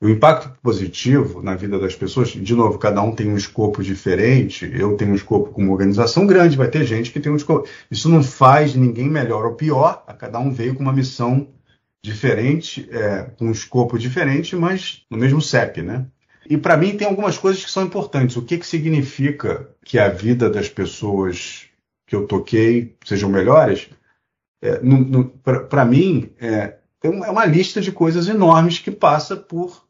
O 0.00 0.08
impacto 0.08 0.56
positivo 0.62 1.42
na 1.42 1.56
vida 1.56 1.76
das 1.76 1.96
pessoas, 1.96 2.28
de 2.28 2.54
novo, 2.54 2.78
cada 2.78 3.02
um 3.02 3.12
tem 3.12 3.28
um 3.28 3.36
escopo 3.36 3.82
diferente. 3.82 4.70
Eu 4.72 4.96
tenho 4.96 5.10
um 5.10 5.16
escopo 5.16 5.50
com 5.50 5.60
uma 5.60 5.72
organização 5.72 6.24
grande, 6.24 6.56
vai 6.56 6.68
ter 6.68 6.84
gente 6.84 7.10
que 7.10 7.18
tem 7.18 7.32
um 7.32 7.36
escopo. 7.36 7.68
Isso 7.90 8.08
não 8.08 8.22
faz 8.22 8.76
ninguém 8.76 9.08
melhor 9.08 9.44
ou 9.44 9.54
pior, 9.54 10.04
cada 10.16 10.38
um 10.38 10.52
veio 10.52 10.76
com 10.76 10.84
uma 10.84 10.92
missão 10.92 11.48
diferente, 12.00 12.88
é, 12.92 13.24
com 13.36 13.46
um 13.46 13.50
escopo 13.50 13.98
diferente, 13.98 14.54
mas 14.54 15.04
no 15.10 15.18
mesmo 15.18 15.42
CEP, 15.42 15.82
né? 15.82 16.06
E 16.48 16.56
para 16.56 16.76
mim 16.76 16.96
tem 16.96 17.06
algumas 17.06 17.36
coisas 17.36 17.64
que 17.64 17.70
são 17.70 17.82
importantes. 17.82 18.36
O 18.36 18.42
que, 18.42 18.56
que 18.56 18.66
significa 18.66 19.68
que 19.84 19.98
a 19.98 20.08
vida 20.08 20.48
das 20.48 20.68
pessoas 20.68 21.66
que 22.06 22.14
eu 22.14 22.24
toquei 22.24 22.96
sejam 23.04 23.28
melhores? 23.28 23.90
É, 24.62 24.80
para 25.68 25.84
mim, 25.84 26.30
é, 26.40 26.76
é 27.02 27.08
uma 27.08 27.44
lista 27.44 27.80
de 27.80 27.90
coisas 27.90 28.28
enormes 28.28 28.78
que 28.78 28.92
passa 28.92 29.36
por 29.36 29.87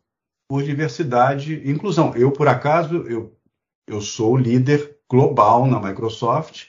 por 0.49 0.63
diversidade 0.63 1.55
e 1.55 1.71
inclusão. 1.71 2.17
Eu, 2.17 2.33
por 2.33 2.49
acaso, 2.49 3.05
eu, 3.07 3.37
eu 3.87 4.01
sou 4.01 4.35
líder 4.35 4.97
global 5.09 5.67
na 5.67 5.79
Microsoft 5.79 6.65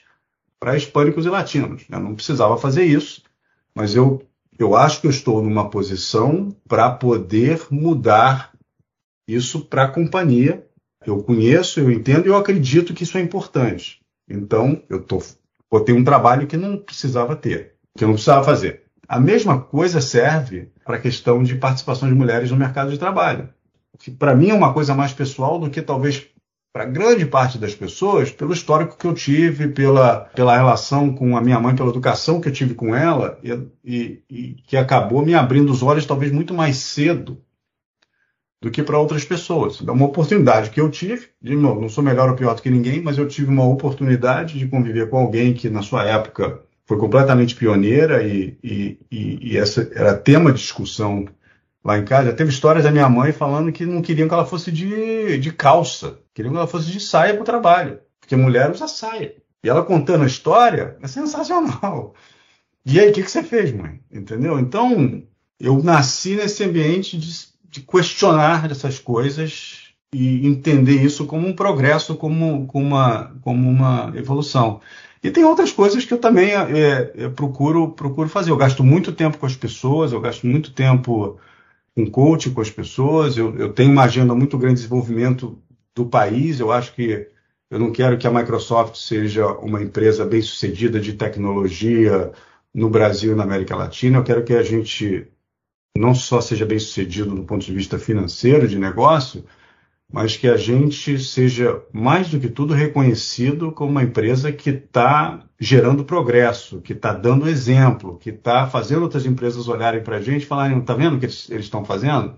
para 0.60 0.76
hispânicos 0.76 1.24
e 1.24 1.30
latinos. 1.30 1.86
Eu 1.90 1.98
não 1.98 2.14
precisava 2.14 2.58
fazer 2.58 2.84
isso, 2.84 3.22
mas 3.74 3.96
eu, 3.96 4.22
eu 4.58 4.76
acho 4.76 5.00
que 5.00 5.06
eu 5.06 5.10
estou 5.10 5.42
numa 5.42 5.70
posição 5.70 6.54
para 6.68 6.90
poder 6.90 7.66
mudar 7.70 8.52
isso 9.26 9.64
para 9.64 9.84
a 9.84 9.88
companhia. 9.88 10.66
Eu 11.06 11.22
conheço, 11.22 11.80
eu 11.80 11.90
entendo 11.90 12.26
e 12.26 12.28
eu 12.28 12.36
acredito 12.36 12.92
que 12.92 13.04
isso 13.04 13.16
é 13.16 13.22
importante. 13.22 14.02
Então, 14.28 14.82
eu 14.90 15.02
tô, 15.02 15.22
botei 15.70 15.94
um 15.94 16.04
trabalho 16.04 16.46
que 16.46 16.58
não 16.58 16.76
precisava 16.76 17.34
ter, 17.34 17.76
que 17.96 18.04
eu 18.04 18.08
não 18.08 18.14
precisava 18.14 18.44
fazer. 18.44 18.82
A 19.08 19.18
mesma 19.18 19.58
coisa 19.58 20.02
serve 20.02 20.70
para 20.84 20.96
a 20.96 21.00
questão 21.00 21.42
de 21.42 21.56
participação 21.56 22.06
de 22.06 22.14
mulheres 22.14 22.50
no 22.50 22.56
mercado 22.56 22.90
de 22.90 22.98
trabalho 22.98 23.48
que 23.98 24.10
para 24.10 24.34
mim 24.34 24.50
é 24.50 24.54
uma 24.54 24.72
coisa 24.72 24.94
mais 24.94 25.12
pessoal 25.12 25.58
do 25.58 25.70
que 25.70 25.82
talvez 25.82 26.26
para 26.72 26.84
grande 26.84 27.26
parte 27.26 27.58
das 27.58 27.74
pessoas, 27.74 28.30
pelo 28.30 28.52
histórico 28.52 28.96
que 28.96 29.06
eu 29.06 29.12
tive, 29.12 29.68
pela, 29.68 30.20
pela 30.34 30.56
relação 30.56 31.12
com 31.12 31.36
a 31.36 31.40
minha 31.40 31.58
mãe, 31.58 31.74
pela 31.74 31.90
educação 31.90 32.40
que 32.40 32.48
eu 32.48 32.52
tive 32.52 32.74
com 32.74 32.94
ela, 32.94 33.38
e, 33.42 33.52
e, 33.84 34.22
e 34.30 34.52
que 34.66 34.76
acabou 34.76 35.24
me 35.24 35.34
abrindo 35.34 35.70
os 35.72 35.82
olhos 35.82 36.06
talvez 36.06 36.30
muito 36.30 36.54
mais 36.54 36.76
cedo 36.76 37.42
do 38.62 38.70
que 38.70 38.82
para 38.82 38.98
outras 38.98 39.24
pessoas. 39.24 39.82
É 39.84 39.90
uma 39.90 40.06
oportunidade 40.06 40.70
que 40.70 40.80
eu 40.80 40.90
tive, 40.90 41.28
de 41.42 41.56
novo, 41.56 41.80
não 41.80 41.88
sou 41.88 42.04
melhor 42.04 42.28
ou 42.28 42.36
pior 42.36 42.54
do 42.54 42.62
que 42.62 42.70
ninguém, 42.70 43.02
mas 43.02 43.18
eu 43.18 43.26
tive 43.26 43.48
uma 43.48 43.66
oportunidade 43.66 44.58
de 44.58 44.68
conviver 44.68 45.08
com 45.08 45.18
alguém 45.18 45.54
que 45.54 45.68
na 45.68 45.82
sua 45.82 46.04
época 46.04 46.62
foi 46.84 46.98
completamente 46.98 47.56
pioneira 47.56 48.22
e, 48.22 48.56
e, 48.62 48.98
e 49.10 49.56
essa 49.56 49.90
era 49.94 50.14
tema 50.14 50.52
de 50.52 50.60
discussão 50.60 51.24
lá 51.84 51.98
em 51.98 52.04
casa. 52.04 52.32
Teve 52.32 52.50
histórias 52.50 52.84
da 52.84 52.90
minha 52.90 53.08
mãe 53.08 53.32
falando 53.32 53.72
que 53.72 53.86
não 53.86 54.02
queriam 54.02 54.28
que 54.28 54.34
ela 54.34 54.46
fosse 54.46 54.70
de, 54.70 55.38
de 55.38 55.52
calça, 55.52 56.18
queriam 56.34 56.52
que 56.52 56.58
ela 56.58 56.66
fosse 56.66 56.90
de 56.90 57.00
saia 57.00 57.34
para 57.34 57.42
o 57.42 57.46
trabalho, 57.46 58.00
porque 58.20 58.36
mulher 58.36 58.70
usa 58.70 58.86
saia. 58.86 59.34
E 59.62 59.68
ela 59.68 59.84
contando 59.84 60.24
a 60.24 60.26
história 60.26 60.96
é 61.02 61.06
sensacional. 61.06 62.14
E 62.84 62.98
aí, 62.98 63.10
o 63.10 63.12
que, 63.12 63.22
que 63.22 63.30
você 63.30 63.42
fez, 63.42 63.72
mãe? 63.72 64.00
Entendeu? 64.10 64.58
Então, 64.58 65.22
eu 65.58 65.82
nasci 65.82 66.34
nesse 66.36 66.64
ambiente 66.64 67.18
de, 67.18 67.30
de 67.68 67.80
questionar 67.82 68.70
essas 68.70 68.98
coisas 68.98 69.90
e 70.12 70.46
entender 70.46 71.02
isso 71.02 71.26
como 71.26 71.46
um 71.46 71.52
progresso, 71.52 72.16
como, 72.16 72.66
como, 72.66 72.86
uma, 72.86 73.36
como 73.42 73.68
uma 73.68 74.12
evolução. 74.16 74.80
E 75.22 75.30
tem 75.30 75.44
outras 75.44 75.70
coisas 75.70 76.04
que 76.04 76.14
eu 76.14 76.18
também 76.18 76.52
é, 76.52 77.12
é, 77.14 77.28
procuro, 77.28 77.92
procuro 77.92 78.28
fazer. 78.28 78.50
Eu 78.50 78.56
gasto 78.56 78.82
muito 78.82 79.12
tempo 79.12 79.36
com 79.36 79.46
as 79.46 79.54
pessoas, 79.54 80.12
eu 80.12 80.20
gasto 80.20 80.46
muito 80.46 80.72
tempo 80.72 81.38
com 81.94 82.10
coaching 82.10 82.52
com 82.52 82.60
as 82.60 82.70
pessoas, 82.70 83.36
eu, 83.36 83.56
eu 83.56 83.72
tenho 83.72 83.92
uma 83.92 84.04
agenda 84.04 84.34
muito 84.34 84.56
grande 84.56 84.76
de 84.76 84.82
desenvolvimento 84.82 85.60
do 85.94 86.06
país. 86.06 86.60
Eu 86.60 86.72
acho 86.72 86.94
que 86.94 87.28
eu 87.70 87.78
não 87.78 87.92
quero 87.92 88.18
que 88.18 88.26
a 88.26 88.30
Microsoft 88.30 88.96
seja 88.96 89.46
uma 89.46 89.82
empresa 89.82 90.24
bem 90.24 90.42
sucedida 90.42 91.00
de 91.00 91.12
tecnologia 91.14 92.32
no 92.74 92.88
Brasil 92.88 93.32
e 93.32 93.36
na 93.36 93.44
América 93.44 93.76
Latina. 93.76 94.18
Eu 94.18 94.24
quero 94.24 94.44
que 94.44 94.54
a 94.54 94.62
gente 94.62 95.28
não 95.96 96.14
só 96.14 96.40
seja 96.40 96.64
bem 96.64 96.78
sucedido 96.78 97.34
do 97.34 97.44
ponto 97.44 97.64
de 97.64 97.72
vista 97.72 97.98
financeiro, 97.98 98.66
de 98.66 98.78
negócio, 98.78 99.44
mas 100.12 100.36
que 100.36 100.48
a 100.48 100.56
gente 100.56 101.18
seja, 101.18 101.80
mais 101.92 102.28
do 102.30 102.40
que 102.40 102.48
tudo, 102.48 102.74
reconhecido 102.74 103.70
como 103.70 103.92
uma 103.92 104.02
empresa 104.02 104.50
que 104.50 104.70
está 104.70 105.44
gerando 105.58 106.04
progresso, 106.04 106.80
que 106.80 106.92
está 106.92 107.12
dando 107.12 107.48
exemplo, 107.48 108.18
que 108.18 108.30
está 108.30 108.66
fazendo 108.66 109.02
outras 109.02 109.24
empresas 109.24 109.68
olharem 109.68 110.02
para 110.02 110.16
a 110.16 110.22
gente 110.22 110.42
e 110.42 110.46
falarem: 110.46 110.78
está 110.78 110.94
vendo 110.94 111.16
o 111.16 111.18
que 111.18 111.26
eles 111.26 111.48
estão 111.50 111.84
fazendo? 111.84 112.34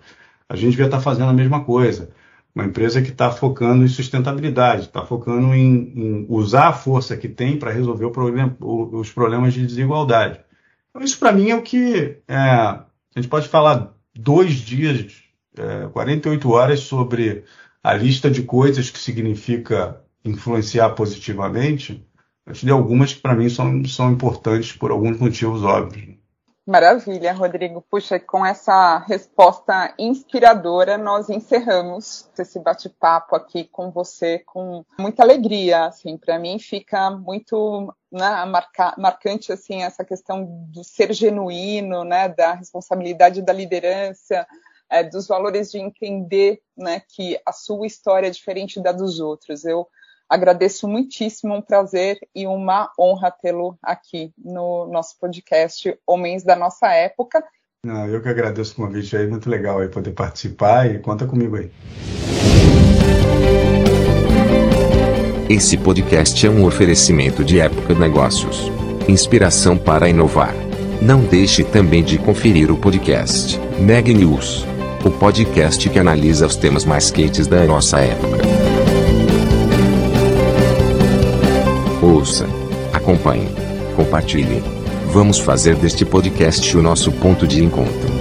A 0.48 0.54
gente 0.54 0.72
devia 0.72 0.86
estar 0.86 0.98
tá 0.98 1.02
fazendo 1.02 1.30
a 1.30 1.34
mesma 1.34 1.64
coisa. 1.64 2.10
Uma 2.54 2.66
empresa 2.66 3.00
que 3.00 3.08
está 3.08 3.30
focando 3.30 3.82
em 3.82 3.88
sustentabilidade, 3.88 4.82
está 4.82 5.06
focando 5.06 5.54
em, 5.54 5.92
em, 5.96 6.26
usar 6.28 6.68
a 6.68 6.72
força 6.74 7.16
que 7.16 7.26
tem 7.26 7.58
para 7.58 7.72
resolver 7.72 8.04
os 8.60 9.10
problemas 9.10 9.54
de 9.54 9.66
desigualdade. 9.66 10.38
Então, 10.90 11.02
isso 11.02 11.18
para 11.18 11.32
mim 11.32 11.48
é 11.48 11.56
o 11.56 11.62
que 11.62 12.18
é, 12.28 12.36
a 12.36 12.84
gente 13.16 13.28
pode 13.28 13.48
falar 13.48 13.94
dois 14.14 14.56
dias, 14.56 15.21
é, 15.56 15.88
48 15.88 16.50
horas 16.50 16.80
sobre 16.80 17.44
a 17.82 17.94
lista 17.94 18.30
de 18.30 18.42
coisas 18.42 18.90
que 18.90 18.98
significa 18.98 20.00
influenciar 20.24 20.90
positivamente, 20.90 22.06
eu 22.46 22.52
te 22.52 22.64
dei 22.64 22.74
algumas 22.74 23.14
que 23.14 23.20
para 23.20 23.34
mim 23.34 23.48
são, 23.48 23.84
são 23.84 24.10
importantes 24.10 24.72
por 24.72 24.90
alguns 24.90 25.18
motivos 25.18 25.62
óbvios. 25.62 26.16
Maravilha, 26.64 27.32
Rodrigo. 27.32 27.82
Puxa, 27.90 28.20
com 28.20 28.46
essa 28.46 28.98
resposta 28.98 29.92
inspiradora, 29.98 30.96
nós 30.96 31.28
encerramos 31.28 32.30
esse 32.38 32.60
bate-papo 32.60 33.34
aqui 33.34 33.64
com 33.64 33.90
você 33.90 34.38
com 34.46 34.84
muita 34.96 35.24
alegria. 35.24 35.86
Assim, 35.86 36.16
para 36.16 36.38
mim 36.38 36.60
fica 36.60 37.10
muito 37.10 37.92
né, 38.12 38.44
marca, 38.44 38.94
marcante 38.96 39.52
assim 39.52 39.82
essa 39.82 40.04
questão 40.04 40.44
do 40.70 40.84
ser 40.84 41.12
genuíno, 41.12 42.04
né, 42.04 42.28
da 42.28 42.52
responsabilidade 42.52 43.42
da 43.42 43.52
liderança, 43.52 44.46
é, 44.92 45.02
dos 45.02 45.26
valores 45.26 45.70
de 45.70 45.78
entender 45.78 46.60
né, 46.76 47.00
que 47.08 47.40
a 47.46 47.52
sua 47.52 47.86
história 47.86 48.26
é 48.26 48.30
diferente 48.30 48.80
da 48.80 48.92
dos 48.92 49.18
outros. 49.18 49.64
Eu 49.64 49.86
agradeço 50.28 50.86
muitíssimo, 50.86 51.54
um 51.54 51.62
prazer 51.62 52.18
e 52.34 52.46
uma 52.46 52.92
honra 53.00 53.30
tê-lo 53.30 53.76
aqui 53.82 54.32
no 54.36 54.86
nosso 54.86 55.18
podcast 55.18 55.98
Homens 56.06 56.44
da 56.44 56.54
Nossa 56.54 56.92
Época. 56.92 57.42
Não, 57.84 58.06
eu 58.06 58.22
que 58.22 58.28
agradeço 58.28 58.74
o 58.74 58.86
convite 58.86 59.16
aí, 59.16 59.26
muito 59.26 59.48
legal 59.48 59.80
aí 59.80 59.88
poder 59.88 60.12
participar 60.12 60.88
e 60.88 60.98
conta 61.00 61.26
comigo 61.26 61.56
aí. 61.56 61.72
Esse 65.48 65.76
podcast 65.76 66.46
é 66.46 66.50
um 66.50 66.64
oferecimento 66.64 67.42
de 67.44 67.60
Época 67.60 67.94
Negócios. 67.94 68.70
Inspiração 69.08 69.76
para 69.76 70.08
inovar. 70.08 70.54
Não 71.02 71.24
deixe 71.24 71.64
também 71.64 72.04
de 72.04 72.16
conferir 72.18 72.70
o 72.70 72.76
podcast 72.78 73.58
Neg 73.80 74.14
News 74.14 74.64
o 75.04 75.10
podcast 75.10 75.88
que 75.88 75.98
analisa 75.98 76.46
os 76.46 76.54
temas 76.54 76.84
mais 76.84 77.10
quentes 77.10 77.46
da 77.46 77.64
nossa 77.64 77.98
época. 77.98 78.38
Ouça, 82.00 82.46
acompanhe, 82.92 83.48
compartilhe. 83.96 84.62
Vamos 85.12 85.38
fazer 85.38 85.74
deste 85.76 86.04
podcast 86.04 86.76
o 86.76 86.82
nosso 86.82 87.10
ponto 87.12 87.46
de 87.46 87.62
encontro. 87.62 88.11